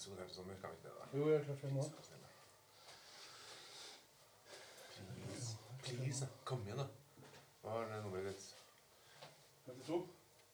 sommer, 0.00 0.54
kan 0.60 0.70
vi 0.70 0.76
ikke 0.76 0.88
det, 0.88 0.92
da? 1.00 1.18
Jo, 1.18 1.28
jeg 1.30 1.40
er 1.40 1.44
klar 1.44 1.56
for 1.56 1.68
nå. 1.68 1.82
Please, 5.26 5.56
please, 5.82 6.28
kom 6.44 6.62
igjen, 6.66 6.78
da. 6.78 6.86
Hva 7.62 7.80
er 7.82 7.88
det 7.92 8.02
nummeret 8.04 8.26
ditt? 8.32 8.54
52. 9.66 10.08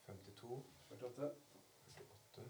52? 0.06 0.62
48. 0.90 1.30
48? 1.88 2.48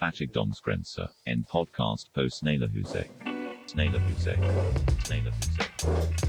Fattigdomsgrenser, 0.00 1.08
en 1.26 1.44
podcast 1.44 2.12
på 2.12 2.28
Sneglerhuset. 2.28 3.06
Sneglerhuset. 3.66 4.36
Sneglerhuset. 5.04 5.62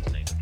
Sneglerhuset. 0.07 0.40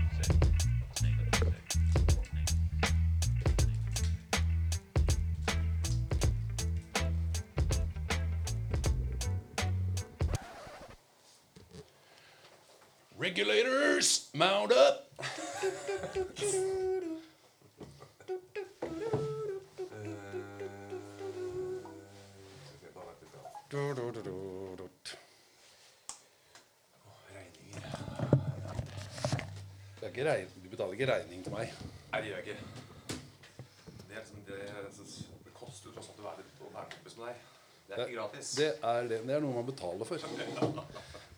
Gratis. 38.50 38.56
Det 38.56 38.88
er, 38.88 39.04
det, 39.10 39.22
det 39.28 39.36
er 39.36 39.42
noe 39.44 39.54
man 39.56 39.66
betaler 39.66 40.06
for. 40.06 40.18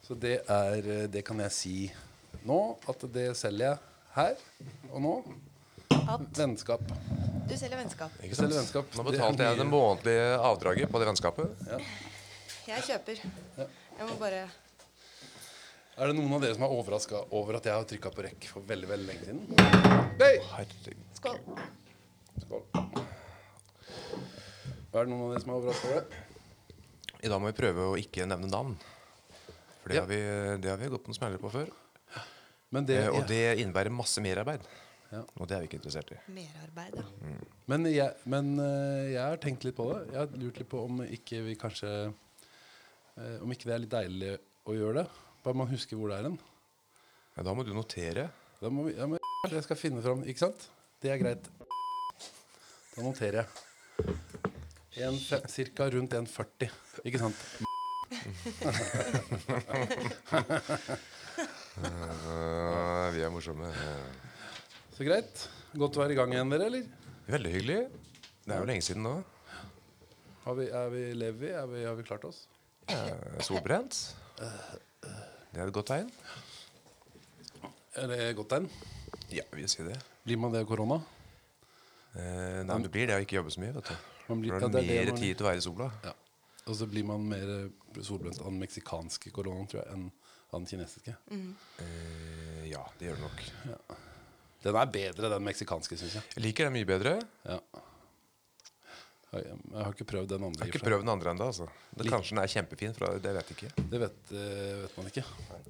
Så 0.01 0.15
det 0.17 0.41
er 0.49 0.87
eh, 0.89 1.07
Det 1.11 1.23
kan 1.25 1.39
jeg 1.39 1.51
si 1.51 1.75
nå, 2.47 2.77
at 2.89 3.03
det 3.13 3.31
selger 3.37 3.67
jeg 3.67 3.77
her 4.15 4.35
og 4.91 5.01
nå. 5.03 5.13
At 5.91 6.23
Vennskap. 6.35 6.81
du 7.47 7.53
selger 7.57 7.77
vennskap. 7.77 8.11
Ikke 8.23 8.35
Selger 8.35 8.57
vennskap. 8.57 8.95
Nå 8.97 9.03
betalte 9.05 9.43
jeg 9.45 9.59
det 9.59 9.67
månedlige 9.67 10.39
avdraget 10.39 10.89
på 10.91 10.99
det 10.99 11.07
vennskapet. 11.11 11.67
Jeg 12.67 12.83
kjøper. 12.87 13.21
Jeg 13.59 14.07
må 14.07 14.15
bare 14.19 14.47
Er 15.97 16.07
det 16.07 16.15
noen 16.17 16.33
av 16.33 16.41
dere 16.41 16.55
som 16.55 16.63
er 16.65 16.73
overraska 16.73 17.21
over 17.37 17.59
at 17.59 17.67
jeg 17.67 17.75
har 17.75 17.85
trykka 17.85 18.11
på 18.15 18.23
rekk 18.25 18.47
for 18.49 18.65
veldig 18.65 18.89
veldig 18.89 19.07
lenge 19.11 19.23
siden? 19.27 19.43
Hey! 20.17 20.39
Skål. 21.19 21.37
Skål. 22.41 22.63
Er 24.91 25.05
det 25.05 25.09
noen 25.11 25.27
av 25.27 25.35
dere 25.35 25.43
som 25.43 25.51
er 25.53 25.59
overraska 25.59 25.91
over 25.91 25.99
det? 26.01 26.23
I 27.21 27.29
dag 27.29 27.41
må 27.41 27.51
vi 27.51 27.57
prøve 27.57 27.87
å 27.91 27.97
ikke 27.99 28.25
nevne 28.29 28.49
navn. 28.49 28.75
For 29.81 29.89
det, 29.89 29.95
Ja. 29.97 30.01
har, 30.03 30.09
vi, 30.09 30.19
det 30.61 30.69
har 30.71 30.77
vi 30.81 30.89
gått 30.93 31.07
noen 31.09 31.17
smeller 31.17 31.41
på 31.41 31.51
før. 31.53 31.69
Men 32.71 32.85
det, 32.87 32.97
Eh, 33.03 33.09
og 33.11 33.21
ja. 33.21 33.27
det 33.27 33.59
innebærer 33.61 33.91
masse 33.93 34.21
merarbeid. 34.23 34.61
Ja. 35.11 35.21
Og 35.37 35.47
det 35.47 35.55
er 35.57 35.59
vi 35.63 35.67
ikke 35.67 35.79
interessert 35.81 36.11
i. 36.15 36.19
Merarbeid, 36.31 36.95
ja. 36.95 37.33
Men, 37.67 37.85
jeg, 37.91 38.13
men 38.25 38.53
eh, 38.63 39.11
jeg 39.11 39.21
har 39.25 39.41
tenkt 39.43 39.65
litt 39.67 39.75
på 39.75 39.89
det. 39.91 40.05
Jeg 40.13 40.19
har 40.21 40.37
lurt 40.39 40.57
litt 40.61 40.69
på 40.71 40.83
om 40.85 41.01
ikke 41.03 41.41
vi 41.49 41.55
kanskje 41.59 41.89
eh, 42.07 43.41
Om 43.43 43.51
ikke 43.51 43.67
det 43.67 43.75
er 43.75 43.83
litt 43.83 43.91
deilig 43.91 44.31
å 44.71 44.77
gjøre 44.77 45.01
det. 45.01 45.07
Bare 45.43 45.57
man 45.57 45.67
husker 45.73 45.97
hvor 45.99 46.09
det 46.13 46.21
er 46.21 46.29
hen. 46.29 46.39
Ja, 47.35 47.43
da 47.43 47.53
må 47.57 47.65
du 47.67 47.73
notere. 47.75 48.29
Da 48.61 48.69
må 48.69 48.87
vi, 48.87 48.95
ja, 48.95 49.07
men 49.09 49.19
jeg 49.51 49.63
skal 49.65 49.77
finne 49.79 50.01
fram, 50.05 50.23
ikke 50.23 50.45
sant? 50.47 50.69
Det 51.01 51.11
er 51.11 51.19
greit. 51.19 51.49
Da 52.95 53.03
noterer 53.03 53.43
jeg. 53.43 54.50
Cirka 54.91 55.87
rundt 55.89 56.13
1,40. 56.13 56.67
Ikke 57.07 57.19
sant? 57.21 57.35
uh, 61.79 63.07
vi 63.15 63.23
er 63.23 63.31
morsomme. 63.31 63.71
Så 64.91 65.07
greit. 65.07 65.45
Godt 65.79 65.95
å 65.95 66.03
være 66.03 66.11
i 66.11 66.19
gang 66.19 66.35
igjen, 66.35 66.51
dere, 66.51 66.67
eller? 66.67 66.83
Veldig 67.31 67.53
hyggelig. 67.55 67.79
Det 68.43 68.51
er 68.51 68.59
jo 68.59 68.67
lenge 68.67 68.83
siden 68.83 69.07
nå. 69.07 69.15
Har 70.43 70.59
vi, 70.59 70.67
er 70.67 70.91
vi, 70.91 71.05
lever? 71.15 71.55
Er 71.61 71.71
vi, 71.71 71.87
har 71.87 71.95
vi 71.95 72.07
klart 72.11 72.27
oss? 72.27 72.43
Ja, 72.91 73.15
solbrent. 73.47 73.95
Det 74.41 75.59
er 75.61 75.67
et 75.69 75.75
godt 75.75 75.93
tegn. 75.93 76.11
Er 77.95 78.11
det 78.11 78.19
et 78.27 78.35
godt 78.35 78.51
tegn? 78.57 78.67
Ja, 79.31 79.47
vi 79.53 79.63
vil 79.63 79.71
si 79.71 79.87
det. 79.87 79.95
Blir 80.27 80.39
man 80.41 80.51
det 80.51 80.65
av 80.65 80.67
korona? 80.67 80.99
Uh, 82.11 82.59
nei, 82.67 82.73
men 82.73 82.83
det 82.83 82.91
blir 82.91 83.07
det 83.07 83.15
å 83.15 83.23
ikke 83.23 83.39
jobbe 83.39 83.55
så 83.55 83.63
mye. 83.63 83.77
vet 83.79 83.93
du. 83.93 83.95
Man 84.29 84.41
blir- 84.41 84.53
ja, 84.53 84.59
det 84.67 84.75
er 84.75 84.79
er 84.79 85.05
mer 85.05 85.11
man- 85.11 85.21
tid 85.21 85.37
til 85.37 85.45
å 85.45 85.49
være 85.49 85.57
i 85.57 85.61
sola. 85.61 85.91
Ja. 86.03 86.13
Og 86.67 86.75
så 86.75 86.85
blir 86.87 87.03
man 87.05 87.27
mer 87.27 87.69
solbrent 88.01 88.39
av 88.39 88.45
den 88.45 88.59
meksikanske 88.61 89.31
koronaen, 89.31 89.67
tror 89.67 89.83
jeg, 89.83 89.93
enn 89.93 90.11
av 90.53 90.59
den 90.59 90.67
kinesiske. 90.67 91.15
Eh, 91.31 92.65
ja, 92.69 92.83
det 92.99 93.07
gjør 93.09 93.15
det 93.15 93.21
nok. 93.21 93.77
Den 94.63 94.75
er 94.75 94.85
bedre, 94.85 95.29
den 95.29 95.43
meksikanske, 95.43 95.97
syns 95.97 96.13
jeg. 96.19 96.23
Jeg 96.35 96.43
liker 96.43 96.65
den 96.69 96.73
mye 96.73 96.85
bedre. 96.85 97.15
Ja. 97.45 97.59
Jeg, 99.33 99.45
har 99.73 99.93
ikke 99.95 100.03
prøvd 100.11 100.27
den 100.27 100.43
andre. 100.43 100.59
Jeg 100.59 100.67
har 100.67 100.73
ikke 100.75 100.83
prøvd 100.89 101.05
den 101.05 101.09
andre 101.09 101.31
enda, 101.31 101.45
Altså. 101.47 101.67
Det- 101.95 102.11
Kanskje 102.11 102.35
den 102.35 102.43
er 102.43 102.47
kjempefin, 102.51 102.93
for 102.93 103.17
det 103.17 103.33
vet 103.33 103.47
jeg 103.49 103.57
ikke. 103.57 103.89
Det 103.89 103.99
vet, 103.99 104.31
eh, 104.31 104.81
vet 104.83 104.97
man 104.97 105.05
ikke. 105.07 105.23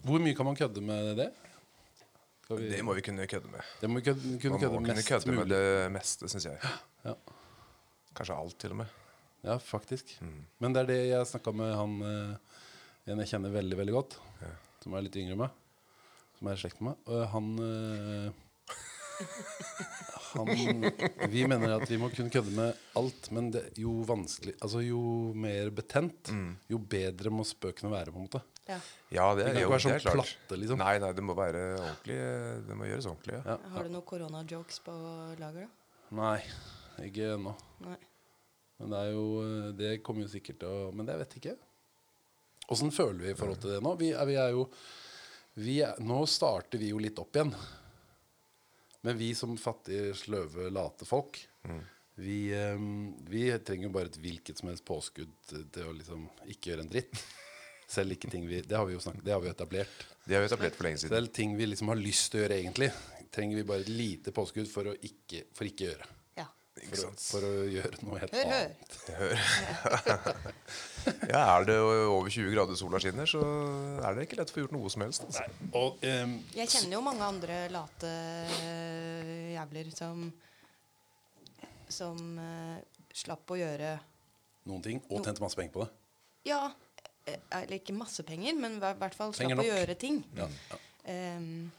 Hvor 0.04 0.20
mye 0.20 0.36
kan 0.36 0.46
man 0.46 0.56
kødde 0.56 0.82
med 0.82 1.16
det? 1.16 1.32
Vi, 2.50 2.70
Det 2.70 2.84
må 2.84 2.94
vi 2.94 3.02
kunne 3.02 3.28
kødde 3.28 3.48
med. 3.52 3.62
det 3.80 3.90
må 3.90 3.96
vi 4.00 4.02
kødde, 4.02 4.22
kunne 4.42 4.50
Man 4.50 4.52
må 4.52 4.58
kødde 4.60 4.76
kunne 4.76 4.96
mest 4.96 5.08
kødde 5.08 5.32
med 5.32 5.46
det 5.46 5.92
meste, 5.92 6.28
syns 6.28 6.46
jeg. 6.46 6.58
Ja. 7.06 7.14
Kanskje 8.18 8.36
alt, 8.38 8.58
til 8.60 8.72
og 8.76 8.82
med. 8.84 8.88
Ja, 9.44 9.56
faktisk. 9.58 10.12
Mm. 10.22 10.42
Men 10.62 10.74
det 10.76 10.82
er 10.84 10.90
det 10.92 11.00
jeg 11.10 11.30
snakka 11.32 11.54
med 11.56 11.74
han 11.76 11.96
eh, 12.06 12.36
en 13.12 13.20
jeg 13.24 13.32
kjenner 13.34 13.54
veldig, 13.56 13.78
veldig 13.80 13.94
godt, 13.96 14.18
som 14.84 14.94
er 14.98 15.02
litt 15.08 15.16
yngre 15.18 15.34
enn 15.34 15.42
meg, 15.42 15.50
som 16.38 16.48
er 16.52 16.58
i 16.58 16.62
slekt 16.62 16.82
med 16.82 16.92
meg. 16.92 17.10
Og 17.10 17.28
han 17.34 17.48
eh, 17.66 18.48
han, 20.32 20.48
vi 21.30 21.44
mener 21.50 21.76
at 21.76 21.90
vi 21.92 21.98
må 22.02 22.08
kunne 22.14 22.32
kødde 22.34 22.54
med 22.56 22.78
alt, 22.98 23.28
men 23.36 23.50
det, 23.54 23.62
jo 23.78 23.92
vanskelig 24.08 24.56
Altså 24.64 24.82
jo 24.86 25.02
mer 25.38 25.70
betent, 25.76 26.32
Mm. 26.32 26.56
jo 26.72 26.80
bedre 26.80 27.30
må 27.34 27.44
spøkene 27.46 27.92
være, 27.92 28.12
på 28.14 28.18
en 28.22 28.26
måte. 28.30 28.42
ja. 28.68 28.80
Ja, 29.12 29.26
det 29.36 29.44
Det 29.46 29.50
er 29.50 29.54
kan 29.54 29.62
jo 29.62 29.68
ikke 29.68 29.72
være 29.76 29.84
sånn 29.84 30.00
klart. 30.00 30.14
platte, 30.16 30.58
liksom. 30.62 30.78
Nei, 30.80 30.98
nei, 31.04 31.12
det 31.14 31.24
må 31.28 31.34
være 31.36 31.62
ordentlig. 31.82 32.18
Det 32.68 32.76
må 32.80 32.86
gjøres 32.88 33.06
ordentlig. 33.12 33.34
Ja. 33.36 33.42
Ja. 33.46 33.58
Har 33.74 33.84
du 33.84 33.90
noen 33.90 34.06
koronajokes 34.08 34.80
på 34.86 34.94
lager, 35.40 35.68
da? 35.68 35.68
Nei, 36.16 36.40
ikke 37.10 37.34
ennå. 37.36 37.54
Men 38.82 38.94
det 38.94 39.02
er 39.02 39.12
jo 39.14 39.26
eh, 39.44 39.68
Det 39.78 39.92
kommer 40.06 40.26
jo 40.26 40.32
sikkert 40.32 40.62
til 40.64 40.72
å 40.72 40.90
Men 40.96 41.10
det 41.10 41.20
vet 41.22 41.36
jeg 41.36 41.44
ikke. 41.44 41.56
Åssen 42.74 42.94
føler 42.94 43.26
vi 43.26 43.32
i 43.34 43.38
forhold 43.38 43.62
til 43.62 43.76
det 43.76 43.82
nå? 43.84 43.94
Vi 44.00 44.12
er, 44.14 44.26
vi 44.30 44.38
er 44.40 44.56
jo 44.56 44.66
vi 45.60 45.82
er, 45.84 45.98
Nå 46.00 46.22
starter 46.32 46.80
vi 46.80 46.94
jo 46.94 47.02
litt 47.04 47.20
opp 47.20 47.36
igjen. 47.36 47.52
Men 49.02 49.18
vi 49.18 49.32
som 49.36 49.58
fattige, 49.60 50.14
sløve, 50.16 50.70
late 50.72 51.08
folk, 51.10 51.40
vi, 52.22 52.54
eh, 52.54 52.78
vi 53.28 53.48
trenger 53.66 53.88
jo 53.90 53.94
bare 53.96 54.12
et 54.12 54.20
hvilket 54.22 54.62
som 54.62 54.70
helst 54.70 54.86
påskudd 54.86 55.34
til 55.50 55.88
å 55.90 55.96
liksom 55.98 56.28
ikke 56.54 56.72
gjøre 56.72 56.86
en 56.86 56.92
dritt. 56.92 57.24
Selv 57.92 58.16
ikke 58.16 58.30
ting 58.32 58.46
vi 58.48 58.62
Det 58.62 58.78
har 58.78 58.86
vi 58.88 58.94
jo 58.94 59.02
snakket, 59.04 59.26
det 59.26 59.34
har 59.34 59.42
vi 59.44 59.50
etablert. 59.52 60.06
Det 60.24 60.38
har 60.38 60.46
vi 60.46 60.52
etablert 60.52 60.78
for 60.78 60.88
lenge 60.88 61.02
siden. 61.02 61.16
Selv 61.18 61.34
ting 61.36 61.58
vi 61.58 61.68
liksom 61.68 61.92
har 61.92 62.00
lyst 62.00 62.32
til 62.32 62.40
å 62.40 62.44
gjøre 62.46 62.60
egentlig, 62.62 62.92
trenger 63.34 63.60
vi 63.60 63.68
bare 63.68 63.84
et 63.84 63.92
lite 63.92 64.32
påskudd 64.36 64.70
for 64.72 64.92
å 64.92 64.96
ikke, 64.96 65.48
for 65.58 65.68
ikke 65.68 65.90
gjøre. 65.90 66.08
For 66.72 67.04
å, 67.04 67.10
for 67.20 67.44
å 67.44 67.50
gjøre 67.68 67.98
noe 68.08 68.20
helt 68.22 68.36
Hør, 68.36 68.52
hør. 69.20 69.42
annet. 70.16 70.54
Ja, 71.32 71.42
Er 71.58 71.66
det 71.68 71.76
over 71.82 72.30
20 72.32 72.54
grader 72.54 72.78
sola 72.80 73.00
skinner, 73.02 73.28
så 73.28 73.42
er 74.06 74.16
det 74.16 74.28
ikke 74.28 74.38
lett 74.40 74.54
å 74.54 74.56
få 74.56 74.64
gjort 74.64 74.76
noe 74.76 74.92
som 74.94 75.04
helst. 75.04 75.26
Altså. 75.28 75.44
Og 75.76 76.00
um, 76.06 76.38
Jeg 76.56 76.72
kjenner 76.72 76.96
jo 76.96 77.02
mange 77.04 77.28
andre 77.28 77.58
late 77.74 78.12
øh, 78.62 79.52
jævler 79.56 79.92
som 79.98 80.24
Som 81.92 82.40
uh, 82.40 82.80
slapp 83.12 83.52
å 83.52 83.60
gjøre 83.60 83.98
noen 84.70 84.86
ting, 84.86 85.04
og 85.10 85.26
tjente 85.26 85.42
masse 85.44 85.58
penger 85.58 85.74
på 85.74 85.84
det. 85.84 85.90
Ja, 86.48 86.62
eh, 87.26 87.40
eller 87.58 87.80
ikke 87.80 87.96
masse 87.98 88.24
penger, 88.24 88.54
men 88.62 88.78
i 88.78 88.82
hvert 89.02 89.18
fall 89.18 89.34
slapp 89.36 89.60
å 89.60 89.66
gjøre 89.66 89.96
ting. 90.00 90.22
Ja, 90.38 90.48
ja. 90.70 90.78
Um, 91.36 91.72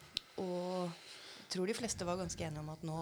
og 0.42 0.90
jeg 0.90 1.52
tror 1.54 1.70
de 1.70 1.76
fleste 1.78 2.08
var 2.08 2.18
ganske 2.18 2.42
enige 2.42 2.64
om 2.64 2.72
at 2.74 2.82
nå 2.84 2.98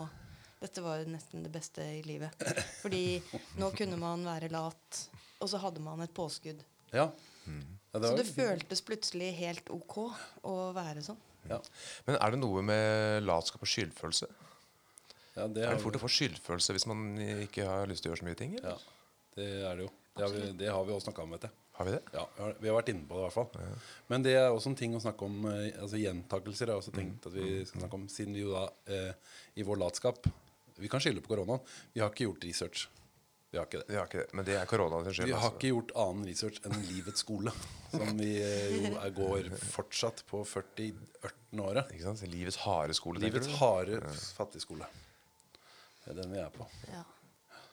dette 0.61 0.83
var 0.85 1.01
jo 1.01 1.09
nesten 1.12 1.43
det 1.47 1.53
beste 1.55 1.85
i 1.99 2.03
livet. 2.07 2.35
Fordi 2.83 3.21
nå 3.61 3.71
kunne 3.77 3.97
man 4.01 4.25
være 4.29 4.51
lat, 4.53 5.01
og 5.41 5.49
så 5.49 5.61
hadde 5.62 5.81
man 5.85 6.03
et 6.05 6.12
påskudd. 6.17 6.61
Ja. 6.93 7.09
Ja, 7.91 7.99
det 7.99 8.11
Så 8.12 8.17
det 8.21 8.27
føltes 8.29 8.83
plutselig 8.87 9.33
helt 9.41 9.71
ok 9.75 9.97
å 10.47 10.55
være 10.77 11.03
sånn. 11.03 11.19
ja. 11.49 11.59
Men 12.07 12.19
er 12.21 12.31
det 12.35 12.39
noe 12.43 12.62
med 12.62 13.25
latskap 13.27 13.65
og 13.65 13.71
skyldfølelse? 13.73 14.29
ja, 15.37 15.47
det 15.49 15.62
Er 15.65 15.71
er 15.71 15.79
det 15.79 15.83
fort 15.83 15.97
å 15.97 16.03
få 16.03 16.11
skyldfølelse 16.11 16.75
hvis 16.77 16.87
man 16.91 17.17
ikke 17.47 17.65
har 17.67 17.87
lyst 17.91 18.03
til 18.05 18.11
å 18.11 18.15
gjøre 18.15 18.21
så 18.23 18.29
mye 18.29 18.39
ting? 18.39 18.55
Eller? 18.61 18.77
Ja, 18.77 19.25
det 19.39 19.49
er 19.71 19.81
det 19.81 19.87
jo. 19.89 19.91
Det 20.19 20.23
har 20.27 20.35
vi, 20.35 20.53
det 20.61 20.69
har 20.71 20.85
vi 20.85 20.93
også 20.93 21.07
snakka 21.09 21.23
om, 21.25 21.31
vet 21.39 21.47
jeg. 21.49 21.57
Har 21.81 21.87
vi 21.89 21.93
det? 21.97 22.01
Ja, 22.12 22.27
vi 22.37 22.43
har, 22.45 22.55
vi 22.61 22.69
har 22.69 22.77
vært 22.77 22.91
inne 22.93 23.07
på 23.09 23.17
det, 23.17 23.21
i 23.23 23.25
hvert 23.25 23.37
fall. 23.39 23.77
Men 24.12 24.23
det 24.27 24.35
er 24.37 24.51
også 24.53 24.69
en 24.75 24.77
ting 24.77 24.95
å 24.99 25.01
snakke 25.01 25.25
om 25.25 25.47
eh, 25.49 25.71
Altså 25.81 25.97
Gjentakelser 26.03 26.69
har 26.69 26.77
jeg 26.77 26.83
også 26.85 26.93
tenkt 26.99 27.27
at 27.31 27.33
vi 27.39 27.47
skal 27.65 27.81
snakke 27.87 27.97
om, 28.03 28.05
siden 28.12 28.37
vi 28.37 28.43
jo 28.45 28.53
da 28.53 28.67
eh, 28.93 29.15
i 29.57 29.65
vår 29.65 29.81
latskap 29.81 30.29
Vi 30.81 30.88
kan 30.93 31.03
skylde 31.03 31.23
på 31.25 31.35
koronaen. 31.35 31.61
Vi 31.94 32.03
har 32.03 32.11
ikke 32.12 32.27
gjort 32.29 32.47
research. 32.49 32.88
Vi 33.50 33.59
har 33.59 33.67
ikke 33.67 33.81
det. 33.81 33.87
Vi 33.91 33.97
har 33.99 34.06
ikke 34.06 34.21
det. 34.23 34.35
Men 34.38 34.47
det 34.47 34.56
er 34.61 34.67
koronaen 34.71 35.05
sin 35.09 35.17
skyld. 35.17 35.27
Vi 35.27 35.35
har 35.35 35.43
altså. 35.43 35.56
ikke 35.59 35.71
gjort 35.73 35.94
annen 36.05 36.27
research 36.31 36.61
enn 36.67 36.77
Livets 36.87 37.25
skole, 37.25 37.55
som 37.97 38.12
vi 38.21 38.31
eh, 38.38 38.75
jo 38.77 38.93
er, 38.94 39.15
går 39.17 39.49
fortsatt 39.73 40.23
på 40.31 40.44
40-18 40.47 41.65
året. 41.65 41.91
Ikke 41.97 42.06
sant? 42.06 42.23
Livets 42.31 42.61
harde 42.65 42.94
skole. 42.94 43.23
Livets 43.25 43.50
harde 43.59 43.99
fattigskole. 44.38 44.87
Det 46.05 46.15
er 46.15 46.23
den 46.23 46.37
vi 46.37 46.38
er 46.43 46.55
på. 46.55 46.69
Ja. 46.93 47.03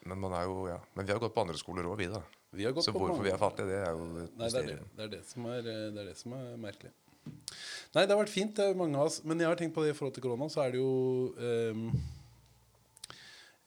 Men, 0.08 0.18
man 0.24 0.34
er 0.34 0.48
jo, 0.48 0.66
ja. 0.70 0.80
Men 0.98 1.06
vi 1.06 1.14
har 1.14 1.22
gått 1.22 1.34
på 1.36 1.46
andre 1.46 1.58
skoler 1.60 1.86
òg, 1.86 1.98
vi, 2.00 2.10
da. 2.10 2.24
Vi 2.58 2.64
har 2.64 2.72
gått 2.74 2.86
Så 2.86 2.92
på 2.94 3.00
hvorfor 3.02 3.20
mange- 3.20 3.28
vi 3.28 3.34
er 3.34 3.40
fattige, 3.40 3.66
det 3.68 3.78
er 3.84 3.90
jo 3.92 4.04
et 4.24 4.36
Nei, 4.40 4.48
det 4.48 4.60
er 4.60 4.66
det, 4.66 4.76
det, 4.96 5.04
er 5.04 5.10
det, 5.14 5.24
som 5.28 5.46
er, 5.46 5.58
eh, 5.58 5.88
det 5.94 6.02
er 6.02 6.10
det 6.10 6.16
som 6.18 6.34
er 6.38 6.56
merkelig. 6.58 6.92
Nei, 7.28 8.02
det 8.04 8.10
har 8.10 8.20
vært 8.22 8.32
fint, 8.32 8.54
det 8.56 8.64
er 8.66 8.78
mange 8.78 8.96
av 8.98 9.06
oss. 9.10 9.22
Men 9.24 9.38
jeg 9.42 9.50
har 9.50 9.58
tenkt 9.60 9.74
på 9.76 9.84
det 9.84 9.92
i 9.92 9.96
forhold 9.98 10.14
til 10.16 10.24
korona, 10.24 10.48
så 10.52 10.64
er 10.64 10.74
det 10.74 10.80
jo 10.80 11.34
eh, 11.38 11.82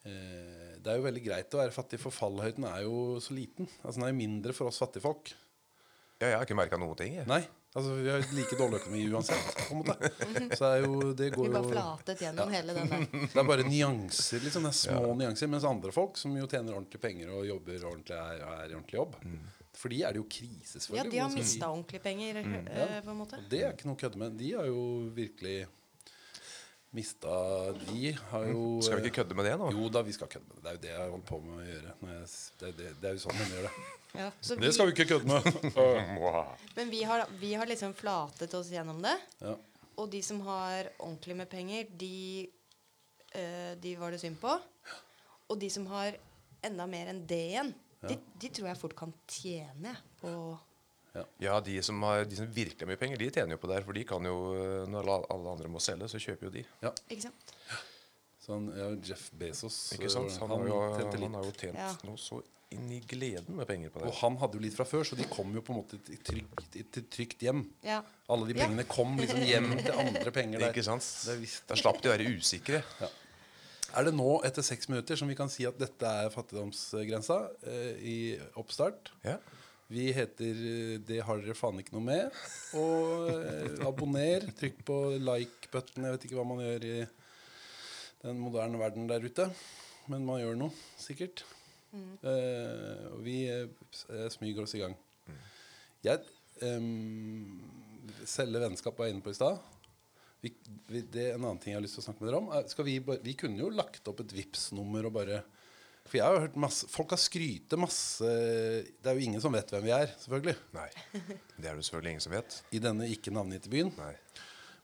Det 0.03 0.89
er 0.89 0.97
jo 0.97 1.05
veldig 1.05 1.21
greit 1.23 1.53
å 1.53 1.59
være 1.61 1.73
fattig, 1.75 1.99
for 2.01 2.13
fallhøyden 2.15 2.65
er 2.65 2.83
jo 2.87 3.19
så 3.21 3.35
liten. 3.37 3.67
Altså 3.83 3.99
Den 3.99 4.07
er 4.07 4.13
jo 4.13 4.19
mindre 4.21 4.53
for 4.57 4.71
oss 4.71 4.79
fattigfolk. 4.81 5.33
Ja, 6.21 6.27
jeg 6.31 6.37
har 6.37 6.45
ikke 6.45 6.57
merka 6.57 6.77
noen 6.77 6.97
ting. 6.97 7.15
Jeg. 7.17 7.25
Nei, 7.29 7.39
altså 7.73 7.95
vi 7.97 8.09
har 8.09 8.21
like 8.37 8.57
dårlig 8.57 8.79
økonomi 8.81 9.03
uansett, 9.09 9.55
på 9.57 9.73
en 9.73 9.79
måte. 9.81 10.11
Så 10.57 10.67
er 10.67 10.83
jo, 10.83 10.99
det 11.17 11.31
Vi 11.31 11.37
går 11.37 11.53
bare 11.55 11.71
flatet 11.71 12.21
gjennom 12.25 12.51
hele 12.53 12.75
den 12.77 12.91
der. 12.91 13.07
Det 13.25 13.39
er 13.41 13.47
bare 13.49 13.65
nyanser, 13.65 14.43
liksom. 14.45 14.67
Det 14.67 14.73
er 14.73 14.77
små 14.83 15.15
nyanser. 15.17 15.49
Mens 15.49 15.65
andre 15.69 15.93
folk 15.95 16.17
som 16.21 16.35
jo 16.37 16.45
tjener 16.49 16.77
ordentlig 16.77 17.01
penger 17.01 17.33
og 17.33 17.45
jobber 17.49 17.87
ordentlig, 17.89 18.17
er, 18.21 18.45
er 18.45 18.69
i 18.69 18.77
ordentlig 18.77 18.99
jobb. 18.99 19.17
For 19.81 19.89
de 19.93 20.01
er 20.05 20.13
det 20.13 20.19
jo 20.21 20.27
krise, 20.29 20.77
selvfølgelig. 20.77 20.99
Ja, 21.01 21.11
de 21.15 21.21
har 21.23 21.33
mista 21.33 21.69
ordentlig 21.73 22.01
penger, 22.05 22.41
Mm. 22.41 22.57
Øh, 22.69 22.97
på 23.05 23.13
en 23.13 23.17
måte. 23.21 23.37
Og 23.41 23.49
det 23.49 23.61
er 23.65 23.73
ikke 23.73 23.87
noe 23.89 23.97
å 23.97 24.01
kødde 24.01 24.19
med. 24.21 24.35
De 24.37 24.49
har 24.57 24.65
jo 24.69 24.81
virkelig 25.15 25.55
mista 26.91 27.31
De 27.71 28.11
har 28.31 28.45
jo 28.51 28.63
Skal 28.83 28.99
vi 28.99 29.09
ikke 29.09 29.21
kødde 29.21 29.37
med 29.37 29.47
det 29.47 29.55
nå? 29.59 29.71
Jo 29.75 29.89
da, 29.93 30.03
vi 30.05 30.13
skal 30.15 30.29
kødde 30.31 30.47
med 30.49 30.57
det. 30.57 30.63
Det 30.63 30.71
er 30.71 30.75
jo 30.75 30.81
det 30.83 30.91
jeg 30.91 31.11
holder 31.15 31.27
på 31.31 31.39
med 31.45 31.57
å 31.57 31.65
gjøre. 31.69 31.95
Når 32.01 32.13
jeg, 32.17 32.29
det, 32.61 32.71
det, 32.79 32.93
det 33.01 33.09
er 33.09 33.17
jo 33.17 33.23
sånn 33.25 33.41
man 33.41 33.51
gjør 33.55 33.67
det. 33.69 33.73
Ja, 34.11 34.25
så 34.43 34.57
Det 34.59 34.73
skal 34.75 34.89
vi 34.89 34.91
ikke 34.91 35.05
kødde 35.13 35.27
med. 35.29 35.77
Men 36.77 36.89
vi 36.91 37.03
har, 37.07 37.21
vi 37.39 37.53
har 37.55 37.69
liksom 37.69 37.93
flatet 37.95 38.55
oss 38.57 38.71
gjennom 38.73 38.99
det. 39.05 39.13
Ja. 39.39 39.53
Og 40.01 40.09
de 40.11 40.19
som 40.25 40.41
har 40.43 40.89
ordentlig 40.97 41.37
med 41.39 41.47
penger, 41.51 41.87
de, 42.01 42.49
eh, 43.39 43.71
de 43.79 43.93
var 43.99 44.11
det 44.11 44.19
synd 44.19 44.35
på. 44.41 44.57
Og 45.47 45.59
de 45.61 45.69
som 45.71 45.87
har 45.93 46.19
enda 46.67 46.89
mer 46.91 47.13
enn 47.13 47.23
det 47.27 47.39
igjen, 47.53 47.71
de, 48.03 48.17
de 48.41 48.49
tror 48.51 48.67
jeg 48.71 48.79
fort 48.81 48.97
kan 48.97 49.15
tjene 49.29 49.95
på 50.19 50.31
Ja, 51.43 51.57
de 51.59 51.73
som, 51.83 51.97
har, 52.07 52.23
de 52.25 52.37
som 52.39 52.47
virkelig 52.55 52.79
har 52.85 52.87
mye 52.87 52.99
penger, 53.01 53.17
de 53.19 53.29
tjener 53.35 53.57
jo 53.57 53.61
på 53.61 53.67
det 53.67 53.79
her. 53.79 53.83
For 53.87 53.97
de 53.97 54.03
kan 54.07 54.23
jo, 54.29 54.35
eh, 54.55 54.85
når 54.87 55.09
alle, 55.11 55.49
andre 55.57 55.67
må 55.73 55.81
selge, 55.83 56.07
så 56.11 56.21
kjøper 56.23 56.47
jo 56.47 56.51
de. 56.55 56.65
ja. 56.85 56.91
Ikke 57.11 57.25
sant? 57.27 57.55
Sånn, 58.41 58.71
ja, 58.73 58.87
Jeff 59.05 59.27
Bezos 59.37 59.75
Ikke 59.93 60.09
sant? 60.09 60.31
Han, 60.41 60.49
han 60.49 60.63
har, 60.63 60.69
jo, 60.71 60.77
tjente 60.97 61.19
han 61.21 61.35
har 61.37 61.43
jo 61.45 61.51
tjent 61.53 61.77
Ja. 61.77 61.89
noe 62.07 62.17
så 62.17 62.39
inn 62.73 62.87
i 62.95 62.97
gleden 63.05 63.53
med 63.59 63.67
penger 63.69 63.91
på 63.93 63.99
det. 64.01 64.07
Og 64.09 64.15
han 64.21 64.37
hadde 64.41 64.57
jo 64.57 64.63
litt 64.63 64.73
fra 64.73 64.85
før, 64.87 65.03
så 65.05 65.17
de 65.19 65.27
kom 65.29 65.51
jo 65.53 65.61
på 65.61 65.75
en 65.75 65.81
måte 65.83 65.99
til 66.07 66.17
trygt, 66.25 66.63
til 66.95 67.05
trygt 67.11 67.43
hjem. 67.45 67.65
Ja. 67.85 67.99
Alle 68.31 68.47
de 68.49 68.55
Ja. 68.57 68.63
pengene 68.65 68.87
kom 68.89 69.13
liksom 69.19 69.43
hjem 69.45 69.69
til 69.83 69.91
andre 69.93 70.31
penger 70.33 70.59
der. 70.63 70.71
Ikke 70.73 70.83
sant? 70.87 71.05
Det. 71.27 71.37
Da 71.69 71.75
slapp 71.77 72.01
de 72.01 72.09
å 72.09 72.15
være 72.15 72.31
usikre. 72.39 72.81
Er 73.93 74.07
det 74.07 74.13
nå, 74.15 74.29
etter 74.47 74.63
seks 74.63 74.87
minutter, 74.89 75.19
som 75.19 75.27
vi 75.27 75.35
kan 75.35 75.49
si 75.51 75.65
at 75.67 75.77
dette 75.77 76.01
er 76.07 76.31
fattigdomsgrensa 76.31 77.37
eh, 77.67 77.93
i 77.99 78.17
oppstart? 78.55 79.11
Ja. 79.27 79.37
Vi 79.91 80.07
heter 80.15 80.55
eh, 80.55 80.99
'Det 81.03 81.19
har 81.27 81.41
dere 81.41 81.57
faen 81.57 81.81
ikke 81.81 81.97
noe 81.97 82.05
med'. 82.07 82.43
Og 82.79 83.31
eh, 83.33 83.87
abonner. 83.87 84.47
Trykk 84.55 84.85
på 84.87 84.99
like-button. 85.19 86.05
Jeg 86.07 86.15
vet 86.15 86.27
ikke 86.27 86.39
hva 86.39 86.47
man 86.47 86.63
gjør 86.63 86.85
i 86.87 86.97
den 88.21 88.39
moderne 88.39 88.79
verden 88.79 89.09
der 89.09 89.25
ute. 89.25 89.49
Men 90.07 90.23
man 90.25 90.39
gjør 90.39 90.55
noe, 90.57 90.71
sikkert. 90.99 91.43
Eh, 91.91 93.03
og 93.11 93.19
vi 93.25 93.41
eh, 93.51 93.67
eh, 94.15 94.27
smyger 94.31 94.63
oss 94.63 94.77
i 94.77 94.83
gang. 94.83 94.95
Jeg 96.01 96.23
um, 96.63 97.59
Selge 98.25 98.61
vennskap 98.63 98.97
var 98.97 99.09
jeg 99.09 99.15
inne 99.17 99.25
på 99.25 99.33
i 99.33 99.37
stad. 99.37 99.59
Vi, 100.41 100.53
vi, 100.87 101.03
det 101.03 101.27
er 101.27 101.35
en 101.35 101.43
annen 101.43 101.59
ting 101.61 101.75
jeg 101.75 101.81
har 101.81 101.83
lyst 101.83 101.99
til 101.99 102.05
å 102.05 102.07
snakke 102.07 102.23
med 102.23 102.31
dere 102.31 102.39
om. 102.39 102.47
Er, 102.55 102.69
skal 102.71 102.87
vi, 102.87 102.95
bare, 103.05 103.21
vi 103.25 103.35
kunne 103.37 103.61
jo 103.61 103.69
lagt 103.73 104.07
opp 104.09 104.23
et 104.23 104.33
Vipps-nummer 104.33 105.09
og 105.09 105.17
bare 105.19 105.43
For 106.09 106.17
jeg 106.17 106.27
har 106.27 106.43
hørt 106.43 106.57
masse 106.59 106.87
Folk 106.91 107.13
har 107.13 107.19
skrytet 107.21 107.79
masse 107.79 108.25
Det 108.25 109.07
er 109.07 109.15
jo 109.15 109.23
ingen 109.23 109.43
som 109.43 109.53
vet 109.53 109.69
hvem 109.71 109.85
vi 109.85 109.93
er, 109.95 110.09
selvfølgelig. 110.23 110.55
Nei. 110.75 110.89
Det 111.55 111.69
er 111.69 111.77
det 111.77 111.85
selvfølgelig 111.85 112.15
ingen 112.15 112.25
som 112.25 112.35
vet. 112.35 112.57
I 112.73 112.81
denne 112.83 113.09
ikke 113.13 113.33
navngitte 113.35 113.71
byen. 113.71 113.93
Nei. 113.99 114.15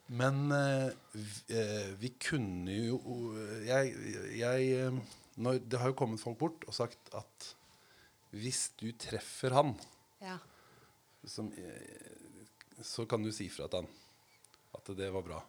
Men 0.07 0.51
eh, 0.55 0.89
vi, 1.11 1.57
eh, 1.59 1.89
vi 1.99 2.13
kunne 2.15 2.71
jo 2.71 2.99
Jeg, 3.67 3.91
jeg 4.39 4.69
eh, 4.77 4.99
når, 5.35 5.59
Det 5.67 5.81
har 5.81 5.91
jo 5.91 5.97
kommet 5.99 6.21
folk 6.23 6.39
bort 6.39 6.67
og 6.67 6.75
sagt 6.75 7.11
at 7.17 7.53
hvis 8.37 8.73
du 8.77 8.89
treffer 8.99 9.53
han, 9.55 9.69
ja. 10.19 10.33
som, 11.25 11.47
så 12.83 13.05
kan 13.09 13.23
du 13.23 13.31
si 13.33 13.47
fra 13.49 13.69
til 13.71 13.85
han 13.85 13.87
at 14.75 14.91
det 14.99 15.07
var 15.15 15.23
bra. 15.25 15.39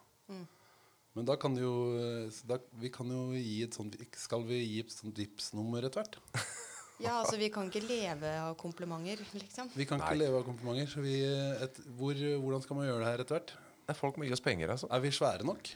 Men 1.18 1.26
da 1.26 1.34
kan 1.40 1.56
du 1.56 1.60
jo 1.64 1.74
eh, 1.98 2.40
da, 2.46 2.60
Vi 2.78 2.90
kan 2.94 3.10
jo 3.10 3.32
gi 3.34 3.56
et 3.66 3.74
sånt 3.74 3.96
Skal 4.14 4.44
vi 4.46 4.60
gi 4.62 4.80
et 4.84 4.92
sånt 4.94 5.18
Vipps-nummer 5.18 5.82
etter 5.88 6.04
hvert? 6.04 6.18
ja, 7.04 7.16
altså 7.18 7.34
vi 7.40 7.48
kan 7.54 7.66
ikke 7.70 7.82
leve 7.82 8.30
av 8.44 8.54
komplimenter, 8.60 9.20
liksom. 9.34 9.72
Vi 9.74 9.86
kan 9.88 9.98
Nei. 9.98 10.12
ikke 10.12 10.20
leve 10.22 10.40
av 10.40 10.46
komplimenter. 10.46 10.92
Så 10.94 11.02
vi, 11.02 11.16
eh, 11.26 11.64
et, 11.66 11.82
hvor, 11.98 12.14
hvordan 12.14 12.64
skal 12.64 12.78
man 12.78 12.86
gjøre 12.86 13.02
det 13.02 13.10
her 13.10 13.24
etter 13.26 13.38
hvert? 13.40 13.54
Nei, 13.88 13.96
folk 13.98 14.18
må 14.20 14.28
gi 14.28 14.34
oss 14.36 14.44
penger, 14.44 14.74
altså. 14.76 14.90
Er 14.94 15.02
vi 15.02 15.12
svære 15.16 15.46
nok? 15.48 15.72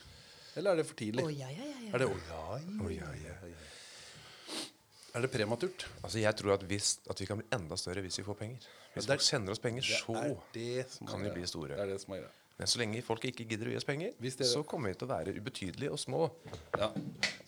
Eller 0.54 0.74
er 0.74 0.82
det 0.82 0.86
for 0.88 0.98
tidlig? 0.98 1.24
Oh, 1.24 1.32
ja, 1.32 1.48
ja, 1.48 1.64
ja, 1.64 1.78
ja. 1.86 1.92
Er 1.96 2.02
det, 2.02 2.08
Å, 2.12 2.88
ja, 2.92 3.08
ja, 3.16 3.36
ja. 3.48 3.62
er 5.16 5.24
det 5.24 5.30
prematurt? 5.32 5.86
Altså, 6.02 6.20
jeg 6.20 6.36
tror 6.38 6.58
at, 6.58 6.66
hvis, 6.68 6.98
at 7.08 7.22
vi 7.22 7.28
kan 7.30 7.40
bli 7.40 7.48
enda 7.56 7.78
større 7.80 8.04
hvis 8.04 8.20
vi 8.20 8.26
får 8.26 8.38
penger. 8.42 8.68
Hvis 8.92 9.06
ja, 9.06 9.08
er- 9.08 9.16
folk 9.16 9.24
sender 9.24 9.56
oss 9.56 9.62
penger, 9.64 9.88
så 9.88 10.12
det 10.52 10.66
det 10.84 11.08
kan 11.08 11.18
er 11.18 11.24
vi 11.30 11.34
bli 11.38 11.48
store. 11.48 11.72
Det 11.74 11.86
er 11.86 11.92
det 11.94 12.00
som 12.04 12.14
er 12.18 12.26
greia. 12.26 12.38
Men 12.60 12.69
så 12.70 12.78
lenge 12.78 13.00
folk 13.02 13.25
ikke 13.26 13.46
gidder 13.49 13.70
å 13.70 13.72
gi 13.72 13.78
oss 13.81 13.87
penger, 13.88 14.12
dere- 14.20 14.46
så 14.46 14.60
kommer 14.69 14.93
vi 14.93 14.99
til 15.00 15.08
å 15.08 15.10
være 15.10 15.32
ubetydelige 15.38 15.90
og 15.94 15.99
små. 15.99 16.26
Ja. 16.78 16.90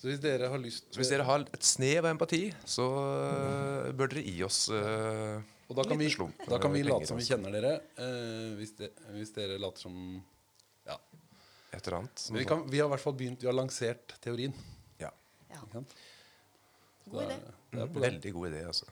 Så 0.01 0.09
hvis 0.09 0.21
dere 0.23 0.49
har 0.51 0.59
lyst 0.59 0.89
Så 0.91 1.01
hvis 1.01 1.11
dere 1.13 1.27
har 1.29 1.45
et 1.55 1.65
snev 1.67 2.01
av 2.05 2.11
empati, 2.11 2.41
så 2.67 2.87
øh, 2.89 3.93
bør 3.97 4.11
dere 4.15 4.25
gi 4.27 4.43
oss 4.45 4.65
uh, 4.73 5.39
Og 5.69 5.77
da 5.79 5.85
kan, 5.87 6.01
vi, 6.01 6.09
slump 6.13 6.43
da 6.51 6.59
kan 6.61 6.73
vi 6.75 6.83
late 6.85 7.07
som 7.09 7.21
vi 7.21 7.25
kjenner 7.29 7.55
dere. 7.55 7.75
uh, 8.01 8.57
hvis, 8.59 8.75
de, 8.81 8.91
hvis 9.15 9.33
dere 9.37 9.61
later 9.63 9.87
som 9.87 9.97
Ja. 10.89 10.99
Et 11.73 11.81
eller 11.87 11.99
annet. 12.03 12.27
Vi, 12.35 12.45
kan, 12.49 12.67
vi 12.71 12.81
har 12.83 12.89
i 12.91 12.95
hvert 12.97 13.03
fall 13.05 13.17
begynt 13.19 13.43
Vi 13.45 13.49
har 13.51 13.57
lansert 13.57 14.17
teorien. 14.25 14.53
Ja. 15.01 15.11
ja. 15.51 15.63
God 17.11 17.23
idé. 17.25 17.39
Det 17.71 17.81
er 17.83 17.87
på 17.87 18.01
det. 18.01 18.09
Veldig 18.09 18.33
god 18.37 18.51
idé, 18.53 18.67
altså. 18.73 18.87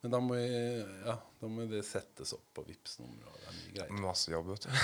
Men 0.00 0.10
da 0.14 0.18
må, 0.22 0.34
vi, 0.38 0.46
ja, 1.06 1.14
da 1.40 1.48
må 1.50 1.64
det 1.70 1.80
settes 1.86 2.30
opp 2.36 2.44
på 2.54 2.62
Vipps-nummer. 2.68 3.26
og 3.32 3.38
Det 3.40 3.46
er 3.48 3.54
mye 3.56 3.72
greier. 3.74 3.92
Masse 4.04 4.30
jobb, 4.30 4.46
vet 4.52 4.62
du. 4.68 4.72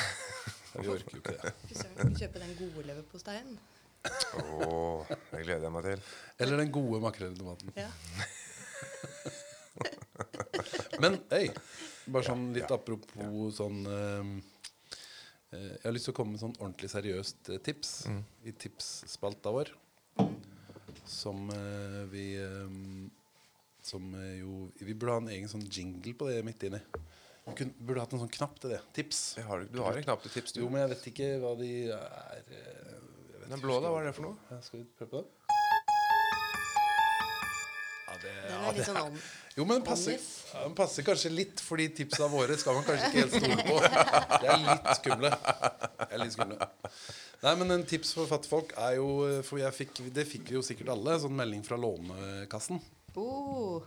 Vi 0.75 0.89
orker 0.91 1.15
jo 1.15 1.21
ikke 1.21 1.35
det. 1.39 1.51
Fy 1.69 1.75
søren, 1.79 1.95
Skal 1.95 2.09
vi 2.09 2.15
kjøpe 2.25 2.39
den 2.43 2.55
gode 2.59 2.81
leverposteien? 2.89 3.51
oh, 4.43 5.07
det 5.31 5.45
gleder 5.45 5.65
jeg 5.69 5.75
meg 5.77 5.85
til. 5.87 6.01
Eller 6.43 6.57
den 6.65 6.73
gode 6.75 6.99
makrelltomaten. 7.05 7.69
Ja. 7.79 7.91
Men 11.03 11.13
hey, 11.31 11.49
bare 12.11 12.27
sånn 12.27 12.45
litt 12.57 12.71
apropos 12.75 13.55
sånn 13.59 13.79
eh, 13.91 14.25
eh, 15.55 15.71
Jeg 15.79 15.87
har 15.87 15.95
lyst 15.95 16.07
til 16.11 16.15
å 16.15 16.19
komme 16.19 16.33
med 16.35 16.43
sånn 16.43 16.59
ordentlig 16.59 16.91
seriøst 16.93 17.39
tips 17.49 17.65
tips 17.71 17.91
i 18.45 18.47
tipsspalta 18.67 19.49
vår. 19.55 19.69
Som 21.07 21.39
eh, 21.55 22.03
vi 22.11 22.27
eh, 22.43 22.69
Som 23.85 24.15
eh, 24.17 24.39
jo 24.41 24.71
Vi 24.81 24.95
burde 24.95 25.13
ha 25.13 25.21
en 25.21 25.29
egen 25.35 25.51
sånn 25.51 25.65
jingle 25.69 26.15
på 26.17 26.31
det 26.31 26.41
midt 26.47 26.63
inni. 26.69 26.81
Vi 27.45 27.53
kunne, 27.59 27.75
burde 27.85 28.01
hatt 28.01 28.15
en 28.17 28.23
sånn 28.23 28.33
knapp 28.33 28.57
til 28.63 28.73
det. 28.73 28.81
Tips. 28.97 29.19
Har, 29.45 29.67
du 29.69 29.83
har 29.85 29.99
en 30.01 30.07
knapp 30.07 30.23
til 30.25 30.33
tips, 30.39 30.55
du. 30.57 30.63
Jo, 30.63 30.71
men 30.73 30.81
jeg 30.87 30.95
vet 30.95 31.09
ikke 31.13 31.27
hva 31.43 31.53
de 31.61 31.73
er 31.93 32.39
eh, 32.49 32.95
jeg 33.35 33.43
vet 33.43 33.51
Den 33.53 33.61
blå, 33.61 33.77
da? 33.85 33.93
Hva 33.93 34.01
er 34.01 34.09
det 34.09 34.15
for 34.17 34.31
noe? 34.31 34.39
Ja, 34.49 34.61
skal 34.65 34.81
vi 34.81 34.87
prøve 34.97 35.11
på 35.11 35.21
det? 35.21 35.29
Ja, 38.09 38.17
det, 38.23 38.33
Den 38.33 38.55
ja, 38.55 38.63
er 38.71 38.79
litt 38.79 38.89
sånn 38.89 39.01
om. 39.03 39.21
jo, 39.59 39.67
men 39.69 39.77
den 39.77 39.85
passer, 39.91 40.17
ja, 40.17 40.65
den 40.65 40.79
passer 40.81 41.05
kanskje 41.05 41.35
litt, 41.35 41.61
fordi 41.69 41.91
tipsa 42.01 42.31
våre 42.33 42.57
skal 42.61 42.79
man 42.79 42.89
kanskje 42.89 43.11
ikke 43.11 43.27
helt 43.27 43.37
stole 43.37 43.69
på. 43.69 43.77
De 44.45 44.51
er 44.55 44.65
litt 44.65 44.91
skumle. 45.03 45.35
Er 46.09 46.23
litt 46.25 46.37
skumle. 46.39 46.71
Nei, 47.45 47.55
men 47.61 47.77
en 47.77 47.85
tips 47.85 48.15
for 48.17 48.31
fattigfolk 48.31 48.73
er 48.81 48.97
jo 48.97 49.09
For 49.45 49.61
jeg 49.61 49.77
fikk, 49.77 49.99
det 50.17 50.25
fikk 50.31 50.49
vi 50.49 50.57
jo 50.57 50.65
sikkert 50.65 50.95
alle. 50.95 51.19
Sånn 51.21 51.37
melding 51.37 51.61
fra 51.67 51.77
Lånekassen. 51.77 52.81
Oh, 53.17 53.83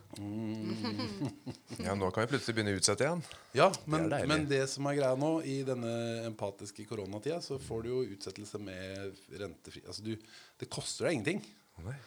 Ja, 1.83 1.95
nå 1.95 2.09
kan 2.15 2.23
vi 2.23 2.31
plutselig 2.31 2.55
begynne 2.55 2.73
å 2.75 2.79
utsette 2.79 3.03
igjen. 3.03 3.23
Ja, 3.57 3.67
men 3.85 4.07
Det 4.11 4.21
men 4.29 4.45
det 4.47 4.61
som 4.71 4.87
er 4.87 4.99
greia 4.99 5.17
nå, 5.19 5.31
i 5.43 5.57
denne 5.67 5.91
empatiske 6.29 6.85
koronatida, 6.87 7.41
så 7.43 7.59
får 7.59 7.83
du 7.83 7.89
jo 7.91 8.03
utsettelse 8.15 8.61
med 8.63 9.17
rentefri 9.41 9.83
Altså 9.85 10.05
du, 10.05 10.13
det 10.59 10.69
koster 10.71 11.07
deg 11.09 11.17
ingenting. 11.19 11.43
Nei. 11.83 11.97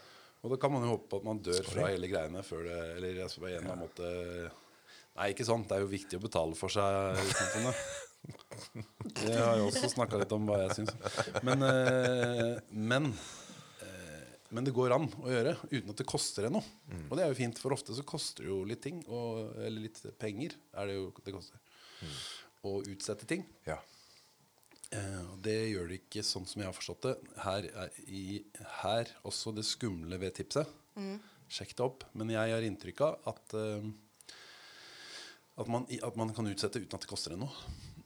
Og 0.41 0.55
da 0.55 0.57
kan 0.61 0.73
man 0.73 0.87
jo 0.87 0.95
håpe 0.95 1.11
på 1.13 1.21
at 1.21 1.27
man 1.29 1.43
dør 1.45 1.67
fra 1.69 1.91
hele 1.91 2.09
greiene 2.09 2.41
før 2.47 2.65
det 2.65 2.79
Eller 2.97 3.19
altså, 3.27 3.43
på 3.43 3.51
en 3.51 3.59
eller 3.59 3.75
annen 3.75 3.83
måte 3.85 4.13
Nei, 5.19 5.33
ikke 5.35 5.45
sånn. 5.45 5.67
Det 5.69 5.77
er 5.77 5.83
jo 5.85 5.91
viktig 5.91 6.17
å 6.17 6.23
betale 6.23 6.57
for 6.57 6.73
seg 6.73 7.19
i 7.21 7.35
samfunnet. 7.35 7.77
Det 9.21 9.33
har 9.35 9.57
jeg 9.59 9.67
også 9.67 9.89
snakka 9.95 10.21
litt 10.21 10.33
om 10.37 10.47
hva 10.49 10.59
jeg 10.63 10.77
syns. 10.79 10.93
Men, 11.45 11.65
eh, 11.67 12.59
men 12.71 13.09
Men 14.51 14.67
det 14.67 14.75
går 14.75 14.95
an 14.97 15.07
å 15.23 15.31
gjøre 15.31 15.55
uten 15.71 15.93
at 15.93 16.01
det 16.01 16.09
koster 16.11 16.47
deg 16.47 16.55
noe. 16.57 16.67
Og 17.07 17.15
det 17.17 17.25
er 17.25 17.31
jo 17.31 17.39
fint, 17.39 17.61
for 17.63 17.75
ofte 17.77 17.95
så 17.95 18.05
koster 18.07 18.47
det 18.47 18.51
jo 18.51 18.61
litt 18.67 18.83
ting, 18.83 19.01
og, 19.07 19.55
eller 19.63 19.87
litt 19.87 20.01
penger 20.19 20.57
er 20.75 20.91
det 20.91 20.99
jo 20.99 21.09
det 21.23 21.35
koster. 21.37 21.63
Å 22.67 22.75
utsette 22.91 23.29
ting. 23.31 23.45
Ja. 23.69 23.79
Eh, 24.91 25.23
og 25.23 25.39
det 25.45 25.57
gjør 25.71 25.91
det 25.91 26.01
ikke 26.01 26.25
sånn 26.27 26.49
som 26.51 26.63
jeg 26.63 26.71
har 26.71 26.77
forstått 26.77 27.07
det. 27.07 27.15
Her 27.45 27.69
er 27.85 28.01
i, 28.11 28.25
her 28.83 29.13
også 29.29 29.55
det 29.55 29.67
skumle 29.69 30.19
ved 30.21 30.35
tipset. 30.41 30.71
Sjekk 31.51 31.77
det 31.79 31.87
opp. 31.87 32.07
Men 32.19 32.33
jeg 32.35 32.55
har 32.55 32.67
inntrykk 32.67 33.05
av 33.07 33.31
at, 33.31 33.55
uh, 33.55 34.35
at, 35.59 35.71
man, 35.71 35.87
at 35.87 36.19
man 36.19 36.35
kan 36.35 36.51
utsette 36.51 36.83
uten 36.83 36.99
at 36.99 37.07
det 37.07 37.11
koster 37.11 37.35
deg 37.35 37.43
noe 37.43 37.55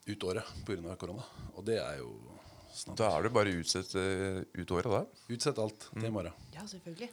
ut 0.04 0.28
året 0.28 0.64
pga. 0.68 0.96
korona. 1.00 1.24
Og 1.56 1.64
det 1.64 1.80
er 1.80 2.00
jo 2.02 2.12
snart. 2.74 2.96
Da 3.00 3.08
er 3.18 3.22
det 3.26 3.32
bare 3.34 3.52
å 3.52 3.60
utsette 3.62 4.02
ut 4.54 4.70
året, 4.76 4.90
da. 4.90 5.02
Utsett 5.34 5.58
alt 5.62 5.86
til 5.92 6.04
i 6.08 6.10
morgen. 6.14 6.32
Ja, 6.54 6.64
selvfølgelig. 6.70 7.08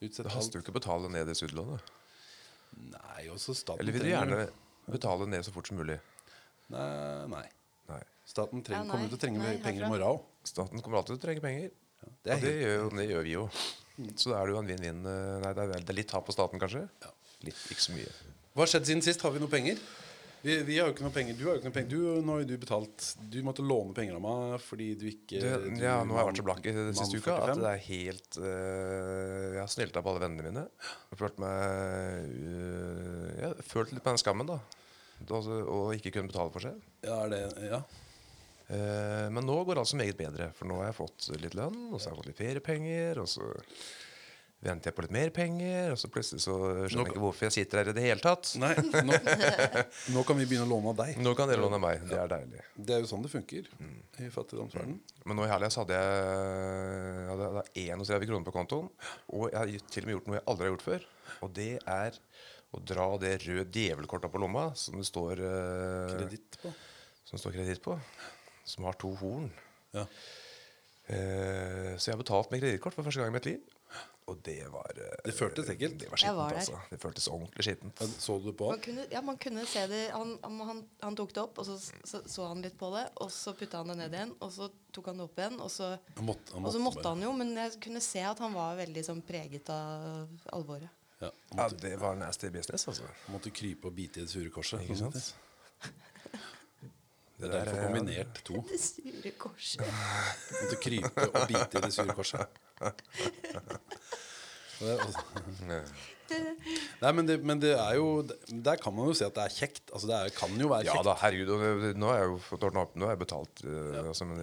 Utsett 0.00 0.24
Det 0.26 0.32
haster 0.34 0.58
jo 0.58 0.64
ikke 0.64 0.72
å 0.74 0.78
betale 0.78 1.10
ned 1.12 1.26
det 1.28 1.36
studielånet. 1.36 1.80
Nei, 2.90 3.26
også 3.34 3.54
staten 3.58 3.82
Eller 3.82 3.92
vil 3.96 4.04
du 4.06 4.10
gjerne 4.12 4.44
betale 4.90 5.26
ned 5.28 5.44
så 5.44 5.52
fort 5.52 5.66
som 5.68 5.76
mulig? 5.80 5.98
Nei, 6.70 7.26
nei. 7.32 7.44
Nei. 7.90 8.00
Staten 8.30 8.62
trenger, 8.62 8.84
Ja, 8.84 8.86
nei. 8.86 8.92
kommer 8.94 9.08
til 9.10 9.18
å 9.18 9.22
trenge 9.24 9.38
Nei, 9.42 9.56
penger 9.64 9.84
i 9.84 9.90
morgen 9.90 10.06
òg. 10.06 10.20
Staten 10.46 10.80
kommer 10.80 10.98
alltid 11.00 11.16
til 11.16 11.20
å 11.20 11.24
trenge 11.26 11.42
penger. 11.44 11.70
Det 12.24 12.32
er 12.32 12.36
og 12.36 12.42
det 12.46 12.54
gjør, 12.62 12.76
jo- 12.78 12.90
det 12.96 13.08
gjør 13.10 13.22
vi 13.26 13.32
jo. 13.34 13.48
Så 14.16 14.30
da 14.30 14.38
er 14.40 14.46
det 14.46 14.54
jo 14.54 14.60
en 14.62 14.70
vinn-vinn. 14.70 15.00
eh, 15.04 15.40
Nei, 15.44 15.52
det 15.52 15.88
er, 15.90 15.92
litt 15.92 16.08
tap 16.08 16.24
på 16.26 16.32
staten, 16.32 16.58
kanskje. 16.62 16.88
Litt, 17.42 17.58
ikke 17.74 17.84
så 17.84 17.92
mye. 17.92 18.08
Hva 18.54 18.62
har 18.64 18.70
skjedd 18.72 18.86
siden 18.86 19.02
sist? 19.02 19.20
Har 19.20 19.32
vi 19.32 19.38
noe 19.42 19.48
penger? 19.50 19.76
Vi, 20.42 20.54
vi 20.64 20.78
har 20.78 20.88
jo 20.88 20.94
ikke 20.94 21.04
noe 21.04 21.12
penger. 21.12 21.36
Du 21.36 21.42
har 21.44 21.56
jo 21.56 21.60
ikke 21.60 21.68
noe 21.68 21.76
penger. 21.76 21.90
Du, 21.92 22.24
nå 22.24 22.34
har 22.34 22.44
du 22.48 22.54
betalt 22.62 23.06
Du 23.32 23.38
måtte 23.44 23.64
låne 23.66 23.92
penger 23.96 24.16
av 24.16 24.24
meg 24.24 24.64
fordi 24.64 24.88
du 24.96 25.06
ikke 25.10 25.40
Det, 25.42 25.52
du, 25.66 25.82
ja, 25.84 25.98
nå 26.06 26.16
har 26.16 26.24
jeg 26.24 26.30
vært 26.30 26.40
så 26.40 26.46
blakk 26.48 26.68
i 26.68 26.74
det 26.76 26.84
siste 26.96 27.20
uka 27.20 27.36
at 27.44 27.60
det 27.60 27.70
er 27.70 27.82
helt 27.86 28.38
uh, 28.40 29.46
Jeg 29.54 29.60
har 29.60 29.72
snylta 29.74 30.04
på 30.04 30.12
alle 30.12 30.24
vennene 30.24 30.46
mine. 30.48 30.66
Jeg 30.80 31.14
har 31.14 31.22
følt 31.24 31.40
meg 31.44 32.36
uh, 32.36 33.26
Jeg 33.36 33.46
har 33.46 33.64
følt 33.72 33.96
litt 33.96 34.04
på 34.04 34.14
den 34.14 34.22
skammen, 34.22 34.48
da. 34.54 34.60
Altså, 35.28 35.58
å 35.68 35.80
ikke 35.92 36.14
kunne 36.14 36.32
betale 36.32 36.52
for 36.54 36.64
seg. 36.64 36.86
Ja, 37.04 37.24
er 37.26 37.34
det 37.34 37.42
Ja. 37.68 37.84
Uh, 38.70 39.26
men 39.34 39.42
nå 39.42 39.56
går 39.66 39.80
alt 39.80 39.90
så 39.90 39.98
meget 39.98 40.14
bedre, 40.16 40.52
for 40.54 40.70
nå 40.70 40.76
har 40.78 40.92
jeg 40.92 41.00
fått 41.00 41.32
litt 41.42 41.56
lønn, 41.58 41.88
og 41.90 41.98
så 41.98 42.06
har 42.06 42.14
jeg 42.14 42.20
fått 42.20 42.28
litt 42.30 42.38
feriepenger, 42.38 43.18
og 43.18 43.26
så 43.28 43.48
venter 44.60 44.90
jeg 44.90 44.96
på 44.96 45.04
litt 45.06 45.12
mer 45.14 45.30
penger, 45.32 45.94
og 45.94 45.98
så 46.00 46.10
plutselig 46.12 46.42
så 46.44 46.54
skjønner 46.60 46.92
Nå- 46.98 47.04
jeg 47.06 47.14
ikke 47.14 47.22
hvorfor 47.22 47.46
jeg 47.46 47.54
sitter 47.54 47.80
her 47.80 47.90
i 47.90 47.94
det 47.96 48.02
hele 48.04 48.20
tatt. 48.20 48.50
Nei, 48.60 48.74
nå, 49.08 49.16
nå 50.16 50.24
kan 50.28 50.36
vi 50.36 50.46
begynne 50.50 50.66
å 50.66 50.70
låne 50.74 50.92
av 50.92 50.98
deg. 51.00 51.20
Nå 51.24 51.32
kan 51.38 51.48
dere 51.48 51.62
låne 51.62 51.78
av 51.78 51.84
meg. 51.86 52.04
Det 52.10 52.18
er 52.20 52.28
deilig. 52.34 52.60
Det 52.76 52.96
er 52.96 53.00
jo 53.04 53.08
sånn 53.08 53.24
det 53.24 53.32
funker 53.32 53.70
i 54.20 54.28
fattigdomsverden. 54.34 54.98
Men 55.24 55.40
nå 55.40 55.46
i 55.46 55.50
helga 55.52 55.70
hadde 55.80 55.96
jeg, 55.96 57.24
hadde, 57.30 57.48
hadde 57.54 57.64
31 58.04 58.28
kroner 58.28 58.48
på 58.50 58.56
kontoen. 58.58 58.92
Og 59.32 59.48
jeg 59.48 59.58
har 59.62 59.88
til 59.96 60.04
og 60.04 60.10
med 60.10 60.16
gjort 60.18 60.28
noe 60.28 60.40
jeg 60.40 60.46
aldri 60.52 60.68
har 60.68 60.74
gjort 60.74 60.86
før. 60.90 61.08
Og 61.40 61.56
det 61.56 61.70
er 61.80 62.20
å 62.70 62.84
dra 62.86 63.08
det 63.22 63.32
røde 63.46 63.66
djevelkortet 63.74 64.30
på 64.30 64.44
lomma 64.44 64.68
som 64.78 65.00
det 65.00 65.08
står 65.08 65.40
uh, 65.40 66.12
Kreditt 66.12 66.60
på. 66.62 66.70
Som 67.24 67.38
det 67.38 67.42
står 67.42 67.56
kreditt 67.56 67.82
på. 67.82 67.96
Som 68.68 68.86
har 68.86 69.00
to 69.00 69.10
horn. 69.24 69.48
Ja. 69.96 70.04
Uh, 71.10 71.96
så 71.96 72.10
jeg 72.10 72.14
har 72.14 72.20
betalt 72.20 72.52
med 72.52 72.62
kredittkort 72.62 72.94
for 72.94 73.08
første 73.08 73.24
gang 73.24 73.32
i 73.32 73.38
mitt 73.40 73.48
liv. 73.48 73.78
Og 74.30 74.38
det 74.46 74.60
var 74.70 74.92
eh, 74.94 75.16
Det 75.26 75.32
føltes 75.34 75.70
ekkelt. 75.72 75.96
Det 75.98 76.08
var 76.12 76.20
skittent, 76.22 76.58
altså. 76.60 76.78
Det 76.90 76.98
føltes 77.02 77.26
ordentlig 77.32 77.64
skittent. 77.66 78.02
Så 78.22 78.36
du 78.44 78.52
på? 78.54 78.68
Man 78.70 78.82
kunne, 78.84 79.06
ja, 79.10 79.22
man 79.26 79.38
kunne 79.42 79.64
se 79.66 79.82
det 79.90 80.02
Han, 80.14 80.36
han, 80.44 80.84
han, 81.02 81.16
tok 81.18 81.34
det 81.34 81.42
opp, 81.42 81.58
og 81.58 81.66
så, 81.66 81.74
så 82.06 82.22
så 82.30 82.46
han 82.52 82.62
litt 82.62 82.78
på 82.78 82.92
det. 82.94 83.02
Og 83.24 83.32
så 83.34 83.54
putta 83.58 83.82
han 83.82 83.90
det 83.90 83.98
ned 84.04 84.14
igjen, 84.14 84.36
og 84.38 84.52
så 84.54 84.70
tok 84.94 85.10
han 85.10 85.18
det 85.22 85.26
opp 85.26 85.42
igjen. 85.42 85.58
Og 85.64 85.72
så, 85.74 85.90
Han 86.20 86.28
måtte, 86.30 86.54
han 86.54 86.68
og 86.70 86.76
så 86.76 86.82
måtte 86.86 87.04
han 87.08 87.26
jo, 87.26 87.34
men 87.42 87.52
jeg 87.58 87.76
kunne 87.82 88.04
se 88.04 88.22
at 88.30 88.38
han 88.46 88.54
var 88.54 88.78
veldig 88.78 89.04
sånn 89.10 89.22
preget 89.26 89.72
av 89.74 90.30
alvoret. 90.54 90.88
Ja, 91.20 91.28
måtte, 91.52 91.60
Ja, 91.60 91.68
det 91.88 91.96
var 92.00 92.14
nasty 92.16 92.48
business, 92.54 92.86
altså. 92.88 93.04
han 93.26 93.34
måtte 93.36 93.50
krype 93.52 93.90
og 93.90 93.96
bite 93.98 94.22
i 94.22 94.24
det 94.24 94.32
sure 94.32 94.48
korset. 94.54 94.86
Ikke 94.86 94.96
sant? 95.02 95.34
Det 97.40 97.48
Det 97.48 97.48
er 97.48 97.52
der 97.52 97.64
derfor 97.64 97.76
er- 97.80 97.86
kombinert 97.86 98.40
to. 98.44 98.62
Det 98.70 98.80
sure 98.80 99.30
korset. 99.38 99.84
Måtte 100.60 100.76
krype 100.82 101.26
og 101.30 101.46
bite 101.48 101.78
i 101.78 101.80
det 101.86 101.92
sure 101.94 102.14
korset. 102.16 102.58
Nei, 107.00 107.10
men 107.12 107.26
det, 107.26 107.36
men 107.44 107.58
det 107.60 107.72
er 107.74 107.96
jo 107.98 108.22
Der 108.22 108.78
kan 108.80 108.94
man 108.94 109.10
jo 109.10 109.14
si 109.18 109.24
at 109.26 109.34
det 109.36 109.42
er 109.44 109.52
kjekt. 109.52 109.82
Altså 109.90 110.06
Det 110.10 110.16
er, 110.16 110.30
kan 110.36 110.54
jo 110.60 110.70
være 110.70 110.86
kjekt. 110.86 110.96
Ja 110.96 111.02
da, 111.04 111.14
herregud. 111.24 111.50
Og 111.56 111.58
nå 112.00 112.06
har 112.12 112.18
jeg 112.22 112.28
jo 112.30 112.38
fått 112.46 112.66
ordna 112.70 112.84
opp. 112.86 112.94
Nå 112.96 113.04
har 113.08 113.16
jeg 113.16 113.22
betalt. 113.26 113.54
eh, 113.66 113.98
altså, 114.04 114.24
men, 114.30 114.36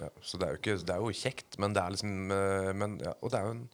ja, 0.00 0.08
så 0.24 0.40
det 0.40 0.44
er, 0.48 0.52
jo 0.56 0.60
ikke, 0.62 0.76
det 0.82 0.94
er 0.96 1.00
jo 1.04 1.14
kjekt, 1.22 1.50
men 1.62 1.76
det 1.76 1.80
er 1.82 1.90
liksom 1.94 2.12
uh, 2.32 2.70
men, 2.76 2.90
ja, 3.04 3.12
Og 3.20 3.28
det 3.32 3.38
er 3.38 3.44
jo 3.46 3.54
en 3.56 3.64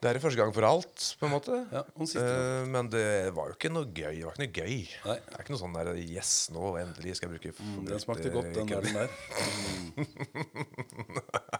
Det 0.00 0.08
er 0.08 0.14
en 0.16 0.24
første 0.24 0.40
gang 0.40 0.52
for 0.56 0.64
alt, 0.64 0.98
på 1.20 1.24
en 1.28 1.34
måte. 1.34 1.54
Ja, 1.74 1.82
Eh, 2.00 2.62
men 2.72 2.88
det 2.94 3.04
var 3.36 3.50
jo 3.50 3.54
ikke 3.58 3.68
noe 3.74 3.84
gøy. 3.84 4.14
Det 4.16 4.24
var 4.24 4.32
ikke 4.38 4.46
noe 4.46 4.56
gøy. 4.56 4.76
Nei. 5.10 5.18
Det 5.26 5.34
er 5.36 5.40
ikke 5.44 5.52
noe 5.52 5.60
sånn 5.60 5.76
der 5.76 5.90
Yes, 6.00 6.30
nå 6.54 6.70
endelig 6.80 7.18
skal 7.18 7.28
jeg 7.28 7.36
bruke 7.36 7.52
Mm, 7.60 7.84
Den 7.90 8.00
smakte 8.00 8.32
godt, 8.32 8.48
den 8.56 8.66
der. 8.96 9.10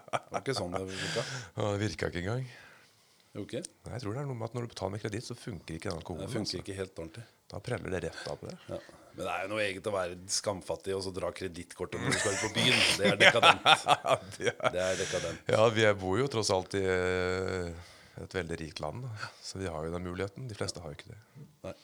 Det 0.31 0.37
var 0.37 0.43
ikke 0.45 0.53
sånn 0.55 0.75
det 0.77 0.85
virka. 0.87 1.23
Ja, 1.57 1.63
det 1.73 1.79
virka 1.81 2.07
ikke 2.07 2.21
engang. 2.21 2.45
Okay. 3.41 3.63
Nei, 3.83 3.91
Jeg 3.97 4.03
tror 4.03 4.15
det 4.15 4.21
er 4.21 4.27
noe 4.29 4.37
med 4.39 4.47
at 4.47 4.55
når 4.55 4.63
du 4.63 4.71
betaler 4.71 4.93
med 4.95 5.03
kreditt, 5.03 5.25
så 5.27 5.35
funker 5.35 5.75
ikke 5.75 5.89
den 5.91 5.99
alkoholen. 5.99 6.23
Det 6.23 6.31
funker 6.31 6.47
altså. 6.47 6.61
ikke 6.63 6.75
helt 6.77 7.01
ordentlig. 7.03 7.23
Da 7.51 7.59
preller 7.63 7.93
det 7.95 8.01
rett 8.05 8.29
av 8.31 8.39
på 8.39 8.47
det. 8.47 8.55
Ja. 8.71 8.79
Men 9.11 9.27
det 9.27 9.31
er 9.33 9.43
jo 9.43 9.51
noe 9.51 9.63
eget 9.65 9.87
å 9.91 9.93
være 9.93 10.17
skamfattig 10.31 10.95
og 10.95 11.03
så 11.03 11.11
dra 11.11 11.33
kredittkortet 11.35 11.99
når 11.99 12.15
du 12.15 12.19
skal 12.21 12.37
ut 12.37 12.43
på 12.45 12.51
byen. 12.55 12.81
Det 12.95 13.09
er 13.09 13.19
dekadent. 13.19 13.71
Det 14.71 14.83
er 14.85 14.99
dekadent. 15.01 15.51
Ja, 15.51 15.65
vi 15.75 15.87
bor 15.99 16.19
jo 16.21 16.29
tross 16.31 16.51
alt 16.55 16.79
i 16.79 16.83
eh, 16.87 17.89
et 18.23 18.35
veldig 18.39 18.59
rikt 18.63 18.79
land, 18.83 19.03
så 19.43 19.59
vi 19.59 19.67
har 19.67 19.83
jo 19.83 19.91
den 19.91 20.07
muligheten. 20.07 20.47
De 20.47 20.55
fleste 20.55 20.79
har 20.83 20.95
jo 20.95 20.99
ikke 20.99 21.11
det. 21.11 21.19
Nei. 21.67 21.75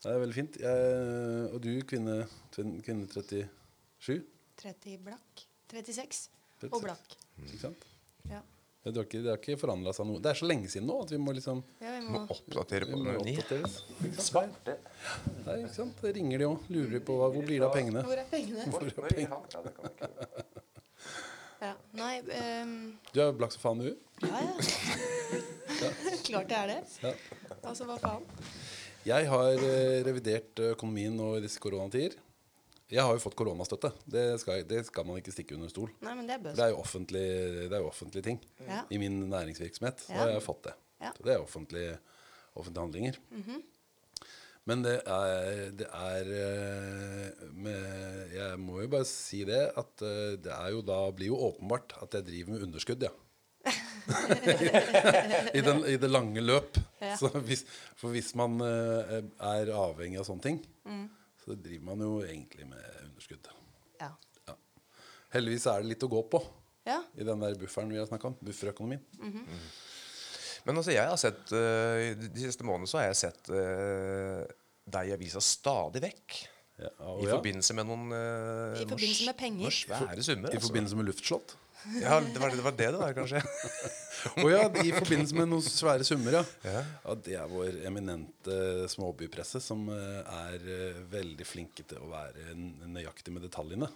Det 0.00 0.12
er 0.14 0.22
veldig 0.22 0.38
fint. 0.38 0.60
Jeg, 0.62 1.46
og 1.50 1.58
du, 1.66 1.72
kvinne, 1.90 2.20
kvinne 2.54 3.10
37? 3.10 4.22
30 4.62 5.02
blakk. 5.10 5.48
36 5.74 6.30
36. 6.60 6.76
og 6.76 6.82
blakk. 6.84 7.18
Ikke 7.46 7.60
sant? 7.62 7.86
Ja. 8.30 8.40
Det 8.80 8.94
har 8.96 9.04
ikke, 9.04 9.18
det 9.20 9.28
har 9.28 9.40
ikke 9.42 9.58
forandra 9.60 9.92
seg 9.92 10.06
noe. 10.08 10.20
Det 10.24 10.30
er 10.30 10.38
så 10.40 10.46
lenge 10.48 10.70
siden 10.72 10.86
nå 10.88 10.94
at 11.04 11.10
vi 11.12 11.18
må 11.20 11.34
liksom 11.36 11.58
ja, 11.82 11.90
vi 11.98 12.06
Må 12.06 12.22
må 12.22 12.32
oppdatere 12.32 12.88
på 12.88 13.00
det. 13.04 13.58
sant? 14.24 14.70
Nei, 15.44 15.56
ikke 15.58 15.74
sant? 15.74 16.00
Det 16.00 16.14
ringer 16.16 16.40
de 16.40 16.48
òg. 16.48 16.70
Lurer 16.72 17.04
på 17.04 17.18
hva, 17.20 17.28
hvor 17.34 17.44
blir 17.44 17.60
det 17.60 17.68
av 17.68 17.76
pengene. 17.76 18.04
Hvor 18.08 18.22
er 18.22 18.30
pengene? 18.32 18.64
Hvor 18.72 18.88
er 18.88 18.94
pengene? 19.10 20.48
Ja. 21.60 21.74
Nei 21.92 22.14
um... 22.24 22.70
Du 23.12 23.20
er 23.20 23.34
blakk 23.36 23.52
som 23.52 23.60
faen, 23.66 23.82
du. 23.84 23.90
Ja, 24.24 24.40
ja. 24.46 24.54
Klart 26.30 26.48
det 26.48 26.56
er 26.56 26.70
det. 26.72 26.78
Ja. 27.04 27.12
Altså, 27.60 27.84
hva 27.84 27.98
faen? 28.00 28.24
Jeg 29.04 29.28
har 29.28 29.62
eh, 29.64 30.00
revidert 30.08 30.60
økonomien 30.70 31.12
nå 31.16 31.34
i 31.36 31.44
disse 31.44 31.60
koronatider. 31.60 32.16
Jeg 32.90 33.02
har 33.06 33.14
jo 33.14 33.22
fått 33.22 33.36
koronastøtte. 33.38 33.92
Det 34.10 34.24
skal, 34.42 34.64
det 34.66 34.80
skal 34.88 35.04
man 35.06 35.20
ikke 35.20 35.32
stikke 35.34 35.54
under 35.54 35.70
stol. 35.70 35.90
Nei, 36.02 36.14
men 36.18 36.26
det 36.26 36.34
er 36.38 36.42
Det 36.50 36.64
er 36.66 36.72
jo 36.74 37.90
offentlige 37.92 38.24
ting. 38.26 38.40
Ja. 38.66 38.82
I 38.90 38.98
min 38.98 39.20
næringsvirksomhet 39.30 40.00
så 40.06 40.12
Ja. 40.12 40.18
har 40.24 40.32
jeg 40.34 40.42
fått 40.42 40.64
det. 40.66 40.74
Ja. 41.00 41.12
Det 41.22 41.34
er 41.34 41.40
offentlige, 41.44 41.98
offentlige 42.56 42.82
handlinger. 42.82 43.20
Men 44.68 44.82
det 44.84 44.96
er, 45.08 45.70
det 45.72 45.86
er 45.88 46.28
eh, 46.36 47.46
med, 47.54 48.34
Jeg 48.34 48.58
må 48.60 48.82
jo 48.82 48.88
bare 48.92 49.06
si 49.08 49.40
det 49.48 49.62
at 49.80 50.02
eh, 50.04 50.34
det 50.42 50.52
er 50.52 50.68
jo 50.74 50.82
da 50.82 50.98
blir 51.16 51.30
jo 51.32 51.38
åpenbart 51.48 51.94
at 52.02 52.12
jeg 52.18 52.26
driver 52.26 52.52
med 52.52 52.66
underskudd, 52.68 53.02
ja. 53.06 53.14
I, 55.54 55.60
den, 55.64 55.82
I 55.86 55.96
det 56.00 56.10
lange 56.10 56.40
løp. 56.44 56.76
Hvis, 57.46 57.64
for 57.96 58.12
hvis 58.14 58.34
man 58.38 58.60
eh, 58.64 59.16
er 59.40 59.72
avhengig 59.74 60.20
av 60.20 60.28
sånne 60.28 60.42
ting, 60.50 60.60
Mm. 60.90 61.08
Så 61.40 61.54
det 61.54 61.62
driver 61.64 61.86
man 61.90 62.04
jo 62.04 62.14
egentlig 62.24 62.66
med 62.68 62.84
underskudd. 63.06 63.48
Ja. 64.00 64.10
Ja. 64.48 64.56
Heldigvis 65.34 65.66
er 65.70 65.82
det 65.82 65.94
litt 65.94 66.06
å 66.06 66.10
gå 66.12 66.22
på 66.32 66.42
ja. 66.88 67.00
i 67.16 67.26
den 67.26 67.42
der 67.42 67.56
bufferen 67.60 67.92
vi 67.92 68.00
har 68.00 68.08
snakka 68.08 68.32
om. 68.32 68.38
Bufferøkonomien. 68.44 69.02
Men 70.66 70.76
altså, 70.76 70.92
jeg 70.92 71.08
har 71.08 71.16
sett 71.16 71.52
uh, 71.56 72.10
De 72.20 72.42
siste 72.42 72.66
månedene 72.68 72.90
så 72.90 73.00
har 73.00 73.06
jeg 73.08 73.20
sett 73.22 73.48
uh, 73.48 74.44
deg 74.90 75.08
i 75.08 75.14
avisa 75.16 75.40
stadig 75.44 76.02
vekk. 76.04 76.40
Ja, 76.80 76.90
I 76.90 77.26
ja. 77.26 77.34
forbindelse 77.36 77.76
med 77.76 77.88
noen 77.88 78.12
uh, 78.12 78.76
I 78.76 78.86
forbindelse 78.88 79.28
med 79.28 79.38
penger. 79.40 79.66
Noen 79.66 79.76
svære 79.76 80.24
summer. 80.24 80.48
I 80.48 80.56
altså. 80.56 80.66
forbindelse 80.68 81.00
med 81.00 81.08
luftslott. 81.08 81.56
Ja, 82.00 82.20
det 82.20 82.40
var 82.40 82.52
det 82.52 82.64
var 82.64 82.74
det, 82.76 82.90
det 82.92 83.00
var, 83.00 83.14
kanskje. 83.16 83.40
Å 84.42 84.50
ja, 84.50 84.66
i 84.82 84.92
forbindelse 84.92 85.38
med 85.38 85.48
noen 85.48 85.64
svære 85.64 86.04
summer, 86.04 86.40
ja. 86.40 86.44
Ja. 86.66 86.82
ja. 87.04 87.16
Det 87.24 87.36
er 87.40 87.48
vår 87.50 87.80
eminente 87.88 88.58
småbypresse 88.92 89.62
som 89.64 89.86
eh, 89.94 90.20
er 90.50 90.68
eh, 90.76 91.00
veldig 91.12 91.46
flinke 91.48 91.86
til 91.88 92.02
å 92.04 92.10
være 92.12 92.52
nøyaktig 92.56 93.32
med 93.34 93.46
detaljene. 93.48 93.88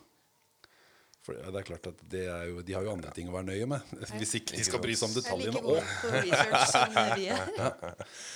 For 1.24 1.32
det 1.40 1.56
er 1.56 1.64
klart 1.64 1.86
at 1.88 2.00
det 2.12 2.26
er 2.28 2.42
jo, 2.50 2.60
De 2.68 2.74
har 2.76 2.84
jo 2.84 2.90
andre 2.92 3.08
ting 3.16 3.30
å 3.30 3.32
være 3.32 3.46
nøye 3.48 3.66
med. 3.70 3.92
Hvis 4.18 4.34
ikke 4.42 4.58
de 4.58 4.64
skal 4.66 4.82
bry 4.84 4.92
seg 4.98 5.08
om 5.08 5.14
detaljene 5.16 5.62
òg. 5.64 5.78
er. 6.04 6.26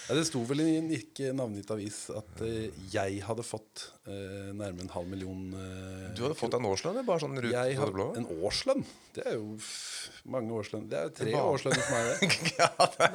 Ja, 0.08 0.14
det 0.16 0.22
sto 0.28 0.40
vel 0.48 0.62
i 0.64 0.68
en 0.78 0.88
ikke 0.96 1.32
navngitt 1.36 1.68
avis 1.74 1.98
at 2.16 2.40
eh, 2.46 2.70
jeg 2.92 3.18
hadde 3.26 3.44
fått 3.44 3.82
eh, 4.08 4.48
nærmere 4.56 4.86
en 4.86 4.92
halv 4.94 5.10
million 5.10 5.42
eh, 5.52 6.06
Du 6.16 6.22
hadde 6.24 6.36
fått 6.38 6.56
en 6.56 6.68
årslønn? 6.68 7.00
Bare 7.06 7.20
sånn 7.22 7.36
rut 7.44 7.52
jeg 7.52 7.76
hadde 7.78 7.94
blå? 7.94 8.06
En 8.18 8.28
årslønn? 8.38 8.84
Det 9.16 9.26
er 9.28 9.36
jo 9.36 9.58
f- 9.60 10.08
mange 10.32 10.54
årslønn. 10.56 10.86
Det 10.90 10.98
er 11.02 11.12
tre 11.18 11.34
årslønner 11.36 11.84
som 11.84 11.98
er 12.00 12.08
det. 12.08 12.30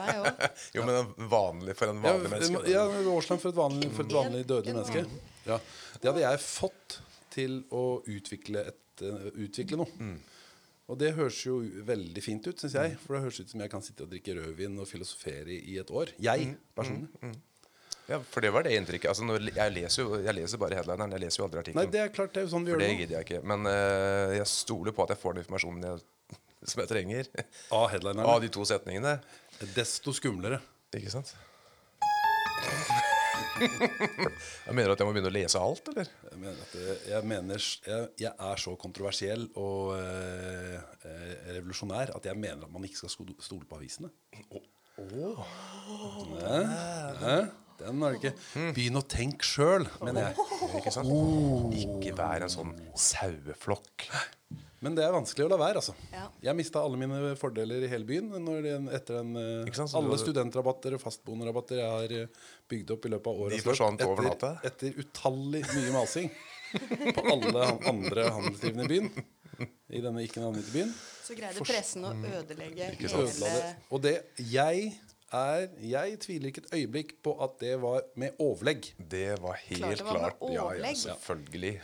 Meg 0.04 0.22
òg. 0.22 0.46
Jo, 0.78 0.86
men 0.86 1.00
en 1.02 1.32
vanlig 1.34 1.76
for 1.80 1.94
en 1.94 2.04
Ja, 2.04 2.14
vanlig 2.14 2.34
menneske. 2.36 2.64
ja, 2.76 2.86
en 3.02 3.10
årslønn 3.16 3.42
for 3.42 3.54
et 3.54 3.60
vanlig, 3.64 3.90
for 3.98 4.06
et 4.08 4.16
vanlig 4.20 4.46
dødelig 4.54 4.78
menneske. 4.78 5.06
Ja. 5.50 5.58
Det 5.98 6.12
hadde 6.12 6.26
jeg 6.28 6.44
fått 6.46 7.00
til 7.34 7.60
å 7.74 7.86
utvikle, 8.06 8.68
et, 8.70 8.80
eh, 9.10 9.30
utvikle 9.46 9.80
noe. 9.80 10.00
Mm. 10.00 10.18
Og 10.92 11.00
det 11.00 11.14
høres 11.16 11.38
jo 11.46 11.62
veldig 11.88 12.22
fint 12.24 12.48
ut, 12.50 12.60
syns 12.60 12.76
jeg. 12.76 12.98
For 13.06 13.16
det 13.16 13.24
høres 13.24 13.40
ut 13.40 13.52
som 13.54 13.62
jeg 13.64 13.72
kan 13.72 13.84
sitte 13.86 14.04
og 14.04 14.12
drikke 14.12 14.36
rødvin 14.36 14.76
og 14.84 14.88
filosofere 14.90 15.56
i, 15.56 15.78
et 15.80 15.92
år. 15.92 16.12
Jeg 16.20 16.48
Mm. 16.50 16.58
personlig. 16.76 17.38
Ja, 18.10 18.20
for 18.20 18.44
det 18.44 18.52
var 18.52 18.64
det 18.64 18.74
inntrykket. 18.76 19.08
Altså, 19.08 19.24
jeg, 19.56 19.72
leser 19.72 20.04
jo, 20.04 20.18
jeg 20.20 20.36
leser 20.36 20.60
bare 20.60 20.76
headlineren. 20.76 21.14
Jeg 21.16 21.24
leser 21.24 21.40
jo 21.40 21.46
aldri 21.48 21.74
Nei, 21.74 21.86
det 21.88 22.02
er 22.02 22.12
klart 22.12 22.34
det 22.36 22.42
er 22.42 22.48
jo 22.50 22.52
sånn 22.52 22.66
vi 22.68 22.74
For 22.74 22.82
gjør 22.82 22.84
det 22.84 22.98
gidder 23.00 23.16
jeg 23.16 23.28
ikke. 23.30 23.40
Men 23.48 23.64
uh, 23.70 24.34
jeg 24.36 24.50
stoler 24.52 24.92
på 24.92 25.06
at 25.06 25.14
jeg 25.16 25.22
får 25.22 25.38
den 25.38 25.46
informasjonen 25.46 25.88
jeg, 25.88 26.04
som 26.74 26.84
jeg 26.84 26.92
trenger. 26.92 27.32
Av 27.72 27.96
Av 28.28 28.42
de 28.44 28.52
to 28.52 28.68
setningene. 28.68 29.16
Desto 29.74 30.12
skumlere. 30.12 30.60
Ikke 30.92 31.16
sant? 31.16 31.32
Jeg 34.68 34.76
mener 34.76 34.94
at 34.94 35.02
jeg 35.02 35.08
må 35.08 35.14
begynne 35.16 35.32
å 35.32 35.36
lese 35.36 35.60
alt, 35.62 35.90
eller? 35.92 36.12
Jeg 36.30 36.40
mener, 36.40 36.70
det, 36.74 36.98
jeg, 37.10 37.28
mener 37.30 37.66
jeg, 37.88 38.12
jeg 38.22 38.32
er 38.50 38.62
så 38.64 38.76
kontroversiell 38.80 39.48
og 39.60 39.94
eh, 39.98 40.78
eh, 41.10 41.34
revolusjonær 41.58 42.14
at 42.18 42.30
jeg 42.30 42.40
mener 42.40 42.64
at 42.68 42.74
man 42.74 42.88
ikke 42.88 43.04
skal 43.04 43.34
stole 43.44 43.68
på 43.68 43.80
avisene. 43.80 44.12
Hæ? 46.44 46.64
Hæ? 47.24 47.38
Den 47.80 48.02
har 48.02 48.14
du 48.14 48.20
ikke. 48.22 48.34
Begynn 48.76 49.00
å 49.00 49.04
tenke 49.10 49.48
sjøl, 49.48 49.88
mener 50.04 50.30
jeg. 50.30 50.48
Ikke 50.80 50.94
sant? 50.94 51.10
Ikke 51.76 52.14
vær 52.18 52.46
en 52.46 52.54
sånn 52.54 52.76
saueflokk. 52.96 54.08
Men 54.84 54.98
det 54.98 55.06
er 55.06 55.14
vanskelig 55.16 55.46
å 55.48 55.52
la 55.54 55.60
være. 55.62 55.80
altså 55.80 55.94
Ja. 56.12 56.26
Jeg 56.50 56.58
mista 56.60 56.82
alle 56.84 57.00
mine 57.00 57.36
fordeler 57.40 57.86
i 57.86 57.92
hele 57.92 58.08
byen 58.08 58.32
når 58.44 58.66
det, 58.66 58.74
etter 59.00 59.22
den, 59.22 59.36
eh, 59.40 59.74
sant, 59.78 59.94
alle 59.96 60.18
studentrabatter 60.20 60.98
og 60.98 61.04
fastboenderabatter 61.04 61.80
jeg 61.80 61.94
har 61.94 62.16
eh, 62.24 62.50
bygd 62.72 62.92
opp 62.98 63.08
i 63.08 63.14
løpet 63.14 63.32
av 63.32 63.46
året. 63.46 63.56
De 63.58 63.64
forsvant 63.64 64.04
over 64.08 64.28
natta? 64.28 64.52
Etter, 64.64 64.92
etter 64.92 65.06
utallig 65.06 65.64
mye 65.72 65.96
masing 65.96 66.30
på 67.16 67.26
alle 67.32 67.66
andre 67.94 68.28
handelsdrivende 68.36 68.84
i 68.84 68.92
byen. 68.92 69.10
I 69.94 70.02
denne 70.02 70.24
ikke 70.26 70.42
navngitte 70.42 70.74
byen. 70.74 70.94
Så 71.24 71.36
greide 71.38 71.64
pressen 71.64 72.06
å 72.08 72.14
ødelegge 72.18 72.90
Ødela 72.98 73.24
det. 73.24 73.52
hele 73.54 73.76
Og 73.94 74.02
det 74.04 74.16
jeg 74.42 74.88
er 75.34 75.68
Jeg 75.82 76.18
tviler 76.22 76.52
ikke 76.52 76.62
et 76.66 76.74
øyeblikk 76.78 77.14
på 77.26 77.34
at 77.42 77.56
det 77.62 77.78
var 77.82 78.04
med 78.20 78.36
overlegg. 78.42 78.92
Det 78.98 79.40
var 79.42 79.56
helt 79.70 79.80
Klart 79.80 80.02
det 80.02 80.08
var 80.10 80.20
med 80.20 80.36
klart. 80.40 80.52
Ja, 80.54 80.66
ja, 80.78 80.96
selvfølgelig. 81.06 81.78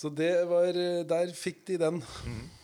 Så 0.00 0.08
det 0.16 0.32
var 0.48 0.72
eh, 0.72 1.02
Der 1.08 1.34
fikk 1.36 1.66
de 1.68 1.78
den. 1.84 2.00
Mm. 2.24 2.48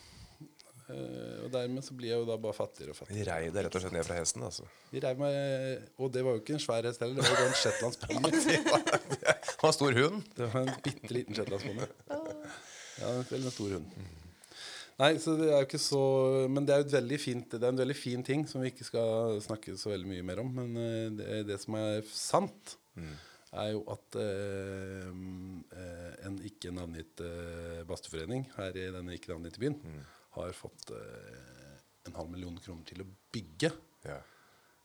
Uh, 0.87 1.43
og 1.43 1.49
dermed 1.51 1.83
så 1.83 1.97
blir 1.99 2.13
jeg 2.13 2.21
jo 2.21 2.27
da 2.29 2.37
bare 2.39 2.55
fattigere 2.55 2.93
og 2.93 2.95
fattigere. 2.95 3.19
De 3.19 3.27
rei 3.27 3.49
deg 3.51 3.65
rett 3.67 3.75
og 3.75 3.83
slett 3.83 3.95
ned 3.97 4.05
fra 4.07 4.19
hesten, 4.21 4.45
altså. 4.47 4.69
De 4.93 5.01
reiv 5.03 5.19
meg 5.19 5.89
Og 5.99 6.13
det 6.15 6.23
var 6.23 6.37
jo 6.37 6.43
ikke 6.45 6.55
en 6.55 6.63
svær 6.63 6.87
hest 6.87 7.03
heller, 7.03 7.19
det 7.19 7.27
var 7.27 7.41
jo 7.43 7.49
en 7.49 7.57
shetlandsponni. 7.59 8.31
Det 8.47 9.57
var 9.65 9.73
en 9.73 9.75
stor 9.75 9.99
hund. 9.99 10.21
Det 10.37 10.47
var 10.53 10.61
en 10.61 10.79
bitte 10.85 11.11
liten 11.11 11.35
shetlandsponni. 11.35 11.89
Ja, 13.01 13.11
en 13.11 13.27
veldig 13.33 13.51
stor 13.57 13.75
hund. 13.75 13.99
Nei, 15.03 15.11
så 15.27 15.35
det 15.41 15.51
er 15.51 15.59
jo 15.59 15.67
ikke 15.67 15.83
så 15.83 16.05
Men 16.55 16.69
det 16.69 16.77
er 16.77 16.79
jo 16.81 16.87
et 16.87 16.95
veldig 16.95 17.19
fint 17.21 17.51
Det 17.53 17.59
er 17.59 17.75
en 17.75 17.83
veldig 17.83 17.97
fin 17.99 18.23
ting 18.25 18.47
som 18.49 18.63
vi 18.63 18.71
ikke 18.71 18.87
skal 18.87 19.43
snakke 19.45 19.75
så 19.77 19.91
veldig 19.91 20.13
mye 20.15 20.29
mer 20.31 20.45
om. 20.45 20.55
Men 20.55 20.79
det 21.19 21.27
det, 21.27 21.43
det 21.51 21.59
som 21.67 21.81
er 21.83 22.07
sant, 22.15 22.77
er 23.63 23.73
jo 23.75 23.83
at 23.93 24.17
eh, 24.21 25.11
eh, 25.81 26.13
en 26.29 26.39
ikke 26.49 26.73
navngitt 26.75 27.21
eh, 27.25 27.83
badstueforening 27.89 28.47
her 28.57 28.77
i 28.77 28.87
denne 28.95 29.15
ikke 29.17 29.33
navngitte 29.35 29.63
byen 29.63 29.77
har 30.37 30.53
fått 30.57 30.91
eh, 30.93 31.77
en 32.09 32.17
halv 32.19 32.31
million 32.33 32.57
kroner 32.63 32.85
til 32.89 33.03
å 33.05 33.09
bygge 33.35 33.73
Ja. 34.07 34.19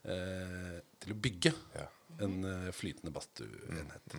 eh, 0.04 0.78
Til 1.02 1.14
å 1.16 1.20
bygge 1.28 1.52
Ja. 1.76 1.88
en 2.26 2.38
eh, 2.46 2.70
flytende 2.76 3.12
badstueenhet. 3.16 4.16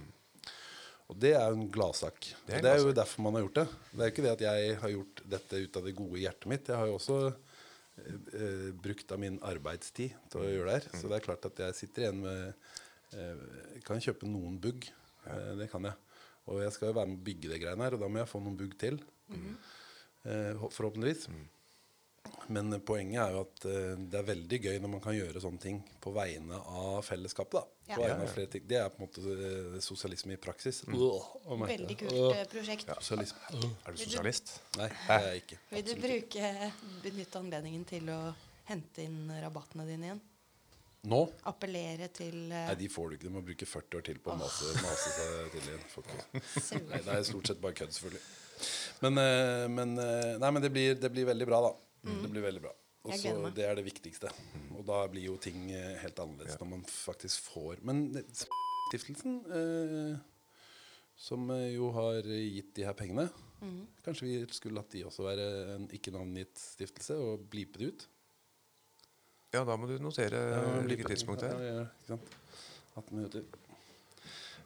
Og 1.11 1.19
det 1.21 1.33
er 1.37 1.49
jo 1.51 1.59
en 1.61 1.71
gladsak. 1.75 2.29
Det 2.47 2.63
det 2.65 2.71
er 2.71 2.79
jo 2.81 2.93
derfor 2.97 3.23
man 3.27 3.35
har 3.37 3.43
gjort 3.45 3.59
det. 3.59 3.65
Det 3.93 4.01
er 4.01 4.07
jo 4.09 4.13
ikke 4.15 4.23
det 4.25 4.31
at 4.37 4.45
jeg 4.47 4.77
har 4.81 4.93
gjort 4.95 5.23
dette 5.35 5.59
ut 5.67 5.77
av 5.77 5.85
det 5.89 5.97
gode 5.99 6.21
hjertet 6.23 6.47
mitt. 6.49 6.69
Jeg 6.71 6.79
har 6.79 6.87
jo 6.89 6.95
også 6.97 7.19
brukt 8.83 9.13
av 9.13 9.19
min 9.21 9.37
arbeidstid 9.45 10.15
til 10.33 10.41
å 10.41 10.47
gjøre 10.49 10.71
det 10.71 10.77
her. 10.79 10.87
Så 11.01 11.11
det 11.11 11.19
er 11.19 11.27
klart 11.27 11.45
at 11.51 11.59
jeg 11.61 11.77
sitter 11.77 12.07
igjen 12.07 12.23
med 12.23 12.55
eh, 13.15 13.81
Kan 13.87 14.01
kjøpe 14.03 14.27
noen 14.31 14.59
bugg. 14.63 14.89
Eh, 15.27 15.53
det 15.61 15.71
kan 15.73 15.85
jeg. 15.89 15.95
Og 16.51 16.61
jeg 16.65 16.73
skal 16.75 16.89
jo 16.91 16.99
være 16.99 17.07
med 17.13 17.21
å 17.21 17.27
bygge 17.31 17.49
det 17.53 17.61
greiene 17.63 17.85
her, 17.87 17.95
og 17.95 18.01
da 18.03 18.09
må 18.11 18.19
jeg 18.23 18.31
få 18.33 18.41
noen 18.43 18.57
bugg 18.59 18.77
til. 18.79 19.01
Mm. 19.33 19.57
hå- 20.59 20.69
forhåpentligvis. 20.75 21.29
Men 22.53 22.71
poenget 22.87 23.19
er 23.23 23.33
jo 23.35 23.41
at 23.43 23.65
eh, 23.67 23.95
det 24.11 24.19
er 24.19 24.27
veldig 24.29 24.59
gøy 24.63 24.77
når 24.83 24.91
man 24.93 25.01
kan 25.03 25.15
gjøre 25.17 25.41
sånne 25.43 25.61
ting 25.63 25.79
på 26.03 26.13
vegne 26.15 26.59
av 26.59 27.01
fellesskapet. 27.07 27.55
da. 27.59 27.63
Ja. 27.89 27.97
På 27.97 28.03
vegne 28.03 28.13
Ja, 28.13 28.19
ja. 28.23 28.29
av 28.29 28.35
flere 28.35 28.51
ting. 28.53 28.67
Det 28.71 28.77
er 28.79 28.89
på 28.93 29.01
en 29.01 29.07
måte 29.07 29.35
eh, 29.35 29.79
sosialisme 29.83 30.35
i 30.37 30.41
praksis. 30.43 30.83
Mm. 30.87 30.99
Veldig 31.67 31.97
kult 32.03 32.19
eh, 32.37 32.45
prosjekt. 32.53 32.91
Sosialisme. 32.99 33.39
Er 33.87 33.97
du 33.97 34.03
sosialist? 34.03 34.53
Nei, 34.79 34.89
det 34.91 35.17
er 35.19 35.27
jeg 35.33 35.43
ikke. 35.45 35.59
Vil 35.73 35.87
du 35.89 35.95
bruke, 36.07 36.53
benytte 37.07 37.43
anledningen 37.43 37.85
til 37.91 38.11
å 38.15 38.21
hente 38.71 39.07
inn 39.07 39.21
rabattene 39.43 39.87
dine 39.89 40.11
igjen? 40.11 40.23
Nå? 41.11 41.19
Appellere 41.51 42.07
til 42.15 42.37
uh, 42.47 42.69
Nei, 42.69 42.77
de 42.79 42.89
får 42.93 43.09
du 43.09 43.17
ikke. 43.17 43.27
Du 43.27 43.35
må 43.35 43.43
bruke 43.43 43.67
40 43.67 43.99
år 43.99 44.05
til 44.07 44.21
på 44.23 44.31
å 44.31 44.37
mase, 44.39 44.69
mase 44.85 45.15
seg 45.17 45.57
til 45.57 45.65
igjen. 45.73 45.83
Nei, 46.93 47.01
det 47.03 47.17
er 47.17 47.25
stort 47.27 47.51
sett 47.51 47.63
bare 47.63 47.75
kødd, 47.81 47.97
selvfølgelig. 47.97 48.23
Men, 49.03 49.19
uh, 49.19 49.65
men, 49.73 49.97
uh, 49.99 50.37
nei, 50.39 50.53
men 50.55 50.63
det, 50.63 50.71
blir, 50.75 50.95
det 51.03 51.11
blir 51.11 51.27
veldig 51.33 51.49
bra, 51.51 51.59
da. 51.67 51.73
Det 52.07 52.31
blir 52.31 52.47
veldig 52.47 52.63
bra. 52.63 52.75
Og 53.03 53.17
så. 53.19 53.35
Det 53.51 53.67
er 53.67 53.75
det 53.75 53.83
viktigste. 53.89 54.31
Og 54.79 54.87
da 54.87 55.01
blir 55.11 55.27
jo 55.27 55.35
ting 55.43 55.73
helt 55.75 56.21
annerledes 56.23 56.61
når 56.61 56.69
man 56.71 56.85
faktisk 56.87 57.49
får 57.51 57.81
Men 57.87 58.05
stiftelsen, 58.15 59.41
eh, 59.59 60.13
som 61.19 61.51
jo 61.51 61.91
har 61.97 62.23
gitt 62.23 62.71
de 62.79 62.87
her 62.87 62.95
pengene 62.99 63.27
Kanskje 64.03 64.29
vi 64.29 64.37
skulle 64.55 64.79
latt 64.79 64.95
de 64.95 65.05
også 65.07 65.27
være 65.27 65.47
en 65.77 65.85
ikke-navngitt 65.95 66.59
stiftelse 66.59 67.19
og 67.19 67.45
blipe 67.51 67.83
det 67.83 67.91
ut? 67.93 68.07
Ja, 69.53 69.65
da 69.69 69.77
må 69.77 69.89
du 69.91 69.99
notere 70.01 70.39
hvilket 70.87 71.13
tidspunkt 71.13 71.45
det 71.45 71.51
er. 71.53 71.65
ja, 71.67 71.85
ikke 71.85 72.15
sant? 72.15 72.39
18 72.97 73.17
minutter. 73.17 73.45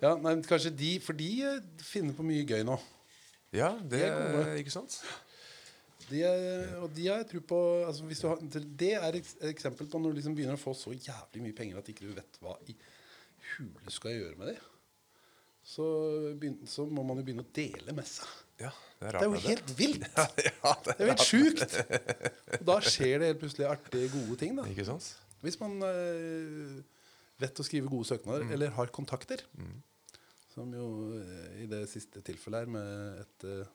Ja, 0.02 0.12
nei, 0.20 0.34
kanskje 0.44 0.72
de 0.76 0.90
For 1.02 1.16
de 1.16 1.28
eh, 1.46 1.62
finner 1.82 2.14
på 2.16 2.26
mye 2.26 2.44
gøy 2.46 2.62
nå. 2.66 2.76
Ja, 3.54 3.72
det 3.80 4.02
De 4.02 4.04
er 4.04 4.34
gode. 4.34 4.58
Ikke 4.60 4.74
sant? 4.74 4.98
De 6.06 6.20
er, 6.22 6.76
og 6.78 6.90
de 6.94 7.08
har 7.08 7.22
jeg 7.22 7.28
tro 7.32 7.40
på 7.50 7.60
altså 7.86 8.30
har, 8.30 8.42
Det 8.62 8.92
er 8.94 9.18
et 9.18 9.30
eksempel 9.50 9.88
på 9.90 9.98
når 9.98 10.12
du 10.12 10.20
liksom 10.20 10.36
begynner 10.38 10.58
å 10.58 10.62
få 10.62 10.74
så 10.76 10.92
jævlig 10.94 11.42
mye 11.42 11.56
penger 11.56 11.80
at 11.80 11.90
ikke 11.90 12.06
du 12.06 12.14
vet 12.14 12.38
hva 12.42 12.54
i 12.70 12.76
hule 13.56 13.90
skal 13.90 13.96
skal 13.96 14.14
gjøre 14.14 14.38
med 14.38 14.52
det. 14.52 14.58
Så, 15.66 15.86
så 16.70 16.86
må 16.86 17.02
man 17.02 17.18
jo 17.18 17.26
begynne 17.26 17.42
å 17.42 17.54
dele 17.54 17.94
med 17.96 18.06
seg. 18.06 18.28
Ja, 18.64 18.70
det 19.00 19.08
er 19.08 19.18
Det 19.18 19.20
er 19.20 19.28
jo 19.28 19.40
helt 19.44 19.72
vilt! 19.78 20.06
Ja, 20.16 20.26
ja, 20.46 20.74
det 20.84 20.92
Det 20.92 20.94
er 20.96 21.04
jo 21.04 21.12
helt 21.12 21.26
sjukt! 21.28 21.74
Og 22.60 22.66
da 22.70 22.76
skjer 22.80 23.18
det 23.20 23.30
helt 23.32 23.40
plutselig 23.42 23.66
artige, 23.68 24.08
gode 24.14 24.36
ting. 24.40 24.56
da 24.56 24.64
Ikke 24.70 24.86
sant? 24.88 25.08
Hvis 25.44 25.58
man 25.60 25.76
øh, 25.84 26.78
vet 27.42 27.60
å 27.60 27.66
skrive 27.66 27.90
gode 27.92 28.08
søknader, 28.08 28.46
eller 28.56 28.72
har 28.78 28.92
kontakter. 28.96 29.42
Som 30.54 30.72
jo 30.72 30.86
eh, 31.20 31.64
i 31.64 31.66
det 31.68 31.82
siste 31.92 32.22
tilfellet 32.24 32.64
her 32.64 32.70
med 32.72 33.20
et 33.20 33.44
øh, 33.44 33.66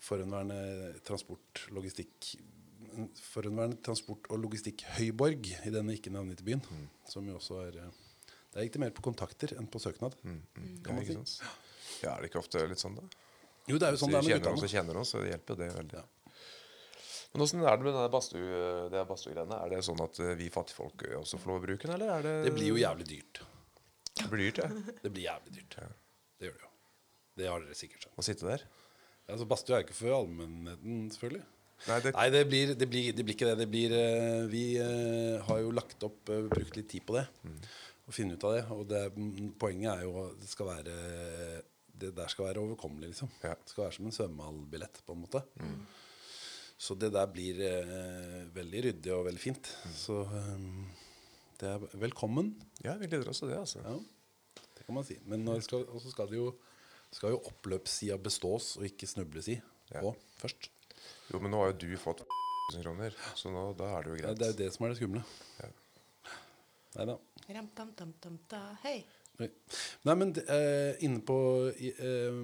forhenværende 0.00 0.94
transportlogistikk 1.06 2.34
Forhenværende 3.18 3.80
transport- 3.82 4.28
og 4.30 4.38
logistikk-høyborg 4.38 5.48
i 5.66 5.70
denne 5.74 5.96
ikke 5.96 6.12
navngitte 6.14 6.44
byen. 6.46 6.60
Som 7.10 7.26
jo 7.26 7.40
også 7.40 7.56
er 7.64 7.78
Der 8.54 8.62
gikk 8.62 8.76
det 8.76 8.82
mer 8.84 8.92
på 8.94 9.02
kontakter 9.02 9.50
enn 9.58 9.66
på 9.66 9.80
søknad. 9.82 10.14
Ja, 10.22 10.34
Kan 10.84 10.94
man 10.94 11.02
ikke 11.02 11.24
si. 11.26 11.40
Ja, 12.04 12.12
er 12.12 12.22
det 12.22 12.28
ikke 12.30 12.38
ofte 12.38 12.62
litt 12.70 12.78
sånn, 12.78 12.94
da? 13.00 13.02
Jo, 13.70 13.78
det 13.80 13.88
er 13.88 13.96
jo 13.96 14.00
sånn 14.02 14.12
det 14.12 14.20
er 14.20 14.26
med 14.26 14.42
guttene. 14.42 14.60
Så 14.60 14.70
kjenner 14.70 15.00
oss, 15.00 15.14
så 15.14 15.22
det 15.24 15.32
hjelper 15.32 15.56
jo 15.56 15.60
det 15.62 15.70
veldig. 15.78 16.02
Ja. 16.02 16.34
Men 17.34 17.42
åssen 17.42 17.64
er 17.64 17.78
det 17.80 17.82
med 17.82 17.96
denne 17.96 18.10
Bastu? 18.12 18.36
Er 18.38 19.72
det 19.72 19.80
sånn 19.82 20.02
at 20.04 20.20
eh, 20.22 20.36
vi 20.38 20.46
fattigfolk 20.54 21.02
også 21.18 21.40
får 21.42 21.50
lov 21.50 21.56
å 21.58 21.64
bruke 21.64 21.88
den, 21.88 21.96
eller 21.96 22.12
er 22.14 22.26
det 22.26 22.34
Det 22.46 22.52
blir 22.54 22.70
jo 22.70 22.78
jævlig 22.78 23.08
dyrt. 23.10 23.40
Det 24.20 24.28
blir 24.30 24.44
dyrt, 24.46 24.60
ja. 24.62 24.94
Det 25.02 25.10
blir 25.10 25.24
jævlig 25.24 25.56
dyrt. 25.56 25.74
Det 26.38 26.46
gjør 26.46 26.60
det 26.60 26.66
jo. 26.66 26.70
Det 27.34 27.48
har 27.50 27.64
dere 27.64 27.78
sikkert 27.78 28.04
skjønt. 28.04 28.20
Å 28.20 28.26
sitte 28.28 28.46
der? 28.46 28.64
Altså, 29.24 29.48
Badstue 29.50 29.74
er 29.74 29.82
jo 29.82 29.88
ikke 29.88 29.98
for 29.98 30.14
allmennheten, 30.20 31.02
selvfølgelig. 31.16 31.44
Nei, 31.84 31.98
det, 32.04 32.12
Nei, 32.14 32.28
det 32.32 32.42
blir, 32.48 32.74
det, 32.78 32.88
blir, 32.88 33.10
det 33.16 33.26
blir 33.26 33.36
ikke 33.36 33.48
det. 33.50 33.56
det 33.64 33.68
blir, 33.72 33.96
uh, 33.98 34.44
vi 34.52 34.64
uh, 34.78 35.42
har 35.48 35.64
jo 35.64 35.74
lagt 35.74 36.06
opp, 36.06 36.20
uh, 36.30 36.44
brukt 36.52 36.78
litt 36.78 36.90
tid 36.92 37.04
på 37.08 37.18
det. 37.18 37.26
Og 38.04 38.14
finne 38.14 38.38
ut 38.38 38.46
av 38.46 38.54
det. 38.54 38.62
Og 38.76 38.86
det, 38.88 39.02
mm, 39.16 39.54
poenget 39.58 39.90
er 39.96 40.06
jo 40.06 40.14
at 40.22 40.38
det 40.38 40.50
skal 40.52 40.70
være 40.70 40.94
det 42.00 42.10
der 42.16 42.28
skal 42.32 42.48
være 42.48 42.62
overkommelig, 42.64 43.12
liksom. 43.12 43.30
Ja. 43.44 43.54
Det 43.54 43.70
skal 43.70 43.84
være 43.86 43.96
som 43.98 44.06
en 44.08 44.14
svømmehallbillett, 44.16 45.02
på 45.06 45.14
en 45.14 45.22
måte. 45.22 45.42
Så 46.84 46.96
det 46.98 47.12
der 47.14 47.26
blir 47.30 47.60
eh, 47.62 48.40
veldig 48.54 48.80
ryddig 48.88 49.12
og 49.14 49.24
veldig 49.28 49.40
fint. 49.40 49.70
Så 49.94 50.22
um, 50.26 50.88
det 51.60 51.68
er 51.70 51.84
velkommen. 52.02 52.50
Ja, 52.84 52.96
vi 53.00 53.06
gleder 53.06 53.30
oss 53.30 53.40
til 53.44 53.52
det, 53.52 53.60
altså. 53.62 53.78
Ja, 53.84 53.94
det 54.74 54.86
kan 54.88 54.94
man 54.98 55.06
si. 55.06 55.16
Men 55.30 55.44
nå 55.46 55.54
skal, 55.64 55.86
også 55.94 56.10
skal 56.12 56.28
det 56.32 56.40
jo, 56.40 56.48
skal 57.14 57.36
jo 57.36 57.42
oppløpssida 57.46 58.18
bestås, 58.18 58.74
og 58.80 58.88
ikke 58.90 59.06
snubles 59.08 59.48
i 59.54 59.60
Ja. 59.92 60.00
på 60.00 60.14
først. 60.40 60.70
Jo, 61.30 61.38
men 61.40 61.52
nå 61.54 61.60
har 61.62 61.72
jo 61.72 61.78
du 61.84 61.96
fått 62.00 62.24
1000 62.72 62.82
kroner, 62.82 63.14
så 63.36 63.50
nå, 63.52 63.64
da 63.78 63.90
er 63.98 64.02
det 64.06 64.10
jo 64.10 64.16
Ja, 64.18 64.22
greit. 64.26 64.38
det 64.40 64.46
er 64.46 64.52
jo 64.54 64.58
det 64.64 64.68
som 64.74 64.84
er 64.86 64.94
det 64.94 64.98
skumle. 64.98 65.22
Ja. 65.60 65.68
Nei 66.96 67.04
da. 67.10 67.16
Ram, 67.54 67.68
tam, 67.76 67.90
tam, 67.98 68.12
tam, 68.22 68.38
ta. 68.48 68.60
Hei. 68.82 68.98
Oi. 69.42 69.48
Nei, 70.06 70.14
men 70.14 70.30
eh, 70.44 71.00
inne 71.02 71.18
på 71.26 71.36
eh, 71.74 72.36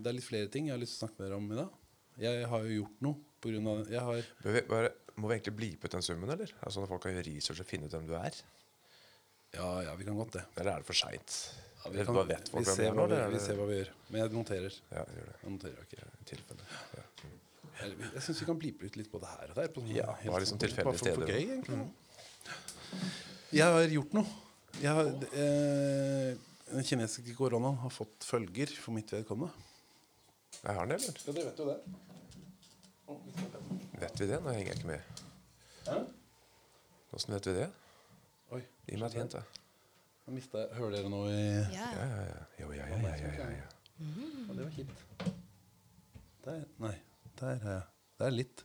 Det 0.00 0.08
er 0.08 0.16
litt 0.16 0.24
flere 0.24 0.48
ting 0.52 0.70
jeg 0.70 0.76
har 0.76 0.80
lyst 0.80 0.96
til 0.96 1.02
å 1.02 1.06
snakke 1.06 1.20
med 1.20 1.26
dere 1.26 1.40
om 1.40 1.50
i 1.52 1.58
dag. 1.58 1.74
Jeg 2.22 2.46
har 2.48 2.64
jo 2.68 2.78
gjort 2.78 3.04
noe 3.04 3.18
på 3.42 3.52
grunn 3.52 3.68
av 3.72 3.90
Jeg 3.92 4.04
har 4.06 4.22
vi, 4.46 4.62
bare, 4.68 4.92
må 5.18 5.28
vi 5.28 5.36
egentlig 5.36 5.54
blipe 5.58 5.88
ut 5.88 5.96
den 5.96 6.04
summen, 6.04 6.30
eller? 6.32 6.54
Altså 6.62 6.80
Når 6.80 6.92
folk 6.94 7.04
kan 7.04 7.16
gjøre 7.16 7.28
research 7.28 7.60
og 7.64 7.68
finne 7.68 7.88
ut 7.88 7.96
hvem 7.96 8.08
du 8.08 8.14
er? 8.16 8.40
Ja, 9.52 9.68
ja, 9.84 9.92
vi 9.98 10.06
kan 10.08 10.16
godt 10.16 10.38
det. 10.38 10.46
Eller 10.56 10.72
er 10.72 10.84
det 10.84 10.88
for 10.88 10.96
seint? 10.96 11.36
Ja, 11.82 11.90
vi, 11.90 12.04
kan, 12.06 12.16
bare 12.16 12.38
vi, 12.38 12.64
ser 12.64 12.86
er 12.86 12.96
hva 12.96 13.04
vi, 13.10 13.18
vi 13.34 13.40
ser 13.42 13.58
hva 13.58 13.66
vi 13.68 13.76
gjør. 13.80 13.90
Men 14.08 14.22
jeg 14.22 14.32
noterer. 14.32 14.76
Ja, 14.94 15.02
gjør 15.16 15.26
det. 15.28 15.34
Jeg 15.42 15.56
noterer, 15.56 15.88
ikke. 15.88 16.06
I 16.08 16.28
tilfelle. 16.30 16.68
Ja. 16.94 17.04
Mm. 17.26 17.34
Jeg, 17.72 17.98
jeg 18.06 18.22
syns 18.24 18.40
vi 18.40 18.48
kan 18.48 18.62
blipe 18.62 18.88
ut 18.88 18.96
litt 19.00 19.10
på 19.12 19.20
det 19.20 19.32
her 19.34 19.52
og 19.52 19.58
der. 19.58 19.68
På 19.74 19.84
Ja, 19.90 20.14
bare 20.24 20.40
liksom 20.46 20.62
tilfeldige 20.62 20.88
bare 20.88 20.96
for, 20.96 21.04
for 21.04 21.10
steder. 21.10 21.26
Mm. 21.26 21.34
gøy, 21.34 21.42
egentlig. 21.58 23.10
Jeg 23.52 23.76
har 23.76 23.94
gjort 23.98 24.16
noe. 24.16 24.38
Har, 24.80 25.06
eh, 25.36 26.32
den 26.72 26.84
kinesiske 26.88 27.34
koronaen 27.36 27.76
har 27.82 27.90
fått 27.92 28.24
følger 28.26 28.66
for 28.80 28.92
mitt 28.96 29.12
vedkommende. 29.12 29.52
Jeg 30.62 30.74
har 30.74 30.86
den, 30.86 30.96
eller? 30.96 31.20
Ja, 31.26 31.32
dere 31.32 31.44
vet 31.50 31.58
jo 31.58 31.66
det. 31.68 31.78
Vet 34.02 34.20
vi 34.20 34.26
det? 34.30 34.38
Nå 34.42 34.54
henger 34.54 34.72
jeg 34.72 34.78
ikke 34.80 34.90
med. 34.90 35.00
Hæ? 35.86 35.98
Åssen 37.12 37.34
vet 37.36 37.46
vi 37.50 37.54
det? 37.60 37.68
Oi, 38.56 38.62
Gi 38.88 38.96
meg 38.98 39.06
et 39.12 39.18
hint, 39.20 39.36
da. 39.36 39.42
jeg 40.26 40.34
mistet, 40.38 40.72
Hører 40.78 40.96
dere 40.96 41.12
noe 41.12 41.30
i 41.30 41.44
Ja. 41.74 41.86
Ja, 41.92 42.06
ja, 42.08 42.24
ja. 42.30 42.42
Jo, 42.62 42.72
ja, 42.72 42.86
ja, 42.88 42.98
ja, 42.98 43.14
ja, 43.20 43.32
ja, 43.38 43.48
ja. 43.60 43.70
Ja, 44.02 44.54
det 44.56 44.64
var 44.64 44.72
kjipt. 44.74 45.06
Der, 46.44 46.64
nei, 46.82 46.94
der 47.38 47.52
er 47.52 47.68
jeg. 47.76 47.82
Det 48.18 48.26
er 48.26 48.34
litt. 48.34 48.64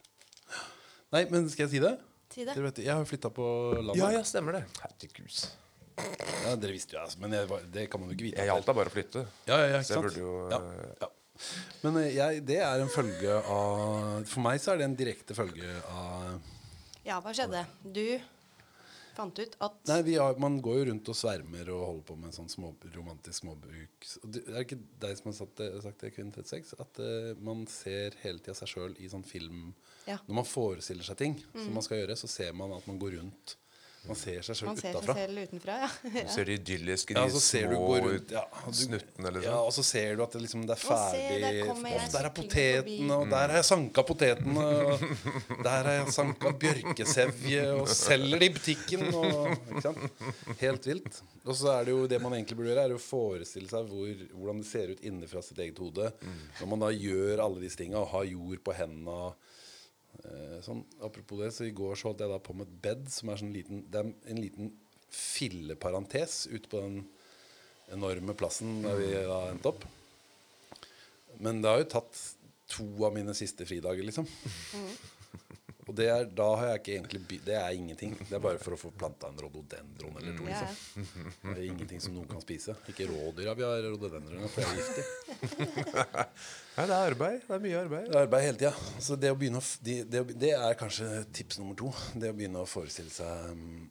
Nei, 1.14 1.24
men 1.32 1.50
skal 1.50 1.68
jeg 1.68 1.76
si 1.76 1.82
det? 1.84 1.94
Si 2.34 2.44
det. 2.46 2.56
Dere 2.56 2.66
vet, 2.70 2.82
jeg 2.84 2.94
har 2.96 3.06
flytta 3.08 3.30
på 3.34 3.46
landet. 3.78 4.00
Ja, 4.02 4.10
ja, 4.18 4.24
stemmer 4.28 4.58
det. 4.58 4.64
Herregud. 4.82 5.44
Ja, 5.98 6.56
dere 6.56 6.72
visste 6.76 6.94
jo 6.96 7.02
det, 7.04 7.18
men 7.24 7.34
jeg, 7.34 7.48
var- 7.50 7.64
det 7.74 7.88
kan 7.92 8.00
man 8.02 8.10
jo 8.12 8.16
ikke 8.18 8.28
vite. 8.30 8.38
Jeg 8.44 8.52
gjaldt 8.52 8.68
da 8.70 8.74
bare 8.78 8.92
å 8.92 8.94
flytte. 8.94 9.24
Ja, 9.50 9.58
ja, 9.58 9.68
ja, 9.76 9.80
Så 9.82 9.94
jeg 9.94 9.98
sant? 9.98 10.08
burde 10.08 10.22
jo 10.22 10.34
ja, 10.52 10.60
eh, 10.62 10.96
ja. 11.02 11.10
Men 11.84 11.98
eh, 12.02 12.10
jeg, 12.16 12.46
det 12.50 12.58
er 12.66 12.82
en 12.82 12.90
følge 12.90 13.34
av 13.46 14.24
For 14.26 14.42
meg 14.42 14.58
så 14.62 14.72
er 14.74 14.80
det 14.82 14.88
en 14.88 14.96
direkte 14.98 15.36
følge 15.38 15.70
av 15.94 16.40
Ja, 17.06 17.20
hva 17.22 17.34
skjedde? 17.38 17.62
Du 17.84 18.04
fant 19.18 19.38
ut 19.42 19.54
at 19.66 19.76
Nei, 19.90 20.00
vi 20.06 20.16
har, 20.22 20.38
Man 20.42 20.60
går 20.66 20.80
jo 20.80 20.88
rundt 20.92 21.10
og 21.14 21.18
svermer 21.18 21.70
og 21.74 21.84
holder 21.88 22.06
på 22.10 22.16
med 22.22 22.30
en 22.32 22.36
sånn 22.40 22.50
små, 22.54 22.72
romantisk 22.94 23.40
småbruk. 23.44 24.10
Det 24.30 24.44
er 24.54 24.62
ikke 24.66 24.78
deg 25.02 25.18
som 25.18 25.30
har 25.32 25.38
sagt 25.40 25.56
det, 25.62 25.70
sagt 25.86 26.02
det 26.06 26.12
Kvinne 26.14 26.34
36? 26.38 26.74
At 26.82 27.00
eh, 27.06 27.32
man 27.42 27.64
ser 27.70 28.18
hele 28.22 28.42
tida 28.42 28.54
seg 28.58 28.70
sjøl 28.74 28.98
i 29.02 29.10
sånn 29.14 29.26
film 29.26 29.72
Ja. 30.10 30.20
Når 30.28 30.38
man 30.42 30.46
forestiller 30.48 31.04
seg 31.06 31.18
ting 31.22 31.38
som 31.54 31.74
man 31.74 31.84
skal 31.86 32.02
gjøre, 32.04 32.18
så 32.18 32.30
ser 32.32 32.54
man 32.58 32.74
at 32.78 32.86
man 32.90 32.98
går 33.02 33.18
rundt. 33.20 33.58
Man 34.08 34.20
ser 34.20 34.46
seg 34.46 34.58
selv 34.60 34.70
man 34.72 34.80
ser 34.80 34.96
utafra. 34.96 35.14
seg 35.16 35.24
selv 35.24 35.44
utenfra, 35.48 35.78
ja. 35.84 35.90
Du 36.28 36.34
ser 36.34 36.50
de 36.50 36.58
idylliske, 36.58 37.16
de 37.18 37.24
ja, 37.24 37.42
ser 37.48 37.68
du 37.68 37.76
små 37.76 37.88
går 37.92 38.04
rundt 38.08 38.34
ja, 38.38 38.44
du, 38.66 38.78
snuttene, 38.82 39.32
liksom. 39.38 39.48
Ja, 39.50 39.58
og 39.62 39.74
så 39.76 39.86
ser 39.88 40.18
du 40.18 40.24
at 40.26 40.38
det, 40.38 40.44
liksom, 40.46 40.66
det 40.70 40.76
er 40.78 40.84
Å, 40.84 40.84
se, 40.88 41.22
ferdig 41.28 41.40
der 41.88 42.12
Der 42.16 42.30
er 42.30 42.34
poteten, 42.42 43.14
og 43.18 43.26
der 43.34 43.54
har 43.54 43.58
jeg 43.60 43.70
sanka 43.70 44.06
poteten. 44.08 44.60
Og 44.64 45.08
der 45.68 45.90
har 45.90 45.92
jeg 46.00 46.14
sanka 46.18 46.54
bjørkesevje 46.66 47.66
og 47.78 47.92
selger 47.92 48.44
det 48.44 48.52
i 48.52 48.56
butikken. 48.58 49.08
Og, 49.12 49.52
ikke 49.72 49.86
sant? 49.90 50.24
Helt 50.62 50.88
vilt. 50.92 51.22
Og 51.48 51.56
så 51.56 51.72
er 51.78 51.88
det 51.88 51.94
jo 51.96 52.08
det 52.12 52.20
man 52.20 52.36
egentlig 52.36 52.58
burde 52.60 52.74
gjøre, 52.74 52.88
er 52.90 52.96
å 52.96 53.02
forestille 53.02 53.70
seg 53.72 53.88
hvor, 53.92 54.24
hvordan 54.36 54.64
det 54.64 54.70
ser 54.70 54.92
ut 54.92 55.04
innenfra 55.08 55.44
sitt 55.46 55.60
eget 55.64 55.80
hode. 55.84 56.10
Når 56.60 56.72
man 56.74 56.84
da 56.84 56.92
gjør 56.92 57.44
alle 57.46 57.64
disse 57.64 57.80
tinga 57.80 58.02
og 58.02 58.12
har 58.16 58.28
jord 58.28 58.64
på 58.66 58.76
hendene. 58.76 59.32
Eh, 60.26 60.58
sånn, 60.66 60.82
apropos 61.06 61.42
det, 61.42 61.52
så 61.54 61.68
I 61.68 61.76
går 61.76 61.98
så 61.98 62.10
holdt 62.10 62.24
jeg 62.26 62.32
da 62.32 62.40
på 62.42 62.56
med 62.58 62.68
et 62.68 62.80
bed 62.88 63.06
som 63.14 63.30
er 63.30 63.42
sånn 63.42 63.54
liten 63.54 63.84
Det 63.92 64.02
er 64.02 64.10
en 64.34 64.42
liten 64.42 64.72
filleparentes 65.14 66.48
ute 66.52 66.68
på 66.72 66.82
den 66.84 66.98
enorme 67.94 68.34
plassen 68.36 68.82
der 68.84 68.98
vi 69.00 69.12
da 69.16 69.38
endte 69.52 69.72
opp. 69.72 69.86
Men 71.40 71.62
det 71.64 71.72
har 71.72 71.84
jo 71.84 71.92
tatt 71.94 72.24
to 72.68 72.88
av 73.08 73.14
mine 73.16 73.32
siste 73.38 73.64
fridager, 73.70 74.04
liksom. 74.04 74.28
Og 75.88 75.96
det 75.96 76.08
er, 76.12 76.26
da 76.36 76.46
har 76.60 76.66
jeg 76.74 76.80
ikke 76.82 76.94
egentlig 76.98 77.40
Det 77.46 77.56
er 77.56 77.70
ingenting. 77.78 78.16
Det 78.20 78.34
er 78.36 78.42
bare 78.44 78.60
for 78.60 78.76
å 78.76 78.80
få 78.80 78.90
planta 78.92 79.30
en 79.32 79.38
rododendron 79.40 80.18
eller 80.20 80.36
to. 80.38 80.48
Liksom 80.48 81.20
Det 81.44 81.54
er 81.54 81.64
ingenting 81.70 82.02
som 82.04 82.14
noen 82.18 82.28
kan 82.28 82.42
spise. 82.44 82.76
Ikke 82.92 83.08
rådyr. 83.08 83.46
Ja, 83.48 83.54
vi 83.56 83.64
har 83.64 83.80
rhododendron, 83.88 84.50
for 84.52 84.62
det 84.62 84.68
er 84.68 84.82
giftig. 84.82 85.06
Nei, 86.78 86.86
det 86.86 86.94
er 86.94 86.98
arbeid. 86.98 87.40
Det 87.48 87.56
er 87.56 87.64
mye 87.64 87.80
arbeid. 87.86 88.10
Det 88.12 88.16
er 88.20 88.26
arbeid 88.28 88.46
hele 88.48 88.60
tida. 88.62 88.74
Så 89.08 89.16
det, 89.20 89.32
å 89.34 89.40
begynne 89.40 89.62
å, 89.62 89.66
det, 89.88 89.96
det, 90.12 90.24
det 90.44 90.52
er 90.58 90.78
kanskje 90.80 91.08
tips 91.40 91.62
nummer 91.62 91.78
to. 91.80 91.94
Det 92.20 92.34
å 92.34 92.38
begynne 92.38 92.62
å 92.66 92.70
forestille 92.70 93.14
seg 93.14 93.56
mm, 93.58 93.88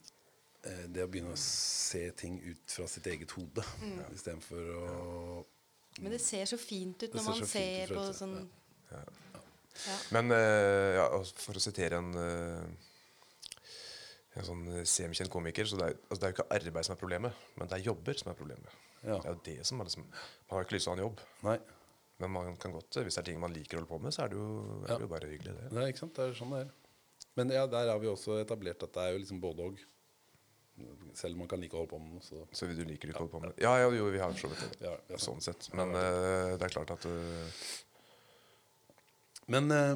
eh, 0.71 0.85
Det 0.95 1.05
å 1.07 1.11
begynne 1.11 1.33
å 1.35 1.41
se 1.41 2.05
ting 2.21 2.37
ut 2.45 2.77
fra 2.77 2.87
sitt 2.91 3.09
eget 3.13 3.33
hode 3.39 3.65
Mm. 3.81 3.99
istedenfor 4.15 4.71
å 4.77 4.87
Men 6.03 6.13
det 6.13 6.21
ser 6.21 6.45
så 6.45 6.59
fint 6.61 7.03
ut 7.03 7.15
når 7.17 7.25
man 7.31 7.47
ser 7.49 7.89
ut 7.91 7.97
på 7.97 8.05
sånn 8.17 8.37
ja. 8.93 9.01
Men 10.17 10.33
uh, 10.35 10.91
ja, 10.97 11.07
for 11.43 11.59
å 11.59 11.63
sitere 11.63 12.01
en 12.01 12.13
uh, 12.17 12.87
en 14.37 14.47
sånn 14.47 14.67
eh, 14.73 14.85
semikjent 14.89 15.33
komiker 15.33 15.69
Så 15.69 15.79
det 15.81 15.91
er, 15.91 16.03
altså 16.09 16.21
det 16.21 16.29
er 16.29 16.33
jo 16.33 16.37
ikke 16.39 16.59
arbeid 16.59 16.89
som 16.89 16.97
er 16.97 17.01
problemet, 17.01 17.47
men 17.57 17.71
det 17.71 17.79
er 17.79 17.89
jobber 17.89 18.21
som 18.21 18.33
er 18.33 18.39
problemet. 18.39 18.83
Ja. 19.03 19.17
Det 19.17 19.31
er 19.31 19.35
jo 19.35 19.43
det 19.49 19.57
som 19.69 19.81
er 19.81 19.89
liksom 19.89 20.07
Man 20.11 20.53
har 20.53 20.67
ikke 20.67 20.77
lyst 20.77 20.89
til 20.89 20.93
å 20.93 20.95
ha 20.95 20.99
en 20.99 21.05
jobb, 21.07 21.25
Nei. 21.47 21.57
men 22.23 22.35
man 22.37 22.61
kan 22.61 22.75
godt, 22.77 23.01
hvis 23.01 23.19
det 23.19 23.23
er 23.23 23.29
ting 23.31 23.43
man 23.43 23.55
liker 23.55 23.79
å 23.79 23.83
holde 23.83 23.93
på 23.93 24.01
med, 24.05 24.15
så 24.15 24.25
er 24.25 24.33
det 24.33 24.41
jo, 24.41 24.49
er 24.85 24.95
det 24.95 25.07
jo 25.07 25.13
bare 25.13 25.33
hyggelig, 25.33 25.59
det. 25.59 25.69
Nei, 25.77 25.91
ikke 25.93 26.05
sant? 26.05 26.17
Det 26.17 26.27
er 26.27 26.39
sånn 26.39 26.57
det 26.57 26.63
er. 26.67 26.73
Men 27.37 27.53
ja, 27.53 27.67
der 27.69 27.93
har 27.93 28.01
vi 28.01 28.09
også 28.09 28.41
etablert 28.41 28.85
at 28.85 28.97
det 28.97 29.05
er 29.05 29.15
jo 29.15 29.23
liksom 29.25 29.43
både 29.43 29.69
og. 29.71 29.85
Selv 31.17 31.33
om 31.33 31.41
man 31.41 31.49
kan 31.49 31.61
like 31.61 31.73
å 31.73 31.81
holde 31.81 31.89
på 31.89 31.99
med 32.01 32.19
noe. 32.19 32.25
Så 32.25 32.43
Så 32.53 32.67
du 32.69 32.83
liker 32.85 33.09
ikke 33.09 33.17
å 33.17 33.25
holde 33.25 33.33
på 33.33 33.39
med 33.41 33.53
det? 33.55 33.63
Ja, 33.65 33.73
ja, 33.81 33.89
jo, 33.97 34.09
vi 34.13 34.21
har 34.21 34.33
for 34.35 34.45
så 34.45 34.51
vidt 34.53 34.65
det. 34.65 34.81
Ja, 34.85 34.93
ja. 35.09 35.21
Sånn 35.21 35.41
sett. 35.45 35.69
Men 35.77 35.95
uh, 35.97 36.53
det 36.57 36.67
er 36.67 36.75
klart 36.75 36.93
at 36.93 37.07
eh, 37.09 37.63
Men, 39.53 39.71
eh, 39.71 39.93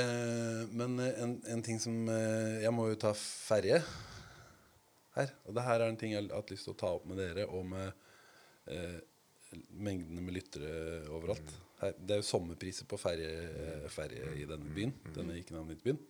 eh, 0.00 0.62
men 0.70 0.98
eh, 1.04 1.22
en, 1.22 1.34
en 1.52 1.62
ting 1.62 1.80
som 1.82 2.08
eh, 2.08 2.62
Jeg 2.64 2.72
må 2.72 2.88
jo 2.88 2.98
ta 3.00 3.12
ferje 3.18 3.82
her. 5.18 5.32
Og 5.48 5.54
det 5.56 5.64
her 5.66 5.82
er 5.82 5.90
en 5.90 5.98
ting 6.00 6.14
jeg 6.14 6.24
har 6.28 6.38
hatt 6.40 6.52
lyst 6.54 6.68
til 6.68 6.76
å 6.76 6.80
ta 6.80 6.92
opp 6.96 7.08
med 7.10 7.18
dere 7.20 7.48
og 7.50 7.66
med 7.68 7.88
eh, 8.72 9.00
mengdene 9.76 10.22
med 10.24 10.36
lyttere 10.36 10.70
overalt. 11.14 11.52
Her, 11.80 11.92
det 11.98 12.16
er 12.16 12.22
jo 12.22 12.26
sommerpriser 12.26 12.88
på 12.90 12.98
ferje, 13.00 13.28
eh, 13.48 13.88
ferje 13.92 14.32
i 14.40 14.46
denne 14.48 14.70
byen. 14.74 14.94
Denne 15.16 15.36
ikke 15.40 15.56
navngitte 15.56 15.84
byen. 15.88 16.00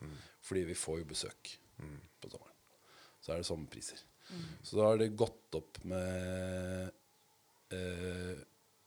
Fordi 0.44 0.66
vi 0.70 0.76
får 0.78 1.02
jo 1.02 1.08
besøk 1.14 1.56
på 2.22 2.30
sommeren. 2.32 2.54
Så 3.22 3.32
er 3.34 3.42
det 3.42 3.48
sommerpriser. 3.48 4.04
Så 4.62 4.76
da 4.76 4.90
har 4.90 4.98
det 5.00 5.12
gått 5.16 5.56
opp 5.56 5.78
med 5.88 6.90
eh, 7.72 8.40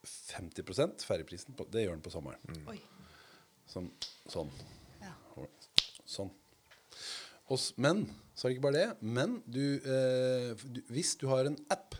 50 0.05 1.05
ferjeprisen. 1.05 1.55
På, 1.57 1.65
det 1.69 1.85
gjør 1.87 1.97
den 1.97 2.05
på 2.05 2.13
sommeren. 2.13 2.61
Oi. 2.69 2.77
Sånn. 3.71 3.87
sånn. 4.27 4.49
Ja. 4.99 5.13
Sånn. 6.09 6.31
Og, 7.51 7.59
men 7.79 8.03
så 8.35 8.47
er 8.47 8.51
det 8.51 8.57
ikke 8.57 8.65
bare 8.67 8.81
det. 8.81 8.89
Men 9.01 9.37
du, 9.45 9.63
eh, 9.79 10.51
du 10.59 10.81
Hvis 10.91 11.15
du 11.21 11.27
har 11.31 11.47
en 11.47 11.57
app 11.71 11.95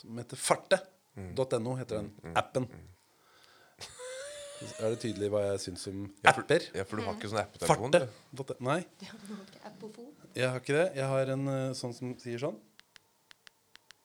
som 0.00 0.16
heter 0.20 0.38
farte.no, 0.40 1.74
heter 1.76 2.00
den 2.00 2.36
appen. 2.38 2.68
Er 4.80 4.92
det 4.92 4.98
tydelig 5.00 5.30
hva 5.32 5.40
jeg 5.46 5.60
syns 5.64 5.86
om 5.88 6.02
ja, 6.20 6.32
for, 6.34 6.42
apper? 6.42 6.64
ja, 6.76 6.84
for 6.88 7.00
du 7.00 7.04
har 7.06 7.14
ikke 7.16 7.30
sånn 7.32 7.40
appetelefon? 7.40 7.94
Farte. 8.36 8.56
Nei, 8.64 8.80
jeg 10.36 10.48
har 10.48 10.58
ikke 10.60 10.76
det. 10.76 10.86
Jeg 11.00 11.06
har 11.08 11.32
en 11.34 11.52
eh, 11.52 11.72
sånn 11.78 11.94
som 11.96 12.12
sier 12.20 12.42
sånn. 12.42 12.58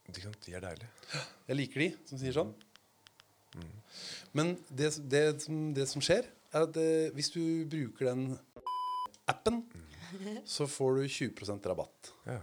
De, 0.07 0.23
de 0.23 0.55
er 0.55 0.63
deilige. 0.63 0.87
Jeg 1.49 1.59
liker 1.59 1.83
de 1.83 1.89
som 2.07 2.21
sier 2.21 2.35
sånn. 2.35 2.53
Men 4.35 4.55
det, 4.69 4.91
det, 5.11 5.23
som, 5.45 5.61
det 5.75 5.87
som 5.87 6.03
skjer, 6.03 6.27
er 6.55 6.67
at 6.67 6.77
eh, 6.79 7.13
hvis 7.15 7.31
du 7.33 7.41
bruker 7.71 8.11
den 8.11 8.27
appen, 9.31 9.63
så 10.45 10.67
får 10.69 10.99
du 10.99 11.07
20% 11.07 11.71
rabatt. 11.71 12.11
Ja. 12.27 12.41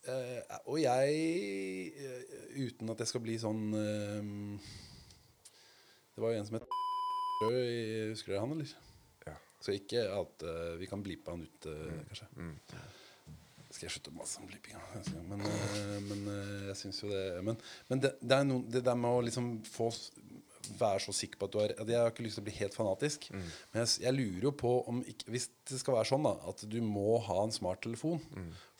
Uh, 0.00 0.40
og 0.72 0.78
jeg, 0.80 1.16
eh, 1.92 2.22
uten 2.64 2.88
at 2.90 3.02
jeg 3.02 3.10
skal 3.10 3.20
bli 3.20 3.34
sånn 3.38 3.66
uh, 3.76 4.70
Det 6.14 6.22
var 6.24 6.32
jo 6.32 6.38
en 6.40 6.46
som 6.48 6.56
het 6.56 6.64
Husker 7.44 8.32
dere 8.32 8.40
han, 8.40 8.54
eller? 8.56 8.72
Ja. 9.28 9.34
Så 9.60 9.74
ikke 9.76 10.06
at 10.16 10.44
Vi 10.80 10.88
kan 10.88 11.04
blipe 11.04 11.32
han 11.32 11.44
ut, 11.44 11.68
eh, 11.68 12.00
kanskje. 12.08 12.26
Skal 13.70 13.86
jeg 13.86 13.94
slutte 13.94 14.10
å 14.10 14.18
mase 14.18 14.40
om 14.42 14.48
blippinga? 14.50 14.80
Men, 15.30 15.44
eh, 15.46 15.98
men 16.08 16.24
eh, 16.32 16.66
jeg 16.72 16.78
syns 16.82 17.02
jo 17.04 17.10
det 17.12 17.22
Men, 17.46 17.58
men 17.90 18.02
det, 18.02 18.16
det 18.20 18.36
er 18.36 18.48
noe, 18.48 18.64
det 18.66 18.82
der 18.86 18.98
med 18.98 19.18
å 19.18 19.22
liksom 19.26 19.52
få 19.68 19.90
være 20.78 21.00
så 21.02 21.12
sikker 21.16 21.38
på 21.40 21.46
at 21.48 21.52
du 21.54 21.58
har 21.58 21.72
Jeg 21.78 21.98
har 21.98 22.10
ikke 22.12 22.24
lyst 22.26 22.36
til 22.38 22.44
å 22.44 22.46
bli 22.46 22.54
helt 22.58 22.76
fanatisk. 22.76 23.28
Men 23.32 23.80
jeg, 23.82 23.92
jeg 24.04 24.14
lurer 24.16 24.46
jo 24.48 24.52
på 24.60 24.72
om 24.90 25.00
ikke, 25.02 25.30
Hvis 25.34 25.48
det 25.70 25.80
skal 25.80 25.96
være 25.96 26.10
sånn 26.12 26.26
da 26.28 26.34
at 26.50 26.64
du 26.70 26.78
må 26.84 27.18
ha 27.26 27.38
en 27.44 27.54
smarttelefon 27.54 28.20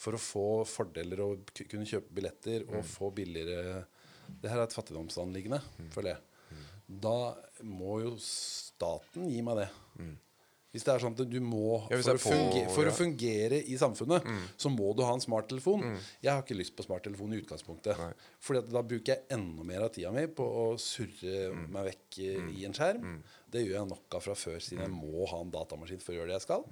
for 0.00 0.16
å 0.16 0.20
få 0.22 0.46
fordeler 0.70 1.22
og 1.24 1.53
kunne 1.70 1.88
kjøpe 1.88 2.14
billetter 2.18 2.66
og 2.68 2.85
få 2.87 3.11
billigere 3.16 3.85
Det 4.31 4.50
her 4.53 4.61
er 4.61 4.68
et 4.68 4.76
fattigdomsanliggende, 4.76 5.59
føler 5.94 6.14
jeg. 6.14 6.20
Da 7.07 7.16
må 7.62 8.00
jo 8.03 8.16
staten 8.22 9.29
gi 9.31 9.42
meg 9.46 9.62
det. 9.64 9.68
Hvis 10.70 10.85
det 10.87 10.92
er 10.92 11.02
sånn 11.02 11.16
at 11.18 11.22
du 11.26 11.40
må 11.42 11.80
Ja, 11.90 11.98
for, 11.98 12.12
å 12.12 12.14
er 12.14 12.20
fungere, 12.22 12.70
for 12.70 12.87
å 12.87 12.92
fungere 12.94 13.59
i 13.66 13.74
samfunnet, 13.80 14.26
så 14.61 14.70
må 14.70 14.92
du 14.94 15.02
ha 15.02 15.12
en 15.16 15.22
smarttelefon. 15.24 15.83
Jeg 16.22 16.30
har 16.30 16.44
ikke 16.44 16.54
lyst 16.59 16.76
på 16.78 16.85
smarttelefon 16.87 17.35
i 17.35 17.40
utgangspunktet. 17.42 17.98
For 18.38 18.61
da 18.62 18.83
bruker 18.87 19.16
jeg 19.16 19.24
enda 19.35 19.66
mer 19.66 19.83
av 19.88 19.90
tida 19.96 20.12
mi 20.14 20.26
på 20.30 20.46
å 20.46 20.66
surre 20.78 21.50
meg 21.66 21.88
vekk 21.90 22.20
i 22.54 22.66
en 22.68 22.76
skjerm. 22.76 23.16
Det 23.50 23.64
gjør 23.64 23.80
jeg 23.80 23.90
nok 23.90 24.14
av 24.20 24.22
fra 24.28 24.37
før, 24.38 24.61
siden 24.62 24.85
jeg 24.87 24.94
må 24.94 25.26
ha 25.33 25.40
en 25.42 25.50
datamaskin 25.50 26.02
for 26.04 26.14
å 26.14 26.20
gjøre 26.20 26.30
det 26.30 26.38
jeg 26.38 26.46
skal. 26.46 26.68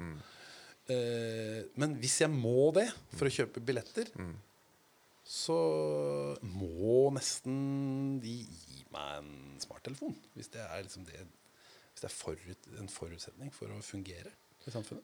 Eh, 0.88 1.64
men 1.76 1.96
hvis 2.00 2.20
jeg 2.22 2.30
må 2.32 2.70
det 2.78 2.86
for 3.18 3.26
å 3.28 3.34
kjøpe 3.34 3.60
billetter, 3.66 4.08
så 5.28 5.58
må 6.40 7.10
nesten 7.12 8.16
de 8.22 8.38
gi 8.46 8.84
meg 8.94 9.18
en 9.18 9.58
smarttelefon. 9.60 10.14
Hvis 10.38 10.48
det 10.54 10.62
er, 10.64 10.86
liksom 10.86 11.04
det, 11.04 11.26
hvis 11.98 12.04
det 12.04 12.10
er 12.10 12.14
forut, 12.14 12.68
en 12.78 12.88
forutsetning 12.92 13.50
for 13.54 13.72
å 13.74 13.80
fungere 13.82 14.30
i 14.66 14.70
samfunnet. 14.70 15.02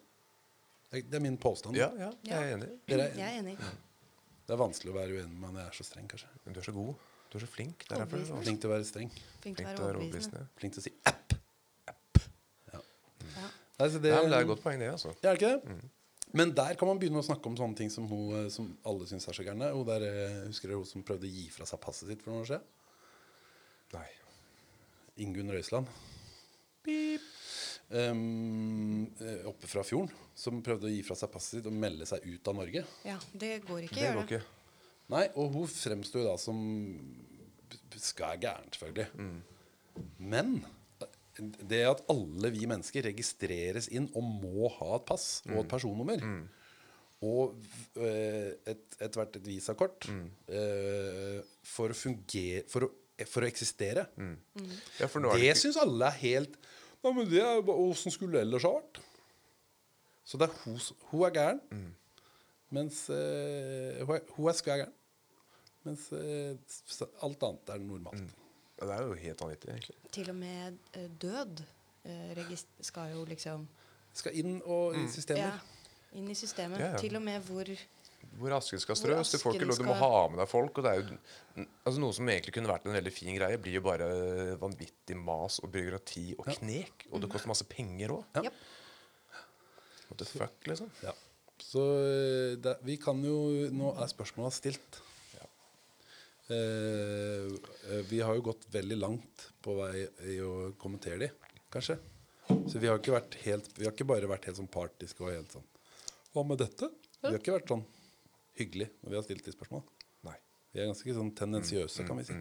Det 0.95 1.17
er 1.19 1.23
min 1.25 1.37
påstand. 1.43 1.75
Ja, 1.75 1.89
ja, 1.99 2.13
jeg 2.23 2.37
er 2.39 2.53
enig. 2.55 2.69
Dere 2.87 3.09
er- 3.09 3.17
Jeg 3.19 3.27
er 3.35 3.41
enig. 3.43 3.57
Det 4.47 4.53
er 4.55 4.61
vanskelig 4.61 4.93
å 4.93 4.95
være 4.95 5.17
uenig 5.17 5.39
med 5.41 5.51
når 5.57 5.61
jeg 5.65 5.67
er 5.73 5.77
så 5.81 5.85
streng, 5.89 6.07
kanskje. 6.07 6.29
Men 6.45 6.55
du 6.55 6.61
er 6.61 6.65
så 6.69 6.73
god. 6.77 6.95
Du 7.33 7.39
er 7.39 7.43
så 7.43 7.49
flink. 7.51 7.85
Er 7.91 8.05
du 8.05 8.43
Flink 8.45 8.61
til 8.61 8.71
å 8.71 8.75
være 8.77 8.85
streng. 8.87 9.11
Flink 9.43 9.57
til 9.57 9.65
å 9.65 9.67
flink 9.67 9.67
være 9.67 9.75
til 9.77 9.85
å 9.85 9.89
være 9.89 9.99
overbevisende. 9.99 10.43
Flink 10.61 10.75
til 10.77 10.81
å 10.81 10.85
si 10.85 10.93
app. 11.11 11.35
Ja. 12.73 12.81
Nei, 13.81 13.89
så 13.89 13.99
det, 14.01 14.13
Nei, 14.15 14.23
det 14.29 14.37
er 14.39 14.41
et 14.45 14.47
godt 14.53 14.63
poeng, 14.63 14.79
det. 14.79 14.91
altså 14.93 15.15
Ja, 15.25 15.31
er 15.33 15.37
ikke 15.41 15.51
det? 15.65 15.91
Men 16.35 16.53
der 16.55 16.75
kan 16.79 16.89
man 16.89 16.99
begynne 17.01 17.19
å 17.19 17.27
snakke 17.27 17.47
om 17.47 17.57
sånne 17.57 17.77
ting 17.77 17.91
som, 17.91 18.07
hun, 18.09 18.45
eh, 18.45 18.49
som 18.51 18.77
alle 18.87 19.07
syns 19.07 19.27
er 19.29 19.33
så 19.35 19.43
gærne. 19.47 19.73
Hun 19.73 19.85
der, 19.87 20.03
eh, 20.03 20.47
husker 20.47 20.69
dere 20.69 20.77
hun 20.79 20.85
som 20.87 21.03
prøvde 21.03 21.27
å 21.27 21.31
gi 21.33 21.49
fra 21.51 21.65
seg 21.67 21.81
passet 21.81 22.09
sitt 22.09 22.23
for 22.23 22.31
noen 22.31 22.43
år 22.45 22.51
siden? 22.53 22.63
Nei. 23.95 24.09
Ingunn 25.19 25.51
Røisland. 26.87 27.31
Um, 27.95 29.03
eh, 29.21 29.45
oppe 29.47 29.69
fra 29.71 29.85
fjorden. 29.87 30.13
Som 30.35 30.63
prøvde 30.67 30.89
å 30.89 30.93
gi 30.93 31.03
fra 31.07 31.17
seg 31.19 31.31
passet 31.31 31.61
sitt 31.61 31.69
og 31.71 31.77
melde 31.79 32.07
seg 32.09 32.25
ut 32.27 32.51
av 32.51 32.57
Norge. 32.59 32.85
ja, 33.07 33.19
det 33.33 33.57
går 33.69 33.87
ikke. 33.87 33.95
Det 33.95 34.07
gjør 34.07 34.21
går 34.21 34.31
ikke. 34.31 34.45
Nei, 35.15 35.27
og 35.37 35.53
hun 35.53 35.69
fremsto 35.69 36.23
jo 36.23 36.31
da 36.31 36.39
som 36.41 36.63
skal 38.01 38.41
gæren, 38.41 38.73
selvfølgelig. 38.73 39.35
Men 40.19 40.57
det 41.69 41.83
at 41.89 42.03
alle 42.13 42.51
vi 42.55 42.67
mennesker 42.71 43.05
registreres 43.09 43.89
inn 43.93 44.07
og 44.15 44.27
må 44.43 44.69
ha 44.79 44.95
et 44.97 45.07
pass 45.09 45.27
og 45.51 45.65
et 45.65 45.71
personnummer 45.71 46.23
og 47.25 47.55
eh, 47.99 48.53
et, 48.69 48.85
etter 48.99 49.19
hvert 49.21 49.39
et 49.39 49.49
visakort 49.49 50.09
eh, 50.11 51.41
for 51.67 51.95
å 51.95 51.97
fungere 51.97 52.65
For 52.71 52.87
å, 52.87 52.91
for 53.31 53.45
å 53.45 53.49
eksistere. 53.49 54.07
Ja, 54.99 55.07
for 55.07 55.23
nå 55.23 55.31
er 55.31 55.39
Det 55.43 55.51
det 55.53 55.59
syns 55.61 55.77
alle 55.81 56.09
er 56.11 56.19
helt 56.23 56.57
Nei, 57.05 57.13
men 57.13 57.27
det 57.29 57.43
er 57.45 57.61
bare 57.61 57.83
Åssen 57.85 58.11
skulle 58.15 58.33
det 58.39 58.47
ellers 58.47 58.65
ha 58.65 58.71
vært? 58.79 59.01
Så 60.25 60.39
det 60.41 60.47
er 60.49 60.55
hun, 60.65 60.79
hun 61.11 61.25
er 61.27 61.35
gæren. 61.37 61.59
Mens 62.73 63.03
uh, 63.13 64.01
hun, 64.07 64.15
er, 64.17 64.23
hun 64.39 64.49
er 64.49 64.57
skæren. 64.57 64.95
Mens 65.85 66.07
uh, 66.17 66.57
alt 67.27 67.45
annet 67.45 67.73
er 67.75 67.83
normalt. 67.85 68.33
ja, 68.81 68.87
Det 68.89 68.95
er 68.97 69.03
jo 69.05 69.19
helt 69.21 69.45
vanvittig, 69.45 69.69
egentlig. 69.75 69.97
Til 70.17 70.31
og 70.33 70.39
med 70.41 70.79
uh, 70.97 71.05
død 71.27 71.61
eh, 72.05 72.31
regist- 72.41 72.73
skal 72.89 73.13
jo 73.13 73.25
liksom 73.29 73.69
Skal 74.17 74.41
inn 74.41 74.63
og 74.65 74.97
i 74.97 75.05
systemer. 75.13 75.45
ja, 75.45 76.17
inn 76.19 76.31
i 76.31 76.35
systemet. 76.39 76.81
Ja, 76.81 76.91
ja. 76.95 76.99
Til 77.05 77.17
og 77.21 77.23
med 77.23 77.45
hvor 77.45 77.69
Hvor 78.39 78.55
asken 78.57 78.81
skal 78.83 78.99
strøs. 78.99 79.33
Du 79.35 79.39
får 79.41 79.59
ikke 79.59 79.69
lov, 79.69 79.81
du 79.81 79.89
må 79.89 79.97
ha 79.99 80.13
med 80.31 80.41
deg 80.43 80.49
folk. 80.51 80.79
Og 80.79 80.87
det 80.87 80.93
er 80.93 81.03
jo 81.03 81.67
altså 81.85 82.03
Noe 82.03 82.17
som 82.17 82.31
egentlig 82.33 82.55
kunne 82.57 82.71
vært 82.71 82.89
en 82.89 82.97
veldig 82.97 83.13
fin 83.15 83.37
greie, 83.37 83.61
blir 83.63 83.79
jo 83.79 83.85
bare 83.85 84.09
vanvittig 84.61 85.17
mas 85.19 85.61
og 85.63 85.71
byråkrati 85.75 86.27
og 86.39 86.49
knek. 86.57 87.07
Og 87.13 87.23
det 87.23 87.31
koster 87.33 87.53
masse 87.53 87.69
penger 87.71 88.17
òg. 88.17 88.41
Ja. 88.41 88.53
What 90.09 90.21
the 90.21 90.29
fuck, 90.29 90.57
liksom. 90.69 90.91
Ja. 91.05 91.15
Så 91.63 91.83
eh, 92.03 92.57
det, 92.59 92.79
vi 92.85 92.97
kan 93.01 93.21
jo 93.25 93.37
Nå 93.73 93.95
er 93.95 94.11
spørsmålet 94.11 94.57
stilt. 94.57 94.99
Ja. 95.37 95.47
eh, 96.57 98.01
vi 98.11 98.21
har 98.21 98.35
jo 98.37 98.49
gått 98.51 98.67
veldig 98.75 98.99
langt 99.01 99.49
på 99.65 99.79
vei 99.79 100.05
i 100.35 100.41
å 100.45 100.73
kommentere 100.81 101.23
de, 101.25 101.31
kanskje. 101.73 101.97
Så 102.69 102.81
vi 102.81 102.89
har 102.91 102.99
ikke 103.01 103.15
vært 103.15 103.39
helt 103.47 103.71
Vi 103.79 103.87
har 103.87 103.95
ikke 103.95 104.07
bare 104.09 104.29
vært 104.29 104.51
helt 104.51 104.59
sånn 104.59 104.69
partiske 104.69 105.25
og 105.25 105.33
helt 105.33 105.55
sånn 105.55 105.65
Hva 106.35 106.43
med 106.45 106.59
dette? 106.61 106.91
Vi 107.23 107.31
har 107.31 107.39
ikke 107.39 107.55
vært 107.55 107.71
sånn 107.73 107.85
hyggelig 108.59 108.89
når 109.03 109.09
vi 109.11 109.17
har 109.19 109.25
stilt 109.27 109.45
de 109.47 109.53
spørsmålene. 109.55 109.89
Nei. 110.29 110.37
Vi 110.75 110.81
er 110.83 110.89
ganske 110.91 111.15
sånn 111.17 111.33
tendensiøse, 111.39 112.05
kan 112.09 112.17
vi 112.19 112.25
si. 112.29 112.37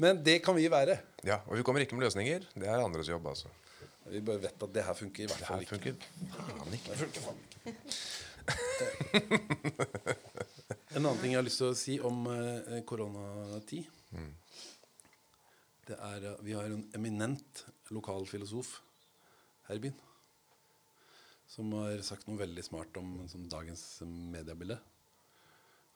Men 0.00 0.22
det 0.24 0.38
kan 0.44 0.54
vi 0.56 0.66
være. 0.72 0.98
Ja, 1.28 1.40
Og 1.46 1.56
vi 1.58 1.64
kommer 1.66 1.80
ikke 1.84 1.96
med 1.98 2.04
løsninger. 2.08 2.40
Det 2.54 2.68
er 2.68 2.80
andres 2.84 3.08
jobb, 3.08 3.26
altså. 3.32 3.48
Vi 4.10 4.20
bare 4.24 4.40
vet 4.42 4.62
at 4.64 4.72
det 4.74 4.82
her 4.84 4.94
funker 4.96 5.22
i 5.22 5.26
hvert 5.28 5.38
Det 5.38 5.46
fall 5.46 5.56
her 5.56 5.62
ikke. 5.62 5.76
funker 5.76 5.94
faen 6.56 6.72
ikke. 6.76 6.88
Det 6.90 6.98
funker 7.04 7.20
faen 7.24 7.38
ikke. 7.68 7.80
En 10.90 11.04
annen 11.06 11.20
ting 11.22 11.30
jeg 11.34 11.38
har 11.38 11.46
lyst 11.46 11.60
til 11.60 11.68
å 11.70 11.76
si 11.78 11.94
om 12.02 12.24
eh, 12.32 12.80
koronatid 12.88 13.84
Det 15.86 15.94
er 16.02 16.24
eh, 16.32 16.40
Vi 16.42 16.56
har 16.56 16.66
en 16.66 16.80
eminent 16.98 17.60
lokal 17.94 18.26
filosof 18.26 18.72
her 19.68 19.78
i 19.78 19.82
byen. 19.84 19.94
Som 21.50 21.70
har 21.78 22.02
sagt 22.06 22.26
noe 22.26 22.38
veldig 22.40 22.62
smart 22.66 22.96
om 22.98 23.20
sånn, 23.30 23.46
dagens 23.50 23.84
mediebilde. 24.06 24.76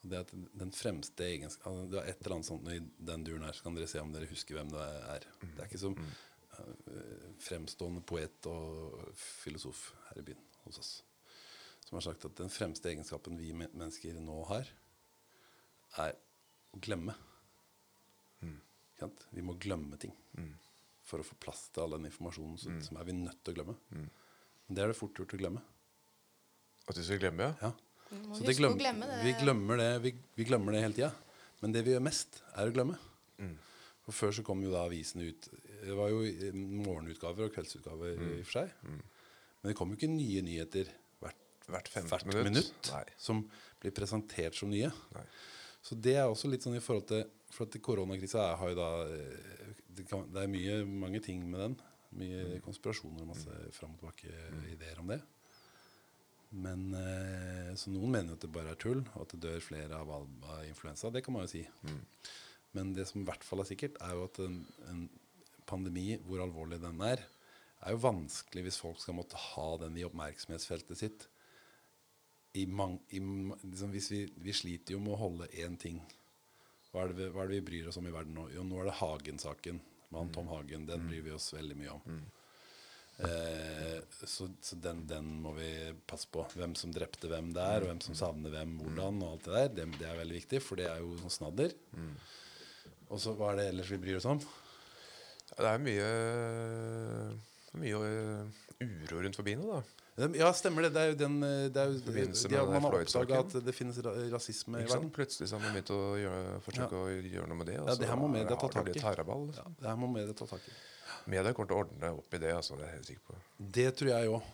Det 0.05 0.21
at 0.21 0.31
den 0.59 0.71
fremste 0.75 1.25
egenskapen 1.25 1.89
Du 1.89 1.97
har 1.97 2.05
et 2.05 2.19
eller 2.21 2.37
annet 2.37 2.47
sånt 2.49 2.67
i 2.69 2.79
den 3.09 3.23
duren 3.25 3.45
her, 3.47 3.55
så 3.57 3.65
kan 3.65 3.77
dere 3.77 3.89
se 3.89 4.01
om 4.03 4.13
dere 4.13 4.29
husker 4.29 4.57
hvem 4.59 4.71
det 4.73 4.85
er. 5.15 5.27
Det 5.41 5.55
er 5.57 5.69
ikke 5.69 5.81
som 5.81 5.95
eh, 5.97 7.29
fremstående 7.41 8.03
poet 8.05 8.49
og 8.51 9.11
filosof 9.17 9.87
her 10.09 10.21
i 10.21 10.25
byen 10.29 10.43
hos 10.65 10.81
oss. 10.81 10.91
Som 11.85 11.97
har 11.99 12.05
sagt 12.07 12.25
at 12.25 12.37
den 12.37 12.53
fremste 12.53 12.89
egenskapen 12.89 13.37
vi 13.37 13.51
mennesker 13.53 14.17
nå 14.21 14.37
har, 14.49 14.69
er 16.05 16.15
å 16.73 16.81
glemme. 16.81 17.13
Mm. 18.41 18.59
Vi 19.31 19.43
må 19.45 19.57
glemme 19.61 19.97
ting 20.01 20.13
for 21.05 21.21
å 21.21 21.25
få 21.27 21.37
plass 21.41 21.67
til 21.69 21.83
all 21.83 21.97
den 21.97 22.07
informasjonen 22.09 22.57
som, 22.57 22.77
som 22.81 22.97
er 22.97 23.05
vi 23.07 23.13
nødt 23.17 23.41
til 23.45 23.53
å 23.53 23.57
glemme. 23.59 23.75
Men 24.65 24.77
det 24.77 24.83
er 24.83 24.91
det 24.91 24.97
fort 24.97 25.19
gjort 25.21 25.35
å 25.37 25.39
glemme. 25.39 25.61
At 26.89 26.97
vi 26.97 27.05
skal 27.05 27.21
glemme, 27.21 27.51
ja. 27.51 27.69
Ja. 27.69 27.84
Vi 28.09 28.19
må 28.21 28.37
Så 28.37 28.45
det 28.45 28.55
glem, 28.59 28.75
glemme 28.79 29.07
det. 29.09 29.19
Vi, 29.25 29.33
glemmer 29.41 29.79
det, 29.81 29.89
vi, 30.03 30.11
vi 30.37 30.45
glemmer 30.47 30.75
det 30.75 30.81
hele 30.85 30.97
tida. 30.97 31.11
Men 31.61 31.73
det 31.73 31.81
vi 31.87 31.93
gjør 31.95 32.03
mest, 32.05 32.41
er 32.53 32.69
å 32.69 32.73
glemme. 32.75 32.97
For 34.05 34.13
Før 34.13 34.35
så 34.37 34.43
kom 34.45 34.59
jo 34.61 34.69
da 34.69 34.83
avisene 34.85 35.31
ut 35.31 35.47
Det 35.81 35.95
var 35.97 36.11
jo 36.11 36.19
morgenutgaver 36.85 37.47
og 37.47 37.55
kveldsutgaver 37.55 38.13
i 38.13 38.27
og 38.39 38.43
for 38.45 38.59
seg. 38.59 38.75
Men 38.85 39.71
det 39.71 39.75
kom 39.79 39.89
jo 39.89 39.97
ikke 39.97 40.11
nye 40.11 40.43
nyheter 40.45 40.91
hvert, 41.23 41.39
Hvert 41.65 41.89
hvert 41.95 42.27
minutt. 42.29 42.45
minutt, 42.51 42.91
som 43.17 43.41
blir 43.81 43.95
presentert 43.97 44.53
som 44.57 44.69
nye. 44.69 44.91
Nei. 45.15 45.25
Så 45.85 45.97
det 45.97 46.15
er 46.19 46.29
også 46.29 46.49
litt 46.49 46.65
sånn 46.65 46.77
i 46.77 46.83
forhold 46.85 47.07
til 47.09 47.25
For 47.53 47.65
at 47.69 47.75
koronakrisa 47.81 48.41
er, 48.43 48.55
har 48.61 48.71
jo 48.73 48.77
da 48.77 48.89
eh, 49.09 49.73
det, 49.95 50.05
kan, 50.09 50.25
det 50.33 50.43
er 50.43 50.49
mye, 50.53 50.79
mange 50.85 51.21
ting 51.23 51.41
med 51.49 51.61
den. 51.63 51.75
Mye 52.21 52.59
konspirasjoner 52.65 53.23
og 53.25 53.29
masse 53.33 53.57
fram 53.75 53.93
og 53.95 54.01
tilbake 54.01 54.31
ideer 54.73 55.01
om 55.01 55.09
det. 55.13 55.21
Men 56.51 56.93
eh, 56.93 57.73
Så 57.75 57.91
noen 57.91 58.11
mener 58.11 58.33
jo 58.33 58.37
at 58.39 58.45
det 58.45 58.53
bare 58.53 58.73
er 58.75 58.79
tull, 58.79 59.01
og 59.15 59.21
at 59.25 59.33
det 59.35 59.41
dør 59.43 59.63
flere 59.63 59.97
av, 59.97 60.11
alba-influensa. 60.19 61.11
Det 61.11 61.23
kan 61.25 61.35
man 61.35 61.45
jo 61.47 61.53
si. 61.55 61.63
Men 62.75 62.93
det 62.93 63.07
som 63.07 63.21
i 63.21 63.27
hvert 63.27 63.43
fall 63.43 63.63
er 63.63 63.69
sikkert, 63.69 63.97
er 64.03 64.15
jo 64.15 64.25
at 64.27 64.39
en, 64.43 64.59
en 64.91 65.05
pandemi, 65.67 66.17
hvor 66.27 66.43
alvorlig 66.43 66.81
den 66.83 66.99
er, 67.07 67.23
er 67.85 67.93
jo 67.93 68.01
vanskelig 68.03 68.65
hvis 68.65 68.79
folk 68.81 68.99
skal 69.01 69.17
måtte 69.17 69.39
ha 69.39 69.67
den 69.83 69.97
i 69.99 70.05
oppmerksomhetsfeltet 70.07 70.99
sitt. 70.99 71.27
I 72.55 72.65
mang, 72.71 72.97
i, 73.11 73.19
liksom 73.19 73.91
hvis 73.91 74.11
vi, 74.13 74.21
vi 74.41 74.53
sliter 74.55 74.95
jo 74.95 75.01
med 75.03 75.15
å 75.15 75.21
holde 75.25 75.49
én 75.59 75.75
ting. 75.79 75.99
Hva 76.91 77.03
er, 77.03 77.11
det 77.11 77.17
vi, 77.19 77.27
hva 77.35 77.43
er 77.43 77.51
det 77.51 77.59
vi 77.59 77.67
bryr 77.67 77.89
oss 77.91 77.99
om 77.99 78.07
i 78.07 78.13
verden 78.15 78.37
nå? 78.37 78.47
Jo, 78.55 78.63
nå 78.63 78.79
er 78.79 78.87
det 78.89 78.99
Hagen-saken. 79.01 79.81
Med 80.07 80.19
han 80.21 80.31
Tom 80.31 80.47
Hagen. 80.47 80.85
Den 80.87 81.03
bryr 81.09 81.25
vi 81.25 81.33
oss 81.35 81.49
veldig 81.55 81.75
mye 81.81 81.95
om. 81.97 82.21
Eh, 83.17 84.01
så 84.27 84.49
så 84.61 84.75
den, 84.81 85.05
den 85.07 85.27
må 85.43 85.53
vi 85.55 85.69
passe 86.07 86.27
på. 86.31 86.43
Hvem 86.55 86.73
som 86.75 86.91
drepte 86.91 87.29
hvem 87.31 87.53
der, 87.55 87.83
og 87.85 87.89
hvem 87.91 88.01
som 88.03 88.17
savner 88.17 88.51
hvem 88.51 88.77
hvordan. 88.81 89.21
og 89.23 89.31
alt 89.37 89.45
Det 89.45 89.53
der 89.55 89.69
Det, 89.75 89.99
det 90.01 90.09
er 90.09 90.17
veldig 90.19 90.39
viktig, 90.41 90.61
for 90.61 90.75
det 90.81 90.89
er 90.91 90.99
jo 91.03 91.15
sånn 91.23 91.35
snadder. 91.39 91.75
Og 93.09 93.21
så 93.21 93.35
hva 93.37 93.53
er 93.53 93.61
det 93.61 93.67
ellers 93.73 93.91
vi 93.93 94.01
bryr 94.01 94.17
oss 94.19 94.25
om? 94.27 94.41
Ja, 94.41 95.61
Det 95.61 95.69
er 95.73 95.83
mye 95.85 96.07
Mye 97.75 97.99
øh, 97.99 98.47
uro 98.81 99.21
rundt 99.21 99.35
forbi 99.35 99.53
nå, 99.59 99.67
da. 99.67 99.81
Ja, 100.31 100.47
stemmer 100.55 100.85
det. 100.85 100.93
Det 100.95 101.01
er 101.01 101.09
jo 101.11 101.15
den 101.19 101.33
eh, 101.43 101.65
det 101.75 101.81
er 101.81 101.89
jo, 101.91 101.97
de, 101.99 102.11
med 102.15 102.69
Man 102.71 102.85
har 102.87 102.93
oppdaga 103.01 103.39
at 103.43 103.55
det 103.67 103.73
finnes 103.75 103.97
ra 104.05 104.13
rasisme 104.31 104.79
i 104.79 104.87
verden. 104.87 105.09
Plutselig 105.11 105.49
så 105.51 105.57
har 105.57 105.65
man 105.65 105.75
begynt 105.75 105.91
å 105.91 106.01
gjøre, 106.21 106.59
forsøke 106.63 107.01
å 107.01 107.09
gjøre 107.11 107.47
noe 107.51 107.59
med 107.59 107.67
det. 107.71 107.79
og 107.81 107.89
Ja, 107.91 107.95
det 107.99 108.07
her 108.07 108.19
må 108.21 108.29
media 108.31 108.55
ta 108.55 108.69
tak 108.71 108.91
i. 108.91 108.99
Ja, 109.59 109.65
det 109.81 109.89
her 109.91 109.99
må 109.99 110.07
media 110.11 110.33
ta 110.33 110.47
tak 110.47 110.69
i. 110.71 110.75
Media 111.31 111.53
kommer 111.55 111.71
til 111.71 111.77
å 111.77 111.83
ordne 111.85 112.11
opp 112.19 112.35
i 112.35 112.41
det. 112.41 112.51
Altså, 112.53 112.77
det 112.77 112.85
er 112.85 112.91
jeg 112.91 112.99
helt 112.99 113.11
sikker 113.11 113.29
på. 113.29 113.37
Det 113.79 113.87
tror 113.99 114.11
jeg 114.11 114.33
òg. 114.33 114.49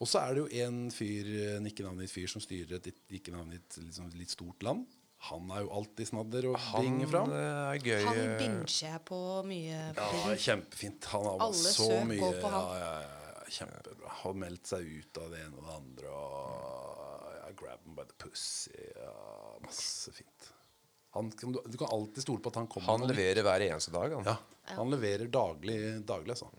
Og 0.00 0.08
så 0.08 0.22
er 0.22 0.32
det 0.34 0.42
jo 0.42 0.64
en 0.64 0.78
fyr, 0.94 1.28
en 1.58 1.68
ikke-navngitt 1.68 2.12
fyr 2.12 2.30
som 2.32 2.42
styrer 2.42 2.78
et 2.80 2.88
ikke-navngitt 3.20 3.78
liksom, 3.82 4.08
litt 4.18 4.32
stort 4.32 4.64
land. 4.66 4.88
Han 5.28 5.50
er 5.52 5.66
jo 5.66 5.72
alltid 5.76 6.08
snadder 6.08 6.46
og 6.48 6.54
bringer 6.56 6.80
bringe 6.80 7.08
fram. 7.10 7.32
Han 7.34 7.74
er 7.74 7.82
gøy. 7.84 8.04
Han 8.06 8.20
øh, 8.22 8.36
binger 8.40 8.76
jeg 8.86 9.00
på 9.10 9.18
mye 9.50 9.80
Ja, 9.98 10.36
kjempefint. 10.46 11.08
Han 11.12 11.26
har 11.28 11.44
Alle 11.44 11.74
så 11.76 11.88
søk 11.90 12.06
mye 12.08 12.22
går 12.22 12.38
på 12.40 12.52
han. 12.54 12.70
Ja, 12.80 12.94
ja, 13.02 13.18
ja, 13.34 13.50
kjempebra. 13.58 14.14
Har 14.22 14.38
meldt 14.44 14.72
seg 14.72 14.88
ut 14.88 15.20
av 15.20 15.34
det 15.34 15.42
ene 15.44 15.60
og 15.60 15.68
det 15.68 15.76
andre. 15.76 16.14
Og 16.14 17.36
ja, 17.36 17.52
grab 17.60 17.84
him 17.84 17.98
by 17.98 18.08
the 18.08 18.16
pussy. 18.24 18.72
Ja, 18.96 19.12
masse 19.66 20.16
fint. 20.16 20.48
Han, 21.16 21.30
du, 21.30 21.58
du 21.66 21.76
kan 21.78 21.90
alltid 21.90 22.22
stole 22.22 22.42
på 22.42 22.52
at 22.52 22.60
han 22.60 22.68
kommer 22.70 22.92
Han 22.92 23.08
leverer 23.10 23.42
hver 23.42 23.64
eneste 23.66 23.92
dag. 23.94 24.12
Han. 24.14 24.28
Ja, 24.28 24.36
han 24.76 24.92
leverer 24.92 25.30
daglig, 25.32 25.78
daglig 26.06 26.36
altså. 26.36 26.50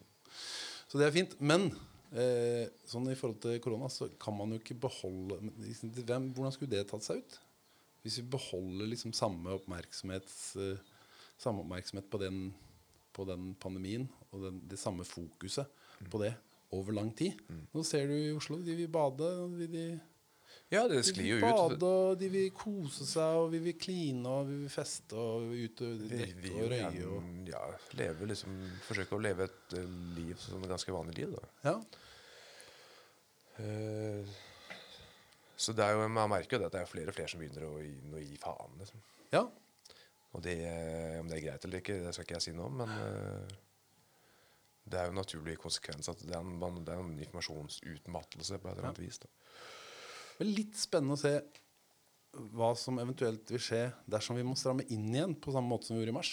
Så 0.92 1.00
det 1.00 1.08
er 1.08 1.16
fint. 1.16 1.38
Men 1.40 1.70
eh, 2.12 2.68
sånn 2.88 3.08
i 3.12 3.16
forhold 3.16 3.40
til 3.46 3.62
korona 3.64 3.88
så 3.92 4.10
kan 4.20 4.36
man 4.36 4.52
jo 4.52 4.60
ikke 4.60 4.80
beholde 4.88 5.40
liksom, 5.64 5.94
hvem, 6.02 6.32
Hvordan 6.36 6.56
skulle 6.56 6.74
det 6.74 6.84
tatt 6.92 7.08
seg 7.08 7.24
ut? 7.24 7.40
Hvis 8.04 8.20
vi 8.20 8.28
beholder 8.34 8.90
liksom 8.92 9.14
samme, 9.16 9.56
oppmerksomhets, 9.56 10.38
eh, 10.60 11.08
samme 11.40 11.64
oppmerksomhet 11.64 12.10
på 12.12 12.20
den, 12.20 12.50
på 13.16 13.28
den 13.30 13.54
pandemien 13.62 14.10
og 14.32 14.48
den, 14.48 14.62
det 14.68 14.80
samme 14.82 15.06
fokuset 15.08 15.70
på 16.12 16.20
det 16.24 16.34
over 16.76 16.96
lang 16.96 17.12
tid. 17.16 17.40
Nå 17.72 17.84
ser 17.88 18.08
du 18.10 18.16
i 18.16 18.32
Oslo, 18.36 18.58
de 18.64 18.76
vil 18.78 18.92
bade. 18.92 19.28
De, 19.60 19.68
de, 19.72 19.86
Ja, 20.72 20.86
det 20.88 21.02
de 21.02 21.04
sklir 21.04 21.26
vil 21.26 21.42
jo 21.42 21.48
ut. 21.50 21.74
bade, 21.76 21.88
og 21.88 22.20
de 22.22 22.30
vil 22.32 22.52
kose 22.56 23.06
seg, 23.08 23.40
og 23.42 23.50
vi 23.52 23.60
vil 23.66 23.76
kline, 23.76 24.24
og 24.30 24.46
vi 24.48 24.60
vil 24.62 24.72
feste 24.72 25.18
og 25.20 25.50
ut 25.52 25.82
og 25.84 26.06
drikke 26.06 26.46
vil 26.46 26.62
og 26.62 26.70
røye. 26.72 27.08
Og, 27.12 27.34
ja, 27.50 27.64
leve 28.00 28.30
liksom, 28.32 28.54
forsøke 28.86 29.18
å 29.18 29.24
leve 29.26 29.50
et 29.50 29.76
øh, 29.82 29.98
liv 30.16 30.38
som 30.40 30.64
et 30.64 30.72
ganske 30.72 30.96
vanlig 30.96 31.18
liv. 31.20 31.36
Da. 31.36 31.74
ja. 31.74 31.76
Eh, 33.62 34.40
så 35.62 35.76
det 35.78 35.86
er 35.86 35.94
jo, 35.94 36.08
man 36.10 36.32
merker 36.32 36.56
jo 36.56 36.62
det 36.64 36.72
at 36.72 36.78
det 36.78 36.86
er 36.86 36.90
flere 36.90 37.12
og 37.12 37.18
flere 37.18 37.30
som 37.30 37.42
begynner 37.42 37.68
å 37.68 37.76
gi, 37.84 37.92
å 38.16 38.22
gi 38.24 38.40
faen. 38.42 38.80
Liksom. 38.82 39.04
ja. 39.36 39.44
Og 40.32 40.46
det, 40.46 40.56
eh, 40.64 41.20
om 41.20 41.28
det 41.28 41.38
er 41.38 41.44
greit 41.44 41.68
eller 41.68 41.84
ikke, 41.84 42.00
det 42.06 42.16
skal 42.16 42.26
ikke 42.26 42.38
jeg 42.38 42.46
si 42.48 42.56
noe 42.56 42.70
om, 42.72 42.80
men 42.80 42.94
eh, 42.96 43.60
det 44.88 45.00
er 45.00 45.10
jo 45.10 45.14
en 45.14 45.20
naturlig 45.20 45.58
konsekvens 45.60 46.10
at 46.12 46.24
det 46.24 46.34
er 46.38 46.40
en, 46.42 46.80
det 46.80 46.96
er 46.96 47.04
en 47.04 47.18
informasjonsutmattelse 47.20 48.60
på 48.62 48.70
et 48.70 48.78
eller 48.78 48.90
annet 48.90 49.04
vis. 49.04 49.20
Da. 49.22 49.30
Det 50.42 50.48
blir 50.48 50.58
litt 50.58 50.78
spennende 50.82 51.14
å 51.14 51.22
se 51.22 51.36
hva 52.56 52.72
som 52.80 52.98
eventuelt 53.02 53.50
vil 53.52 53.60
skje 53.62 53.82
dersom 54.10 54.38
vi 54.40 54.46
må 54.48 54.56
stramme 54.58 54.86
inn 54.90 55.10
igjen 55.14 55.36
på 55.38 55.52
samme 55.54 55.70
måte 55.70 55.86
som 55.90 55.98
vi 55.98 56.02
gjorde 56.02 56.14
i 56.16 56.18
mars. 56.18 56.32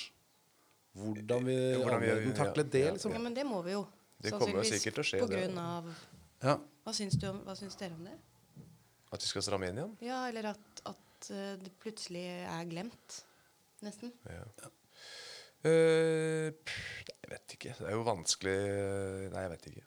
Hvordan 0.97 1.45
vi, 1.45 1.57
Hvordan 1.77 2.01
vi- 2.01 2.09
allmennheten 2.09 2.37
takler 2.39 2.65
det, 2.73 2.81
ja, 2.87 2.93
liksom. 2.95 3.13
Ja, 3.13 3.19
men 3.21 3.35
det 3.37 3.45
må 3.47 3.61
vi 3.67 3.75
jo. 3.75 3.83
Det 4.23 4.33
kommer 4.33 4.63
jo 4.63 4.71
sikkert 4.71 4.95
til 4.97 5.03
å 5.05 5.07
skje, 5.11 5.21
På 5.21 5.29
det. 5.29 5.43
grunn 5.45 5.59
av 5.61 5.91
Ja. 6.43 6.55
hva 6.87 6.93
syns, 6.97 7.19
du 7.21 7.27
om, 7.29 7.43
hva 7.45 7.55
syns 7.59 7.77
dere 7.77 7.93
om 7.99 8.05
det? 8.09 8.17
At 9.13 9.21
vi 9.21 9.27
skal 9.27 9.43
stramme 9.43 9.69
inn 9.69 9.77
igjen? 9.79 9.93
Ja, 10.01 10.23
eller 10.31 10.51
at, 10.55 10.83
at 10.87 11.31
eh, 11.31 11.57
det 11.61 11.75
plutselig 11.83 12.25
er 12.49 12.65
glemt. 12.71 13.21
Nesten. 13.83 14.13
Ja. 14.25 14.45
Eh, 15.69 16.51
pff, 16.55 17.05
jeg 17.05 17.31
vet 17.31 17.55
ikke. 17.59 17.77
Det 17.79 17.87
er 17.91 17.97
jo 17.99 18.05
vanskelig 18.07 18.57
Nei, 19.35 19.43
jeg 19.45 19.51
vet 19.55 19.67
ikke. 19.73 19.85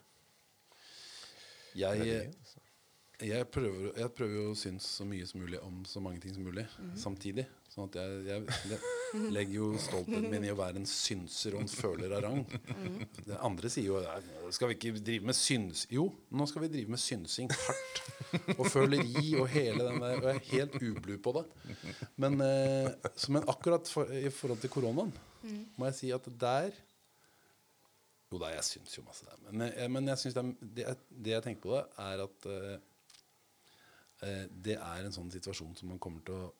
Jeg, 1.74 1.80
Jeg 1.80 1.98
vet 1.98 2.06
ikke, 2.06 2.38
altså. 2.44 2.61
Jeg, 3.24 3.46
prøver, 3.54 3.90
jeg 3.98 4.10
prøver 4.16 4.34
jo 4.38 4.50
å 4.52 4.58
synes 4.58 4.86
så 4.98 5.04
mye 5.08 5.26
som 5.28 5.40
mulig 5.42 5.58
om 5.62 5.80
så 5.88 6.00
mange 6.04 6.20
ting 6.22 6.34
som 6.34 6.44
mulig 6.46 6.64
samtidig. 6.98 7.44
Sånn 7.72 7.86
at 7.88 7.94
jeg, 7.96 8.16
jeg 8.28 9.30
legger 9.32 9.54
jo 9.56 9.68
stoltheten 9.80 10.26
min 10.28 10.44
i 10.44 10.50
å 10.52 10.56
være 10.58 10.76
en 10.82 10.88
synser 10.88 11.54
og 11.56 11.62
en 11.64 11.70
føler 11.72 12.12
av 12.12 12.20
rang. 12.26 12.42
Det 13.24 13.38
andre 13.40 13.70
sier 13.72 13.86
jo 13.88 14.02
skal 14.52 14.68
vi 14.72 14.76
ikke 14.76 14.92
drive 15.00 15.24
med 15.30 15.38
syns... 15.38 15.86
Jo, 15.92 16.04
nå 16.36 16.44
skal 16.50 16.66
vi 16.66 16.70
drive 16.74 16.92
med 16.92 17.00
synsing 17.00 17.48
hardt. 17.54 18.02
Og 18.58 18.66
føleri 18.72 19.32
og 19.40 19.48
hele 19.54 19.86
den 19.88 20.02
der. 20.04 20.18
Og 20.20 20.28
jeg 20.28 20.36
er 20.42 20.46
helt 20.52 20.76
ublu 20.90 21.14
på 21.24 21.32
det. 21.38 21.46
Men, 22.20 22.36
eh, 22.44 22.92
men 23.32 23.48
akkurat 23.48 23.88
for, 23.88 24.12
i 24.12 24.28
forhold 24.32 24.60
til 24.64 24.72
koronaen 24.72 25.12
må 25.80 25.88
jeg 25.88 25.96
si 26.02 26.12
at 26.14 26.28
der 26.38 26.70
Jo 28.32 28.38
da, 28.40 28.52
jeg 28.54 28.64
syns 28.64 28.94
jo 28.96 29.02
masse 29.04 29.24
der. 29.28 29.40
Men, 29.48 29.66
jeg- 29.72 29.90
men 29.92 30.06
jeg 30.12 30.20
synes 30.22 30.36
det, 30.36 30.44
er, 30.44 30.72
det, 30.76 31.20
det 31.24 31.32
jeg 31.38 31.44
tenker 31.48 31.64
på 31.66 31.72
det, 31.74 31.82
er 32.04 32.22
at 32.28 32.46
eh, 32.48 32.70
eh, 32.76 32.88
det 34.22 34.76
er 34.78 35.06
en 35.06 35.14
sånn 35.14 35.32
situasjon 35.34 35.74
som 35.78 35.90
man 35.90 36.00
kommer 36.02 36.22
til 36.26 36.36
å 36.38 36.50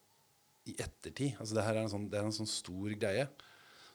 I 0.71 0.77
ettertid 0.83 1.41
altså 1.43 1.57
det 1.57 1.65
her 1.67 1.77
er 1.77 1.85
en 1.85 1.91
sånn, 1.91 2.09
det 2.11 2.19
er 2.19 2.27
en 2.27 2.35
sånn 2.35 2.51
stor 2.51 2.93
greie. 2.95 3.27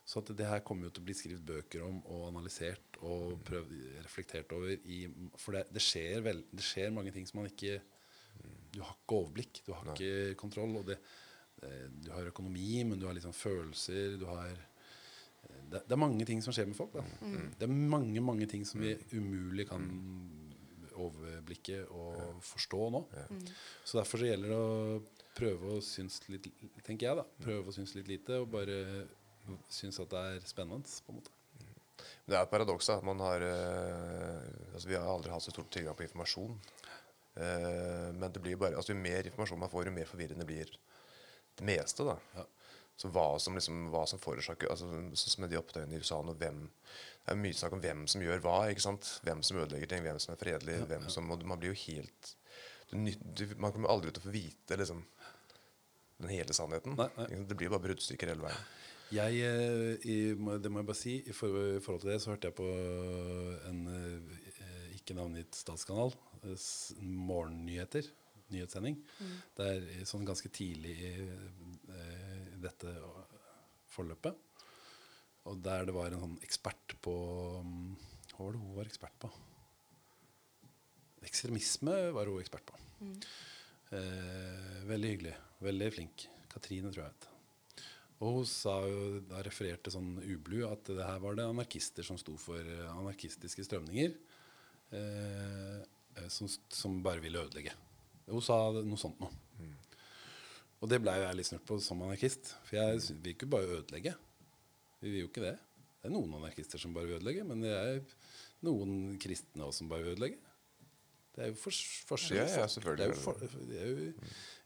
Så 0.07 0.21
at 0.21 0.29
det 0.39 0.47
her 0.47 0.61
kommer 0.63 0.87
jo 0.87 0.93
til 0.95 1.03
å 1.03 1.07
bli 1.09 1.15
skrevet 1.19 1.43
bøker 1.47 1.83
om 1.83 1.97
og 2.05 2.29
analysert 2.29 2.95
og 3.03 3.41
prøvd, 3.47 3.73
reflektert 4.05 4.53
over. 4.55 4.71
I, 4.87 5.01
for 5.35 5.57
det, 5.57 5.65
det, 5.75 5.83
skjer 5.83 6.23
vel, 6.23 6.39
det 6.47 6.63
skjer 6.63 6.93
mange 6.95 7.11
ting 7.15 7.27
som 7.27 7.41
man 7.41 7.49
ikke 7.51 7.81
Du 8.71 8.79
har 8.83 8.93
ikke 8.93 9.17
overblikk, 9.17 9.59
du 9.65 9.73
har 9.75 9.91
ikke 9.91 10.37
kontroll. 10.39 10.77
Og 10.79 10.87
det, 10.87 10.97
det, 11.59 11.73
du 12.05 12.11
har 12.15 12.31
økonomi, 12.31 12.83
men 12.87 12.99
du 13.01 13.07
har 13.07 13.17
liksom 13.17 13.35
følelser. 13.35 14.15
Du 14.21 14.27
har 14.31 14.55
det, 15.67 15.81
det 15.83 15.95
er 15.95 15.99
mange 15.99 16.25
ting 16.27 16.39
som 16.43 16.55
skjer 16.55 16.69
med 16.69 16.77
folk. 16.77 16.95
Da. 16.95 17.03
Det 17.59 17.67
er 17.67 17.71
mange 17.95 18.23
mange 18.23 18.47
ting 18.47 18.63
som 18.67 18.83
vi 18.83 18.95
umulig 19.11 19.67
kan 19.69 19.87
overblikke 21.05 21.83
og 21.93 22.41
forstå 22.45 22.89
nå. 22.95 23.03
Så 23.83 23.99
derfor 23.99 24.21
så 24.21 24.29
gjelder 24.29 24.53
det 24.53 24.59
å 24.59 24.99
prøve 25.37 25.77
å 25.77 25.85
synes 25.85 26.19
litt 26.31 26.49
tenker 26.85 27.09
jeg 27.09 27.19
da, 27.19 27.25
prøve 27.43 27.69
å 27.69 27.75
synes 27.75 27.93
litt 27.97 28.09
lite 28.09 28.41
og 28.41 28.49
bare 28.55 29.05
synes 29.71 29.99
at 30.03 30.11
det 30.11 30.23
er 30.31 30.47
spennende. 30.49 30.89
på 31.05 31.13
en 31.13 31.19
måte. 31.19 31.33
Det 32.27 32.35
er 32.35 32.43
et 32.43 32.51
paradoks 32.51 32.89
at 32.91 33.05
man 33.07 33.21
har 33.23 33.43
eh, 33.45 34.73
altså 34.73 34.89
Vi 34.89 34.97
har 34.97 35.07
aldri 35.07 35.31
hatt 35.31 35.45
så 35.45 35.53
stor 35.53 35.67
tilgang 35.71 35.95
på 35.97 36.05
informasjon. 36.07 36.57
Uh, 37.37 38.09
men 38.17 38.31
det 38.33 38.41
blir 38.41 38.57
bare 38.57 38.79
altså 38.79 38.95
jo 38.95 38.97
mer 38.97 39.27
informasjon 39.29 39.59
man 39.61 39.69
får, 39.69 39.85
jo 39.85 39.93
mer 39.93 40.07
forvirrende 40.09 40.45
blir 40.49 40.71
det 41.59 41.65
meste. 41.69 42.01
da 42.07 42.15
Ja. 42.33 42.45
Så 42.97 43.11
hva 43.13 43.27
som 43.41 43.57
liksom 43.57 43.91
Hva 43.93 44.05
som 44.09 44.21
forårsaker 44.21 44.71
altså, 44.73 44.87
Sånn 44.89 45.33
som 45.33 45.43
med 45.43 45.51
de 45.53 45.59
opptøyene 45.59 45.93
i 45.93 46.01
USA 46.01 46.17
nå, 46.25 46.33
hvem 46.39 46.63
Det 46.65 47.33
er 47.33 47.39
mye 47.43 47.57
snakk 47.57 47.77
om 47.77 47.83
hvem 47.83 48.05
som 48.09 48.23
gjør 48.25 48.41
hva. 48.45 48.57
ikke 48.71 48.85
sant? 48.87 49.11
Hvem 49.27 49.43
som 49.45 49.61
ødelegger 49.61 49.91
ting, 49.91 50.03
hvem 50.05 50.19
som 50.23 50.33
er 50.33 50.41
fredelig. 50.41 50.79
hvem 50.89 51.07
som, 51.13 51.29
og 51.33 51.45
Man 51.45 51.61
blir 51.61 51.75
jo 51.75 51.81
helt 51.85 52.33
du, 52.89 53.11
du, 53.21 53.45
Man 53.61 53.75
kommer 53.75 53.93
aldri 53.93 54.13
til 54.13 54.23
å 54.23 54.27
få 54.27 54.33
vite 54.33 54.79
liksom 54.79 55.05
den 56.17 56.31
hele 56.33 56.53
sannheten. 56.55 56.95
Nei, 56.97 57.11
nei. 57.13 57.43
Det 57.45 57.53
blir 57.59 57.69
bare 57.69 57.83
bruddstykker 57.83 58.31
hele 58.31 58.47
veien. 58.47 58.61
Jeg, 59.13 59.35
eh, 59.45 60.07
i, 60.09 60.15
det 60.33 60.71
må 60.73 60.81
jeg 60.81 60.87
bare 60.89 60.97
si, 60.97 61.13
i, 61.21 61.35
forhold 61.35 62.01
til 62.01 62.09
det 62.09 62.15
så 62.23 62.33
hørte 62.33 62.49
jeg 62.49 62.57
på 62.57 62.65
en 63.69 63.83
eh, 63.91 64.87
ikke 64.97 65.15
navngitt 65.15 65.55
statskanal, 65.55 66.11
eh, 66.41 66.65
morgennyheter, 66.99 68.09
nyhetssending. 68.51 68.97
Det 69.55 69.67
er 69.69 70.07
sånn 70.09 70.27
ganske 70.27 70.51
tidlig 70.51 70.95
i 70.99 71.11
eh, 71.21 72.26
dette 72.63 72.93
forløpet. 73.93 74.37
Og 75.47 75.59
der 75.63 75.87
det 75.87 75.95
var 75.95 76.11
en 76.11 76.23
sånn 76.23 76.39
ekspert 76.43 76.97
på 77.03 77.13
mm, 77.63 77.91
Hva 78.33 78.45
var 78.45 78.55
det 78.55 78.63
hun 78.63 78.75
var 78.75 78.89
ekspert 78.89 79.15
på? 79.21 79.31
Ekstremisme 81.27 81.95
var 82.15 82.29
hun 82.29 82.41
ekspert 82.43 82.67
på. 82.67 82.77
Eh, 83.95 84.83
veldig 84.87 85.13
hyggelig. 85.13 85.33
Veldig 85.63 85.89
flink. 85.95 86.27
Katrine, 86.51 86.91
tror 86.91 87.07
jeg. 87.07 87.15
het. 87.15 87.83
Og 88.17 88.39
hun 88.39 88.47
sa 88.49 88.79
jo, 88.89 89.19
da 89.29 89.41
refererte 89.45 89.93
sånn 89.93 90.17
ublu 90.25 90.63
at 90.67 90.89
det 90.89 91.05
her 91.05 91.19
var 91.21 91.37
det 91.37 91.45
anarkister 91.45 92.05
som 92.05 92.17
sto 92.19 92.33
for 92.41 92.71
anarkistiske 92.95 93.65
strømninger. 93.67 94.15
Eh, 94.89 95.77
eh, 96.15 96.29
som, 96.33 96.49
som 96.69 97.01
bare 97.03 97.21
ville 97.23 97.41
ødelegge. 97.43 97.75
Hun 98.27 98.43
sa 98.43 98.57
noe 98.77 98.99
sånt 98.99 99.19
noe. 99.23 99.31
Og 100.81 100.89
det 100.91 100.99
ble 101.01 101.13
jo 101.17 101.23
jeg 101.25 101.37
litt 101.39 101.47
snurt 101.49 101.65
på 101.65 101.77
som 101.81 102.01
anarkist. 102.05 102.51
For 102.67 102.77
jeg 102.77 102.99
vil 103.23 103.31
ikke 103.33 103.49
bare 103.49 103.79
ødelegge. 103.79 104.13
Vi 105.01 105.09
vil 105.13 105.23
jo 105.23 105.29
ikke 105.31 105.41
det. 105.47 105.55
Det 105.97 106.09
er 106.09 106.13
noen 106.13 106.35
anarkister 106.37 106.79
som 106.81 106.93
bare 106.93 107.09
vil 107.09 107.17
ødelegge, 107.17 107.43
men 107.49 107.63
det 107.65 107.71
er 107.73 108.01
noen 108.67 109.17
kristne 109.21 109.65
også 109.65 109.81
som 109.83 109.89
bare 109.89 110.05
vil 110.05 110.13
ødelegge. 110.15 110.37
Det 111.37 111.43
er 111.43 111.49
jo 111.51 111.57
for, 111.61 111.79
forskjell. 112.11 112.37
Ja, 112.43 112.61
ja, 112.63 112.67
selvfølgelig 112.73 113.07
Det 113.07 113.15
jo 113.15 113.21
for, 113.21 113.41
det 113.71 113.81
er 113.81 113.89
jo, 113.89 113.95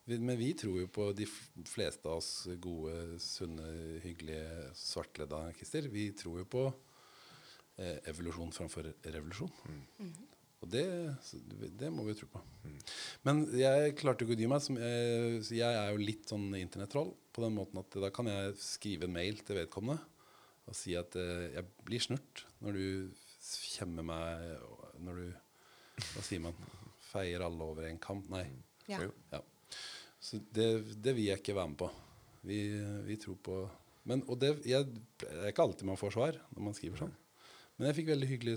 vi- 0.08 0.20
men 0.20 0.38
vi 0.40 0.54
tror 0.58 0.80
jo 0.82 0.88
på 0.88 1.08
de 1.16 1.26
fleste 1.68 2.06
av 2.10 2.18
oss 2.20 2.48
gode, 2.64 3.20
sunne, 3.20 4.00
hyggelige, 4.04 4.72
svartledde 4.76 5.36
anarkister. 5.36 5.88
Vi 5.92 6.10
tror 6.12 6.40
jo 6.42 6.46
på 6.46 6.64
eh, 7.78 8.00
evolusjon 8.12 8.52
framfor 8.52 8.88
revolusjon. 9.06 9.52
Og 10.62 10.70
det, 10.70 10.86
det 11.80 11.90
må 11.90 12.04
vi 12.06 12.14
jo 12.14 12.20
tro 12.22 12.28
på. 12.36 12.42
Men 13.26 13.44
jeg 13.58 13.96
klarte 13.98 14.26
ikke 14.26 14.36
å 14.36 14.40
dy 14.40 14.50
meg. 14.52 14.62
Som 14.62 14.78
jeg, 14.78 15.42
jeg 15.58 15.66
er 15.66 15.90
jo 15.90 16.02
litt 16.02 16.30
sånn 16.30 16.52
internettroll 16.60 17.16
på 17.34 17.44
den 17.46 17.56
måten 17.58 17.82
at 17.82 17.98
da 18.04 18.12
kan 18.14 18.30
jeg 18.30 18.54
skrive 18.62 19.08
en 19.08 19.16
mail 19.16 19.42
til 19.46 19.58
vedkommende 19.58 19.98
og 20.70 20.78
si 20.78 20.94
at 20.96 21.16
eh, 21.18 21.48
jeg 21.56 21.66
blir 21.88 22.04
snurt 22.04 22.44
når 22.62 22.78
du 22.78 22.86
kjemmer 23.42 24.06
meg 24.06 24.44
når 25.02 25.24
du 25.24 25.26
Hva 26.14 26.22
sier 26.24 26.42
man? 26.44 26.56
Feier 27.12 27.44
alle 27.44 27.66
over 27.66 27.88
en 27.90 28.00
kamp? 28.02 28.30
Nei. 28.32 28.46
Ja. 28.88 29.02
Ja. 29.34 29.42
Så 30.22 30.40
det, 30.54 30.68
det 31.02 31.16
vil 31.18 31.28
jeg 31.28 31.42
ikke 31.42 31.58
være 31.58 31.74
med 31.74 31.80
på. 31.82 31.90
Vi, 32.48 32.60
vi 33.06 33.18
tror 33.22 33.38
på 33.44 33.58
men, 34.10 34.24
Og 34.32 34.40
det, 34.42 34.56
jeg, 34.66 34.88
det 35.22 35.28
er 35.30 35.52
ikke 35.52 35.66
alltid 35.68 35.90
man 35.90 36.00
får 36.00 36.16
svar 36.16 36.38
når 36.56 36.66
man 36.70 36.78
skriver 36.78 37.04
sånn. 37.04 37.14
Men 37.78 37.88
jeg 37.90 37.98
fikk 38.02 38.10
veldig 38.12 38.28
hyggelig 38.30 38.56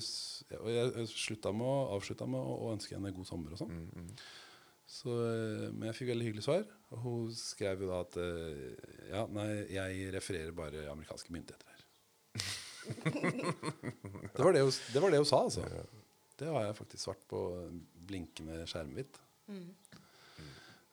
Og 0.59 0.67
jeg 0.69 1.05
slutta 1.09 1.53
med 1.57 1.65
å, 1.65 1.77
avslutta 1.97 2.27
med 2.29 2.41
å, 2.41 2.57
å 2.67 2.73
ønske 2.75 2.97
henne 2.97 3.13
god 3.17 3.29
sommer 3.29 3.55
og 3.55 3.61
sånn. 3.63 3.79
Så, 4.85 5.15
eh, 5.25 5.71
men 5.73 5.89
jeg 5.89 5.97
fikk 6.01 6.11
veldig 6.13 6.27
hyggelig 6.29 6.45
svar. 6.45 6.67
Og 6.93 7.01
hun 7.05 7.31
skrev 7.39 7.85
jo 7.87 7.89
da 7.93 8.03
at 8.05 8.19
eh, 8.21 8.75
Ja, 9.15 9.25
nei, 9.33 9.49
jeg 9.73 10.11
refererer 10.15 10.53
bare 10.57 10.85
amerikanske 10.93 11.33
myndigheter 11.35 11.73
her. 11.73 11.81
det, 14.35 14.43
var 14.45 14.53
det, 14.53 14.65
hun, 14.67 14.75
det 14.93 15.01
var 15.03 15.15
det 15.15 15.23
hun 15.23 15.29
sa, 15.29 15.41
altså. 15.47 15.65
Det 16.37 16.51
har 16.51 16.67
jeg 16.67 16.77
faktisk 16.83 17.07
svart 17.07 17.23
på 17.31 17.41
blinkende 18.09 18.65
skjermhvitt. 18.69 19.21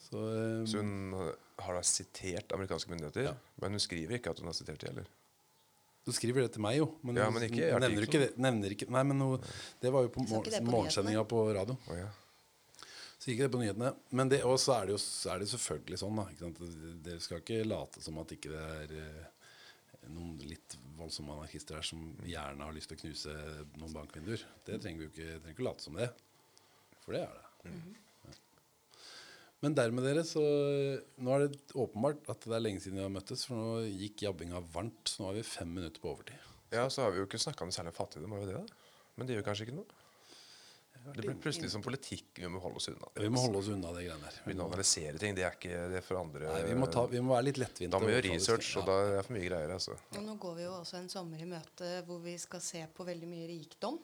Så, 0.02 0.22
um, 0.22 0.68
Så 0.70 0.82
hun 0.82 1.18
har 1.62 1.78
da 1.78 1.82
sitert 1.86 2.54
amerikanske 2.56 2.92
myndigheter, 2.94 3.28
Ja. 3.30 3.34
men 3.62 3.76
hun 3.76 3.84
skriver 3.84 4.18
ikke 4.18 4.32
at 4.34 4.40
hun 4.42 4.50
har 4.52 4.56
sitert 4.58 4.82
de 4.84 4.90
heller. 4.92 5.10
Du 6.06 6.10
skriver 6.16 6.48
det 6.48 6.56
til 6.56 6.64
meg, 6.66 6.80
jo. 6.80 6.88
Men, 7.06 7.20
Ja, 7.22 7.28
men 7.34 7.46
ikke 7.46 7.68
nevner 7.78 8.08
ikke 8.08 8.22
det. 8.24 8.32
Nevner 8.42 8.74
ikke, 8.74 8.88
nei, 8.90 9.04
men 9.06 9.20
no, 9.22 9.36
det 9.84 9.92
var 9.94 10.08
jo 10.08 10.12
på, 10.16 10.24
morgen, 10.26 10.66
på 10.66 10.74
morgensendinga 10.74 11.24
på 11.30 11.44
radio. 11.54 11.76
Oh, 11.86 11.98
ja. 12.00 12.08
Så 13.22 13.30
gikk 13.30 13.44
det 13.44 13.52
på 13.54 13.62
nyhetene. 13.62 13.92
Men 14.18 14.32
det, 14.34 14.40
og 14.50 14.58
så 14.58 14.80
er 14.80 14.90
det 14.90 14.96
jo 14.96 15.02
er 15.30 15.44
det 15.44 15.52
selvfølgelig 15.52 16.00
sånn, 16.02 16.18
da. 16.18 16.26
Ikke 16.34 16.48
sant? 16.48 16.64
Dere 17.06 17.22
skal 17.22 17.44
ikke 17.44 17.60
late 17.70 18.02
som 18.02 18.18
at 18.18 18.34
ikke 18.34 18.50
det 18.50 18.64
er 18.80 18.96
eh, 18.98 19.28
noen 20.10 20.40
litt 20.42 20.78
voldsomme 20.98 21.36
anarkister 21.38 21.78
her 21.78 21.86
som 21.86 22.02
gjerne 22.26 22.66
har 22.66 22.74
lyst 22.74 22.90
til 22.90 22.98
å 22.98 23.04
knuse 23.04 23.36
noen 23.78 23.94
bankvinduer. 23.94 24.46
Det 24.66 24.82
trenger 24.82 25.04
vi 25.04 25.06
jo 25.06 25.14
ikke, 25.14 25.36
trenger 25.36 25.54
ikke 25.54 25.68
late 25.70 25.86
som 25.86 26.02
det. 26.02 26.10
For 27.06 27.14
det 27.14 27.28
er 27.28 27.38
det. 27.38 27.46
Ja. 27.70 27.78
Men 29.62 29.76
dermed 29.78 30.06
dere, 30.08 30.24
så 30.26 30.42
nå 31.22 31.34
er 31.36 31.44
det 31.46 31.60
åpenbart 31.78 32.32
at 32.34 32.48
det 32.50 32.56
er 32.58 32.64
lenge 32.64 32.82
siden 32.82 32.98
vi 32.98 33.06
har 33.06 33.14
møttes. 33.14 33.46
For 33.46 33.60
nå 33.60 33.84
gikk 33.86 34.26
jabbinga 34.26 34.62
varmt, 34.74 35.04
så 35.06 35.22
nå 35.22 35.30
har 35.30 35.38
vi 35.38 35.46
fem 35.46 35.70
minutter 35.70 36.02
på 36.02 36.10
overtid. 36.16 36.48
ja, 36.74 36.88
så 36.90 37.06
har 37.06 37.12
vi 37.14 37.22
jo 37.22 37.28
ikke 37.30 37.42
snakka 37.42 37.68
om 37.68 37.74
særlig 37.74 37.94
fattigdom, 37.94 38.34
har 38.34 38.42
vi 38.46 38.54
det? 38.54 38.62
da? 38.62 39.04
Men 39.20 39.28
det 39.28 39.36
gjør 39.38 39.46
kanskje 39.52 39.68
ikke 39.68 39.78
noe. 39.78 40.02
Det 41.02 41.24
blir 41.24 41.38
plutselig 41.42 41.72
som 41.74 41.82
politikk 41.82 42.38
vi 42.38 42.50
må 42.52 42.60
holde 42.62 42.78
oss 42.78 42.88
unna. 42.92 43.08
Vi 43.18 43.30
må 43.34 43.42
holde 43.42 43.58
oss 43.58 43.70
unna 43.74 43.90
det 43.96 44.04
greiene 44.06 44.22
der. 44.22 44.36
Vi 44.38 44.52
Begynne 44.52 44.66
å 44.68 44.70
analysere 44.70 45.22
ting. 45.22 45.34
Det 45.38 45.46
er 45.48 45.56
ikke 45.58 45.80
det 45.90 45.98
er 45.98 46.06
for 46.06 46.20
andre. 46.20 46.46
nei, 46.46 46.60
vi 46.68 46.76
må, 46.78 46.90
ta, 46.94 47.06
vi 47.10 47.22
må 47.26 47.34
være 47.34 47.48
litt 47.48 47.62
lettvinte. 47.62 47.90
da 47.96 48.02
må 48.02 48.10
vi 48.10 48.14
gjøre 48.14 48.34
research, 48.36 48.70
og 48.78 48.86
da 48.90 48.98
er 49.02 49.10
det 49.16 49.24
for 49.26 49.38
mye 49.38 49.48
greier. 49.48 49.74
altså. 49.78 49.98
Og 50.14 50.26
nå 50.28 50.36
går 50.46 50.56
vi 50.60 50.68
jo 50.68 50.76
også 50.78 51.00
en 51.02 51.10
sommer 51.10 51.42
i 51.42 51.50
møte 51.50 51.90
hvor 52.06 52.22
vi 52.22 52.36
skal 52.42 52.62
se 52.66 52.84
på 52.94 53.08
veldig 53.08 53.30
mye 53.34 53.48
rikdom. 53.50 53.98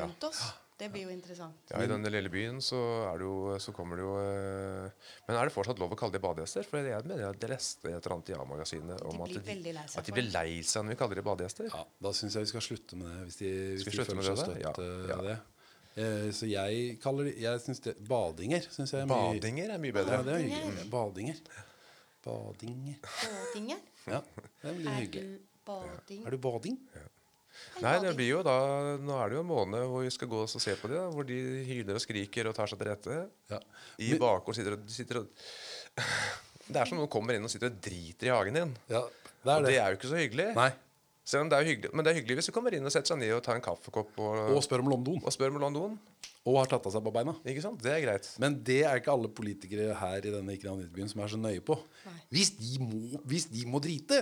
Rundt 0.00 0.24
oss. 0.24 0.42
Det 0.82 0.88
blir 0.90 1.04
jo 1.04 1.10
interessant. 1.12 1.68
Ja, 1.70 1.78
I 1.84 1.86
denne 1.86 2.10
lille 2.10 2.30
byen 2.32 2.56
så, 2.64 2.78
er 3.12 3.18
det 3.20 3.26
jo, 3.28 3.52
så 3.62 3.70
kommer 3.76 4.00
det 4.00 4.02
jo 4.02 4.14
eh, 4.18 5.10
Men 5.28 5.36
er 5.38 5.46
det 5.46 5.52
fortsatt 5.54 5.78
lov 5.78 5.92
å 5.94 5.98
kalle 6.00 6.16
dem 6.16 6.22
badegjester? 6.24 6.64
For 6.66 6.80
jeg 6.82 7.04
mener 7.06 7.20
jeg 7.22 7.50
leste 7.52 7.86
et 7.92 8.00
eller 8.00 8.14
annet 8.16 8.32
i 8.32 8.34
A-magasinet 8.34 9.04
om 9.06 9.20
at 9.22 9.30
de, 9.30 9.38
at 10.00 10.08
de 10.08 10.12
blir 10.16 10.30
lei 10.32 10.56
seg 10.66 10.82
når 10.82 10.96
vi 10.96 10.98
kaller 11.04 11.20
dem 11.20 11.28
badegjester. 11.28 11.68
Ja, 11.70 11.84
da 12.02 12.12
syns 12.16 12.34
jeg 12.34 12.48
vi 12.48 12.50
skal 12.54 12.64
slutte 12.66 12.98
med 12.98 13.06
det. 13.12 13.20
Hvis 13.28 13.38
de, 13.44 13.52
hvis 13.76 13.84
Skal 13.84 13.92
vi 13.92 13.94
de 13.94 14.00
slutte 14.00 14.10
føler 14.10 14.18
med 14.18 14.26
seg 14.26 14.34
det 14.34 14.64
da? 14.64 14.72
støtt 14.72 14.82
Ja, 14.82 14.88
eh, 14.88 15.12
ja. 15.12 15.20
det. 15.28 15.38
Eh, 16.02 16.28
så 16.40 16.48
jeg 16.50 16.98
kaller 17.04 17.28
det 17.30 17.36
jeg 17.44 17.62
synes 17.68 17.84
det, 17.86 17.94
Badinger 18.08 18.66
syns 18.72 18.96
jeg 18.96 19.04
er 19.04 19.10
mye 19.12 19.36
Badinger 19.36 19.74
er 19.76 19.82
mye 19.84 19.92
Ja, 19.92 19.98
bedre. 20.00 20.18
det 20.24 20.32
er 20.32 20.40
Badinger. 20.40 20.66
hyggelig. 20.66 20.90
Badinger. 20.90 21.40
Badinger. 22.26 22.98
Badinger? 23.22 23.80
Ja, 24.08 24.20
det 24.34 24.66
er 24.66 24.72
veldig 24.72 24.90
Er 24.90 25.00
hyggelig. 25.04 25.24
du 25.38 25.48
bading? 25.68 26.22
Er 26.26 26.30
du 26.34 26.38
bading? 26.42 26.78
Nei, 27.82 27.94
det 28.04 28.12
blir 28.18 28.28
jo 28.28 28.42
da 28.46 28.52
Nå 29.02 29.16
er 29.18 29.32
det 29.32 29.36
jo 29.38 29.42
en 29.42 29.48
måned 29.48 29.86
hvor 29.90 30.04
vi 30.04 30.10
skal 30.14 30.28
gå 30.30 30.42
oss 30.44 30.54
og 30.58 30.62
se 30.62 30.74
på 30.78 30.90
dem 30.90 31.00
da, 31.00 31.08
hvor 31.14 31.26
de 31.26 31.38
hyler 31.66 31.98
og 31.98 32.02
skriker 32.04 32.46
og 32.50 32.54
tar 32.58 32.70
seg 32.70 32.78
til 32.82 32.90
rette. 32.92 33.16
Ja. 33.50 33.58
I 33.98 34.12
bakgården 34.20 34.58
sitter 34.60 34.76
og, 34.78 34.84
sitter 34.92 35.22
og 35.22 35.26
Det 36.72 36.78
er 36.78 36.86
som 36.88 37.00
noen 37.00 37.10
kommer 37.10 37.34
inn 37.36 37.44
og 37.44 37.50
sitter 37.52 37.72
og 37.72 37.80
driter 37.82 38.28
i 38.30 38.32
hagen 38.32 38.54
din. 38.60 38.74
ja 38.92 39.02
det 39.42 39.50
Og 39.50 39.56
er 39.56 39.64
det 39.66 39.72
det. 39.72 39.78
er 39.82 39.88
jo 39.90 39.98
ikke 39.98 40.10
så 40.12 40.20
hyggelig. 40.20 40.48
Nei. 40.54 40.68
Selv 41.24 41.44
om 41.44 41.50
det 41.52 41.58
er 41.60 41.68
hyggelig. 41.68 41.90
Men 41.94 42.04
det 42.04 42.10
er 42.12 42.16
hyggelig 42.18 42.40
hvis 42.40 42.48
du 42.50 42.52
kommer 42.56 42.74
inn 42.74 42.82
og 42.88 42.90
setter 42.90 43.12
seg 43.14 43.20
ned 43.20 43.30
og 43.36 43.44
tar 43.46 43.54
en 43.54 43.62
kaffekopp 43.62 44.16
og, 44.18 44.38
Og 44.56 44.62
spør 44.66 44.82
om 44.82 44.88
London. 44.90 45.20
og 45.22 45.30
spør 45.34 45.52
om 45.54 45.60
London. 45.62 45.92
Og 46.42 46.56
har 46.58 46.66
tatt 46.66 46.82
av 46.88 46.90
seg 46.90 47.04
på 47.06 47.12
beina. 47.14 47.36
Ikke 47.46 47.62
sant? 47.62 47.78
Det 47.78 47.92
er 47.94 48.00
greit. 48.02 48.26
Men 48.42 48.56
det 48.66 48.80
er 48.82 48.98
ikke 48.98 49.12
alle 49.12 49.28
politikere 49.30 49.92
her 49.94 50.24
i 50.26 50.32
denne 50.34 50.56
Ikranitbyen 50.56 51.06
som 51.12 51.20
er 51.22 51.30
så 51.30 51.38
nøye 51.38 51.62
på. 51.62 51.76
Hvis 52.34 52.50
de 52.58 52.80
må, 52.82 53.20
hvis 53.30 53.46
de 53.52 53.62
må 53.70 53.78
drite, 53.84 54.18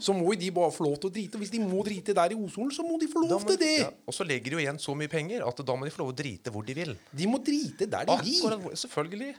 så 0.00 0.14
må 0.16 0.32
de 0.40 0.48
bare 0.56 0.72
få 0.72 0.86
lov 0.86 0.96
til 1.02 1.10
å 1.10 1.14
drite. 1.18 1.36
Hvis 1.42 1.52
de 1.52 1.60
må 1.60 1.82
drite 1.84 2.16
der 2.16 2.32
i 2.32 2.38
Osolen, 2.40 2.72
så 2.72 2.86
må 2.88 2.96
de 3.02 3.10
få 3.12 3.26
lov 3.26 3.44
må 3.44 3.50
til 3.52 3.60
det. 3.60 3.74
ja, 3.82 3.90
og 4.08 4.16
så 4.16 4.24
legger 4.24 4.48
de 4.48 4.56
jo 4.56 4.64
igjen 4.64 4.80
så 4.80 4.96
mye 4.96 5.12
penger 5.12 5.44
at 5.44 5.60
da 5.60 5.76
må 5.76 5.84
de 5.84 5.92
få 5.92 6.06
lov 6.06 6.14
å 6.14 6.18
drite 6.22 6.54
hvor 6.54 6.64
de 6.64 6.78
vil. 6.80 6.96
De 7.12 7.28
må 7.28 7.42
drite 7.44 7.84
der 7.92 8.08
de 8.08 8.16
vil. 8.24 8.72
Selvfølgelig. 8.86 9.34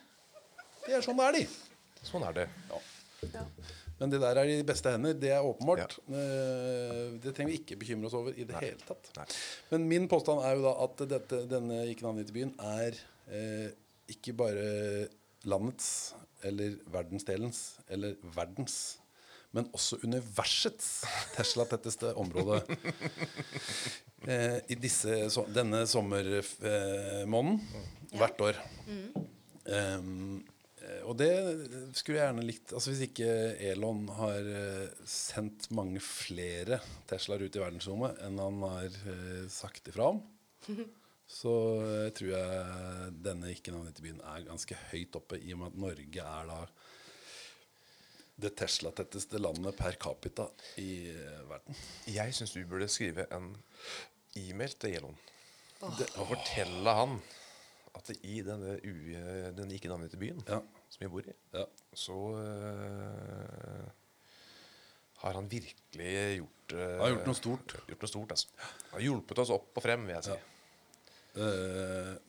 Det 0.86 0.94
er 1.02 1.10
sånn 1.10 1.18
det 1.18 1.26
er, 1.26 1.42
de. 1.42 2.06
Sånn 2.06 2.30
er 2.30 2.38
det. 2.38 2.48
Men 4.00 4.14
det 4.14 4.22
der 4.24 4.40
er 4.40 4.50
i 4.54 4.62
beste 4.68 4.94
hender. 4.94 5.18
Det 5.20 5.32
er 5.36 5.46
åpenbart. 5.46 5.98
Ja. 6.08 6.24
Det 7.20 7.34
trenger 7.36 7.52
vi 7.52 7.60
ikke 7.60 7.80
bekymre 7.82 8.08
oss 8.08 8.16
over 8.16 8.36
i 8.36 8.48
det 8.48 8.62
hele 8.64 8.80
tatt. 8.88 9.12
Nei. 9.18 9.28
Men 9.74 9.88
min 9.92 10.08
påstand 10.12 10.44
er 10.46 10.56
jo 10.56 10.66
da 10.70 10.74
at 10.86 11.04
dette, 11.16 11.42
denne 11.52 11.82
Ikranitbyen 11.92 12.56
er 12.64 12.96
eh, 13.28 13.70
ikke 14.12 14.36
bare 14.40 14.70
landets 15.50 16.16
eller 16.48 16.78
verdensdelens 16.92 17.80
eller 17.92 18.16
verdens, 18.36 19.00
men 19.52 19.68
også 19.76 20.00
universets 20.06 21.02
Tesla-tetteste 21.38 22.14
område. 22.20 22.62
Eh, 24.28 24.58
I 24.68 24.76
disse, 24.76 25.30
so 25.32 25.46
denne 25.48 25.86
sommermåneden 25.88 27.62
hvert 28.20 28.42
år. 28.44 28.58
Um, 28.90 29.24
eh, 29.64 30.59
og 31.10 31.16
det 31.20 31.32
skulle 31.98 32.20
jeg 32.20 32.28
gjerne 32.28 32.46
likt 32.46 32.74
altså 32.76 32.92
Hvis 32.94 33.06
ikke 33.10 33.30
Elon 33.72 34.06
har 34.18 34.50
eh, 34.62 35.06
sendt 35.10 35.70
mange 35.76 36.02
flere 36.04 36.80
Teslaer 37.10 37.46
ut 37.46 37.58
i 37.58 37.64
verdensrommet 37.64 38.22
enn 38.26 38.40
han 38.42 38.62
har 38.66 39.00
eh, 39.14 39.46
sagt 39.52 39.90
ifra 39.92 40.12
om, 40.14 40.22
så 41.40 41.56
eh, 41.86 42.10
tror 42.16 42.32
jeg 42.34 43.16
denne 43.26 43.54
ikke-navngitte 43.56 44.06
byen 44.06 44.22
er 44.34 44.48
ganske 44.48 44.78
høyt 44.90 45.18
oppe, 45.20 45.40
i 45.42 45.54
og 45.56 45.64
med 45.64 45.74
at 45.74 45.82
Norge 45.86 46.30
er 46.30 46.52
da 46.54 46.62
det 48.40 48.54
Tesla-tetteste 48.56 49.40
landet 49.42 49.76
per 49.76 49.98
capita 50.00 50.46
i 50.80 51.10
eh, 51.12 51.42
verden. 51.50 51.82
Jeg 52.08 52.36
syns 52.38 52.56
du 52.56 52.62
burde 52.70 52.88
skrive 52.92 53.28
en 53.36 53.52
e-mail 54.40 54.78
til 54.80 55.02
Elon 55.02 55.18
og 55.82 56.26
fortelle 56.28 56.94
han 56.96 57.20
at 57.96 58.12
i 58.20 58.42
denne, 58.46 58.78
denne 59.56 59.76
ikke 59.76 59.92
navngitte 59.92 60.20
byen 60.20 60.44
Ja. 60.48 60.60
Som 61.00 61.06
vi 61.06 61.12
bor 61.16 61.30
i, 61.32 61.36
Ja. 61.56 61.64
så 61.96 62.18
uh, 62.36 63.88
har 65.24 65.40
han 65.40 65.48
virkelig 65.52 66.14
gjort 66.42 66.76
uh, 66.76 66.84
Han 66.84 67.06
har 67.06 67.14
gjort 67.16 67.32
noe 67.32 67.40
stort. 67.40 67.76
Gjort 67.88 68.04
noe 68.04 68.12
stort, 68.12 68.36
altså. 68.36 68.52
Han 68.90 68.98
har 69.00 69.06
hjulpet 69.08 69.44
oss 69.46 69.54
opp 69.56 69.80
og 69.80 69.86
frem, 69.88 70.04
vil 70.10 70.20
jeg 70.20 70.28
si. 70.30 70.40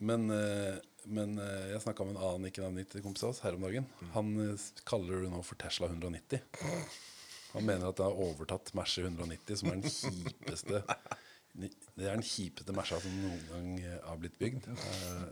Men 0.07 0.29
eh, 0.31 0.77
men 1.09 1.37
eh, 1.41 1.71
jeg 1.73 1.81
snakka 1.81 2.05
med 2.05 2.15
en 2.15 2.21
annen 2.21 2.49
ikke 2.51 2.61
navngitt 2.61 2.93
kompis 3.01 3.23
av 3.25 3.31
oss 3.33 3.41
her 3.45 3.55
om 3.57 3.63
dagen. 3.65 3.87
Han 4.13 4.29
eh, 4.43 4.65
kaller 4.87 5.25
det 5.25 5.31
nå 5.33 5.41
for 5.45 5.57
Tesla 5.61 5.89
190. 5.89 6.43
Han 7.55 7.65
mener 7.67 7.89
at 7.89 7.97
det 7.97 8.05
har 8.05 8.21
overtatt 8.27 8.69
Merce 8.77 9.01
190, 9.03 9.57
som 9.59 9.71
er 9.71 9.81
den 9.81 9.91
kjipeste 9.91 10.83
Det 11.57 12.05
er 12.05 12.13
den 12.13 12.23
kjipeste 12.23 12.75
Merca 12.77 13.01
som 13.03 13.15
noen 13.25 13.41
gang 13.49 13.71
har 14.05 14.21
blitt 14.21 14.37
bygd. 14.39 14.69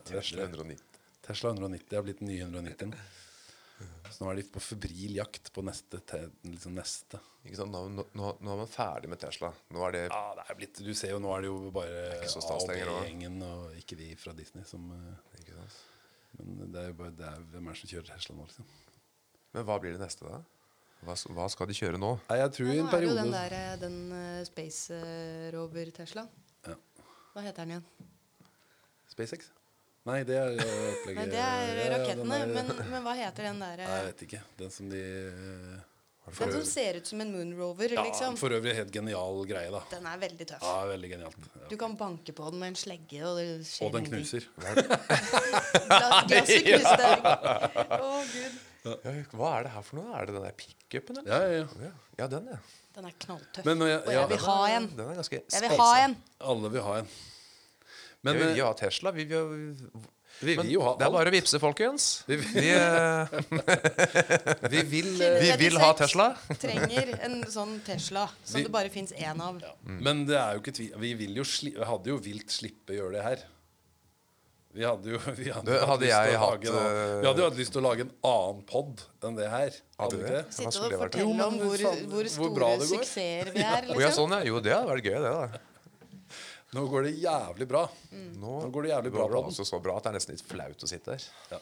Tesla 0.10 0.50
190. 0.50 0.82
Tesla 1.24 1.54
190 1.54 1.96
har 1.96 2.04
blitt 2.08 2.20
den 2.24 2.34
nye 2.34 2.50
190. 2.50 2.98
Så 4.10 4.24
nå 4.24 4.32
er 4.32 4.40
de 4.40 4.46
på 4.52 4.62
febril 4.64 5.16
jakt 5.20 5.52
på 5.56 5.64
neste. 5.64 6.02
Liksom 6.44 6.76
neste. 6.76 7.20
Ikke 7.46 7.60
sant? 7.62 7.72
Nå, 7.72 8.06
nå, 8.18 8.32
nå 8.42 8.54
er 8.54 8.60
man 8.60 8.70
ferdig 8.72 9.12
med 9.12 9.22
Tesla. 9.22 9.52
Nå 9.74 9.84
er 9.88 9.96
det 9.96 10.04
Ja, 10.08 10.24
det 10.36 10.46
er 10.46 10.60
blitt, 10.60 10.82
Du 10.84 10.92
ser 10.98 11.14
jo 11.14 11.22
nå 11.24 11.32
er 11.36 11.46
det 11.46 11.52
jo 11.52 11.72
bare 11.76 12.02
ikke 12.18 12.32
så 12.34 12.42
A 12.42 12.48
stas 12.48 12.68
og 12.68 13.80
ikke 13.80 14.00
de 14.00 14.10
fra 14.20 14.34
Disney 14.38 14.68
som 14.68 14.90
eh, 14.96 15.42
ikke 15.42 15.56
sant? 15.56 15.80
Men 16.40 16.72
det 16.74 16.82
er 16.82 16.92
jo 16.92 16.98
bare 17.00 17.16
det 17.18 17.28
er, 17.30 17.46
hvem 17.54 17.68
er 17.68 17.76
det 17.78 17.82
som 17.82 17.92
kjører 17.94 18.10
Tesla 18.12 18.36
nå, 18.38 18.48
liksom? 18.50 18.74
Men 19.56 19.66
hva 19.66 19.78
blir 19.82 19.96
det 19.96 20.02
neste, 20.04 20.30
da? 20.30 20.42
Hva, 21.08 21.16
hva 21.38 21.48
skal 21.50 21.70
de 21.70 21.78
kjøre 21.78 22.00
nå? 22.02 22.12
Nei, 22.28 22.38
jeg 22.42 22.54
tror 22.58 22.70
i 22.70 22.76
Nå 22.76 22.84
en 22.84 22.92
er 22.92 23.00
det 23.00 23.08
jo 23.08 23.16
den 23.18 23.34
der 23.34 23.56
eh, 23.56 23.72
den 23.82 23.98
uh, 24.12 24.42
Space 24.48 25.00
Rover 25.56 25.94
Tesla. 25.96 26.26
Ja. 26.68 26.76
Hva 27.34 27.46
heter 27.46 27.64
den 27.64 27.78
igjen? 27.78 28.12
SpaceX? 29.10 29.50
Nei, 30.08 30.24
det 30.24 30.36
er 30.40 30.56
eh, 30.56 30.74
opplegget 30.94 31.18
Nei, 31.20 31.26
det 31.30 31.40
er 31.44 31.68
Ja, 31.68 31.76
ja, 31.84 31.98
rakettene. 31.98 32.38
er- 32.40 32.48
Men, 32.56 32.70
men 32.92 33.04
hva 33.04 33.14
heter 33.20 33.44
den 33.50 33.60
der 33.60 33.78
Nei, 33.78 33.88
jeg 33.90 34.00
eh, 34.00 34.06
vet 34.10 34.22
ikke. 34.28 34.42
Den 34.58 34.72
som 34.72 34.90
de 34.90 35.02
eh, 35.04 35.80
Den 36.40 36.52
som 36.54 36.64
ser 36.70 36.98
ut 37.02 37.08
som 37.10 37.22
en 37.22 37.32
moonrover, 37.34 37.92
Ja, 37.98 38.04
liksom. 38.06 38.38
for 38.38 38.50
øvrig 38.54 38.76
helt 38.78 38.92
genial 38.94 39.40
greie, 39.50 39.72
da. 39.74 39.82
Den 39.92 40.06
er 40.06 40.18
veldig 40.22 40.46
tøff. 40.52 40.62
Ja, 40.64 40.86
veldig 40.92 41.10
genialt. 41.16 41.38
Ja. 41.58 41.68
Du 41.72 41.76
kan 41.82 41.96
banke 41.98 42.34
på 42.38 42.50
den 42.52 42.60
med 42.62 42.68
en 42.76 42.78
slegge, 42.78 43.24
og 43.26 43.38
det 43.42 43.48
skjer 43.66 43.88
Og 43.88 43.94
den 43.98 44.06
knuser. 44.12 44.46
Glasset 45.90 46.66
knuste. 46.66 47.10
Å, 48.04 48.12
gud. 48.34 48.60
Ja, 48.90 49.14
hva 49.36 49.50
er 49.60 49.66
det 49.68 49.72
her 49.76 49.84
for 49.86 50.00
noe? 50.00 50.14
Er 50.16 50.30
det 50.30 50.36
den 50.38 50.46
der 50.46 50.54
pickupen, 50.58 51.18
eller? 51.20 51.34
Ja, 51.34 51.40
ja, 51.44 51.58
ja. 51.58 51.90
Ja, 51.90 51.92
ja 52.24 52.28
den, 52.32 52.48
ja. 52.54 52.60
Den 52.96 53.10
er 53.10 53.18
knalltøff. 53.26 53.66
Men 53.68 53.84
jeg- 53.86 54.00
og 54.00 54.08
ja, 54.14 54.20
jeg 54.22 54.30
vil 54.32 54.44
ha 54.46 54.60
en. 54.78 54.88
Den 54.96 55.10
er 55.12 55.16
ganske 55.20 55.42
Jeg 55.44 55.62
vil 55.66 55.76
ha 55.82 55.90
en. 56.06 56.16
Alle 56.54 56.72
vil 56.78 56.82
ha 56.88 56.96
en. 57.04 57.10
Men 58.24 58.36
Jeg 58.36 58.42
vil 58.44 58.50
eh, 58.52 58.58
jo 58.60 58.66
ha 58.68 58.74
Tesla. 58.76 59.12
Vi 59.16 59.26
vil, 59.30 59.76
vi 60.44 60.56
vil 60.60 60.72
jo 60.74 60.82
ha 60.84 60.96
det 61.00 61.06
er 61.08 61.14
bare 61.14 61.32
å 61.32 61.34
vippse, 61.34 61.60
folkens. 61.62 62.08
Vi 62.28 62.36
Vi, 62.42 62.66
eh, 62.76 63.32
Vi 64.74 64.82
vil 64.92 65.12
vi 65.20 65.54
vil 65.62 65.80
ha 65.80 65.94
Tesla. 65.98 66.34
Trenger 66.60 67.14
en 67.26 67.38
sånn 67.48 67.78
Tesla 67.86 68.28
som 68.44 68.60
Vi- 68.60 68.66
det 68.68 68.74
bare 68.76 68.92
fins 68.92 69.14
én 69.16 69.40
av. 69.40 69.62
Men 69.84 70.26
det 70.28 70.36
er 70.36 70.58
jo 70.58 70.64
ikke 70.66 70.76
tvil 70.76 71.00
Vi 71.00 71.14
vil 71.24 71.40
jo 71.40 71.48
sli 71.48 71.72
vi 71.78 71.88
hadde 71.88 72.12
jo 72.12 72.20
vilt 72.20 72.52
slippe 72.52 72.92
å 72.92 73.00
gjøre 73.00 73.16
det 73.18 73.24
her. 73.24 73.48
Vi 74.70 74.84
hadde 74.86 75.16
jo 75.16 75.18
vi 75.34 75.50
hadde, 75.50 75.80
hadde 75.82 76.06
lyst 76.06 76.12
til 76.14 76.28
jeg 76.30 76.36
å 76.38 76.44
lage 76.44 76.44
hatt, 76.44 76.68
en 76.70 76.76
eh, 76.78 77.22
Vi 77.24 77.28
hadde 77.28 77.42
jo 77.42 77.48
hatt 77.48 77.58
lyst 77.58 77.72
til 77.74 77.82
å 77.82 77.86
lage 77.88 78.04
en 78.06 78.12
annen 78.30 78.60
pod 78.70 79.02
enn 79.26 79.40
det 79.40 79.48
her. 79.50 79.80
Hadde 79.98 80.20
vi 80.20 80.28
det? 80.36 80.44
Sitte 80.54 80.84
og 80.84 80.94
fortelle 81.08 81.48
om 81.48 81.58
hvor, 81.64 81.88
hvor 82.12 82.30
store 82.36 82.70
suksesser 82.84 83.50
vi 83.56 83.64
er. 83.66 83.82
Liksom. 83.90 84.04
ja, 84.04 84.12
sånn, 84.14 84.36
ja. 84.38 84.44
Jo, 84.46 84.60
det 84.62 84.76
hadde 84.76 84.92
vært 84.92 85.10
gøy, 85.10 85.18
det, 85.24 85.34
da. 85.34 85.64
Nå 86.76 86.86
går 86.92 87.08
det 87.08 87.16
jævlig 87.18 87.66
bra. 87.70 87.84
Nå, 88.14 88.54
Nå 88.62 88.70
går 88.74 88.86
det 88.86 88.92
jævlig 88.94 89.12
bra 89.16 89.26
går 89.26 89.36
det 89.40 89.54
også 89.54 89.66
så 89.66 89.80
bra 89.82 89.98
at 89.98 90.06
det 90.06 90.12
er 90.12 90.18
nesten 90.20 90.36
litt 90.36 90.46
flaut 90.46 90.86
å 90.86 90.90
sitte 90.90 91.16
her. 91.16 91.28
Ja. 91.54 91.62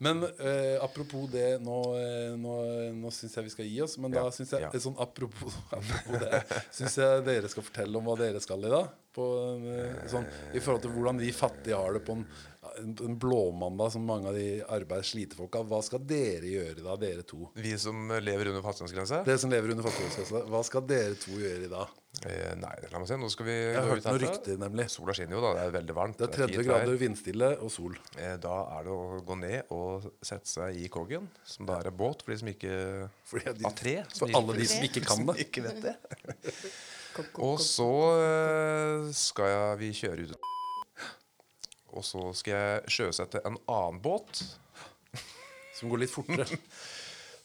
Men 0.00 0.22
eh, 0.24 0.78
apropos 0.80 1.26
det 1.28 1.58
Nå, 1.60 1.76
eh, 2.00 2.32
nå, 2.40 2.54
nå 2.96 3.10
syns 3.12 3.36
jeg 3.36 3.46
vi 3.46 3.52
skal 3.52 3.68
gi 3.68 3.80
oss. 3.84 3.98
Men 4.00 4.16
Ja, 4.16 4.24
da 4.26 4.32
syns 4.34 4.54
jeg 4.56 4.64
ja. 4.64 4.70
sånn 4.80 4.96
apropos, 4.98 5.58
apropos 5.76 6.22
det 6.24 6.40
Syns 6.72 6.96
jeg 7.02 7.24
dere 7.26 7.50
skal 7.52 7.66
fortelle 7.66 8.00
om 8.00 8.08
hva 8.08 8.16
dere 8.18 8.40
skal 8.42 8.64
i 8.64 8.72
dag. 8.72 8.88
På, 9.14 9.26
eh, 9.58 10.06
sånn, 10.10 10.26
I 10.54 10.60
forhold 10.62 10.84
til 10.84 10.94
hvordan 10.94 11.18
vi 11.18 11.32
fattige 11.34 11.78
har 11.78 11.96
det 11.96 12.04
på 12.06 12.14
en, 12.14 12.26
en, 12.78 13.16
blåmandag 13.18 13.90
som 13.96 14.04
mange 14.06 14.30
av 14.30 14.36
de 14.38 14.60
arbeids-slitefolka. 14.62 15.64
Hva 15.66 15.80
skal 15.82 16.04
dere 16.06 16.46
gjøre 16.46 16.84
da, 16.84 16.94
dere 17.00 17.24
to? 17.26 17.48
Vi 17.58 17.72
som 17.80 18.12
lever 18.22 18.52
under 18.52 18.62
fattigdomsgrensa? 18.62 19.24
Dere 19.26 19.42
som 19.42 19.50
lever 19.50 19.74
under 19.74 19.88
fattigdomsgrensa, 19.88 20.44
hva 20.52 20.60
skal 20.66 20.86
dere 20.86 21.18
to 21.18 21.34
gjøre 21.40 21.66
i 21.66 21.72
dag? 21.72 21.96
Eh, 22.26 22.52
nei, 22.58 22.72
la 22.90 22.98
meg 23.00 23.08
se. 23.08 23.16
Nå 23.18 23.28
skal 23.30 23.46
vi 23.46 23.54
Jeg 23.54 23.76
har 23.76 23.86
hørt 23.88 24.06
noen 24.06 24.20
rykter, 24.24 24.56
nemlig. 24.60 24.86
Sola 24.92 25.14
skinner 25.16 25.38
jo, 25.38 25.42
da. 25.44 25.52
Det 25.56 25.62
er 25.64 25.74
veldig 25.78 25.96
varmt. 25.96 26.18
Det 26.18 26.26
er 26.26 26.32
30 26.36 26.50
det 26.50 26.60
er 26.60 26.68
grader 26.68 27.00
vindstille 27.00 27.50
og 27.64 27.70
sol. 27.72 27.96
Eh, 28.18 28.36
Da 28.42 28.56
er 28.76 28.86
det 28.86 28.94
å 28.94 29.20
gå 29.26 29.38
ned 29.38 29.74
og 29.74 30.10
sette 30.18 30.50
seg 30.50 30.78
i 30.78 30.90
Koggen, 30.92 31.30
som 31.46 31.66
da 31.70 31.78
er 31.80 31.90
en 31.90 31.96
båt 31.96 32.22
for 32.22 32.34
de 32.34 32.38
som 32.42 32.50
ikke 32.50 32.74
Fordi 33.30 33.54
de-. 33.62 33.96
For 34.18 34.38
alle 34.38 34.58
de 34.58 34.70
som 34.70 34.86
ikke 34.86 35.04
kan 35.06 35.26
det. 35.26 35.36
som 35.38 35.44
ikke 35.46 35.66
vet 35.66 35.82
det. 35.86 35.96
Og 37.42 37.60
så 37.64 37.90
eh, 38.20 39.10
skal 39.16 39.50
jeg, 39.50 39.78
vi 39.80 39.90
kjøre 39.96 40.26
ut 40.28 40.48
Og 41.98 42.06
så 42.06 42.22
skal 42.38 42.54
jeg 42.54 42.96
sjøsette 42.96 43.42
en 43.48 43.58
annen 43.66 44.00
båt 44.04 44.42
Som 45.78 45.90
går 45.92 46.04
litt 46.04 46.12
fortere. 46.12 46.58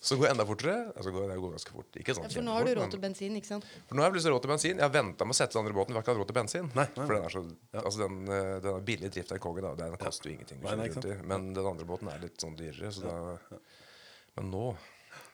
som 0.06 0.20
går 0.22 0.28
enda 0.36 0.44
fortere. 0.46 0.92
Altså 0.94 1.12
går, 1.16 1.24
det 1.32 1.36
går 1.42 1.54
ganske 1.56 1.72
fort. 1.74 1.96
Ikke 1.98 2.14
sånn 2.14 2.28
Ja, 2.28 2.30
for 2.36 2.46
nå 2.46 2.54
har 2.54 2.68
du 2.68 2.74
råd 2.78 2.92
til 2.94 3.00
bensin, 3.02 3.38
ikke 3.40 3.50
sant? 3.50 3.70
For 3.88 3.98
nå 3.98 4.04
har 4.04 4.12
jeg 4.12 4.18
plutselig 4.18 4.34
råd 4.36 4.44
til 4.44 4.52
bensin. 4.52 4.76
Jeg 4.76 4.86
har 4.86 4.92
venta 4.94 5.26
med 5.26 5.34
å 5.34 5.38
sette 5.40 5.56
den 5.56 5.62
andre 5.64 5.78
båten. 5.78 5.96
Vi 5.96 5.98
har 5.98 6.06
ikke 6.06 6.14
hatt 6.14 6.20
råd 6.20 6.30
til 6.30 6.38
bensin. 6.38 6.68
Nei, 6.78 6.86
nei, 6.92 7.06
For 7.08 7.16
den 7.16 7.26
er 7.26 7.34
så 7.34 7.42
Altså 7.82 8.04
den, 8.04 8.20
eh, 8.28 8.50
den 8.62 8.70
er 8.76 8.86
billig 8.92 9.10
drift 9.16 9.34
av 9.34 9.40
kongen, 9.42 9.66
da. 9.66 9.72
Den 9.80 9.98
koster 10.04 10.30
jo 10.30 10.36
ingenting. 10.36 10.62
Nei, 10.62 10.76
nei. 10.84 11.16
Men 11.32 11.48
den 11.58 11.72
andre 11.72 11.88
båten 11.90 12.12
er 12.12 12.22
litt 12.22 12.38
sånn 12.44 12.60
dyrere, 12.60 12.92
så 12.94 13.08
da 13.08 13.58
Men 14.36 14.52
nå 14.52 14.66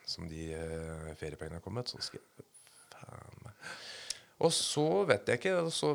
som 0.07 0.29
de 0.29 0.47
eh, 0.55 1.11
feriepengene 1.19 1.59
har 1.59 1.65
kommet, 1.65 1.91
så 1.91 1.99
skal 2.03 2.21
jeg 2.21 2.47
Faen. 2.91 3.40
Og 4.41 4.51
så 4.55 4.85
vet 5.09 5.27
jeg 5.29 5.39
ikke 5.41 5.53
så, 5.73 5.91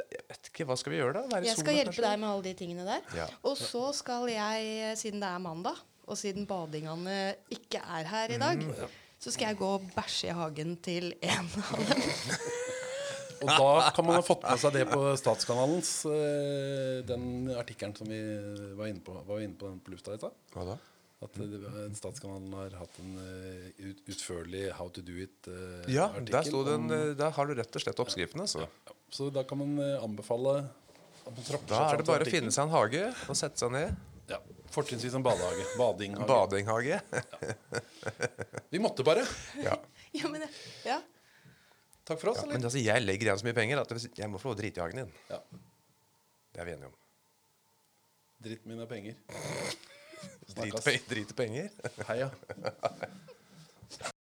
Jeg 0.00 0.22
vet 0.30 0.48
ikke, 0.50 0.64
Hva 0.70 0.76
skal 0.80 0.92
vi 0.94 0.98
gjøre, 1.02 1.12
da? 1.18 1.22
Være 1.34 1.44
Jeg 1.50 1.58
skal 1.58 1.66
sola, 1.66 1.76
hjelpe 1.76 1.92
kanskje? 1.92 2.06
deg 2.08 2.20
med 2.22 2.28
alle 2.30 2.44
de 2.48 2.54
tingene 2.56 2.86
der. 2.88 3.02
Ja. 3.18 3.26
Og 3.44 3.58
så 3.60 3.82
skal 3.98 4.28
jeg, 4.32 4.96
siden 5.00 5.20
det 5.20 5.28
er 5.28 5.42
mandag, 5.44 5.76
og 6.08 6.16
siden 6.18 6.46
badingene 6.48 7.18
ikke 7.52 7.82
er 7.84 8.08
her 8.08 8.32
i 8.34 8.40
dag, 8.40 8.56
Mm, 8.64 8.96
så 9.20 9.30
skal 9.34 9.50
jeg 9.52 9.58
gå 9.60 9.66
og 9.76 9.82
bæsje 9.94 10.30
i 10.30 10.36
hagen 10.38 10.76
til 10.80 11.10
en 11.20 11.50
av 11.60 11.84
dem. 11.90 12.00
Og 13.40 13.48
da 13.48 13.90
kan 13.96 14.04
man 14.04 14.18
ha 14.18 14.20
fått 14.24 14.42
med 14.44 14.58
seg 14.60 14.74
det 14.76 14.82
på 14.90 14.98
Statskanalens 15.16 15.90
eh, 16.12 16.98
Den 17.08 17.22
artikkelen 17.56 17.94
som 17.96 18.08
vi 18.12 18.18
var 18.76 18.90
inne 18.90 19.00
på, 19.00 19.14
var 19.16 19.38
vi 19.38 19.46
inne 19.48 19.56
på 19.56 19.64
den 19.70 19.78
på 19.80 19.94
lufta 19.94 20.12
i 20.12 20.18
stad. 20.20 20.34
At 21.20 21.36
eh, 21.36 21.80
Statskanalen 21.98 22.52
har 22.56 22.76
hatt 22.80 22.94
en 23.02 23.16
eh, 23.20 23.66
ut, 23.90 23.98
utførlig 24.08 24.70
How 24.78 24.88
to 24.88 25.02
do 25.04 25.18
it-artikkel. 25.20 25.92
Ja, 25.92 26.06
der, 26.16 26.46
sto 26.48 26.62
den, 26.64 26.86
eh, 26.96 27.10
der 27.18 27.34
har 27.36 27.50
du 27.50 27.52
rett 27.58 27.76
og 27.76 27.84
slett 27.84 28.00
oppskriften. 28.00 28.40
Altså. 28.46 28.64
Så 29.12 29.28
da 29.34 29.44
kan 29.44 29.60
man 29.60 29.74
eh, 29.84 29.98
anbefale 30.00 30.54
at 31.20 31.28
man 31.34 31.44
tropper 31.44 31.68
Da 31.74 31.82
er 31.90 32.00
det 32.00 32.06
bare 32.08 32.24
å 32.24 32.32
finne 32.32 32.54
seg 32.54 32.64
en 32.64 32.72
hage 32.72 33.04
og 33.28 33.36
sette 33.36 33.60
seg 33.60 33.74
ned. 33.76 34.00
Ja, 34.30 34.38
Fortrinnsvis 34.70 35.16
en 35.18 35.26
badehage. 35.26 35.66
Badinghage. 35.76 36.30
Badinghage. 36.30 37.00
Vi 38.70 38.80
måtte 38.80 39.04
bare. 39.04 39.26
Ja. 39.66 39.76
Ja, 40.16 40.26
men, 40.26 40.42
ja. 40.82 40.96
Takk 42.08 42.18
for 42.18 42.32
oss, 42.32 42.40
Ja, 42.40 42.48
eller? 42.48 42.56
men 42.56 42.64
altså, 42.66 42.80
jeg 42.82 43.04
legger 43.04 43.28
igjen 43.28 43.42
så 43.42 43.46
mye 43.46 43.54
penger 43.60 43.82
at 43.84 43.92
jeg 44.18 44.30
må 44.32 44.40
få 44.42 44.50
lov 44.50 44.56
å 44.56 44.60
drite 44.62 44.80
i 44.80 44.82
hagen 44.82 45.04
din. 45.04 45.12
Ja. 45.28 45.38
Det 46.50 46.64
er 46.64 46.66
vi 46.66 46.74
enige 46.78 46.88
om. 46.90 46.96
Dritt 48.40 48.64
er 48.72 48.88
penger. 48.90 49.20
Drite 50.54 50.82
penger? 50.82 51.04
Hei, 51.06 51.34
penger. 51.34 51.70
Heia. 52.08 52.30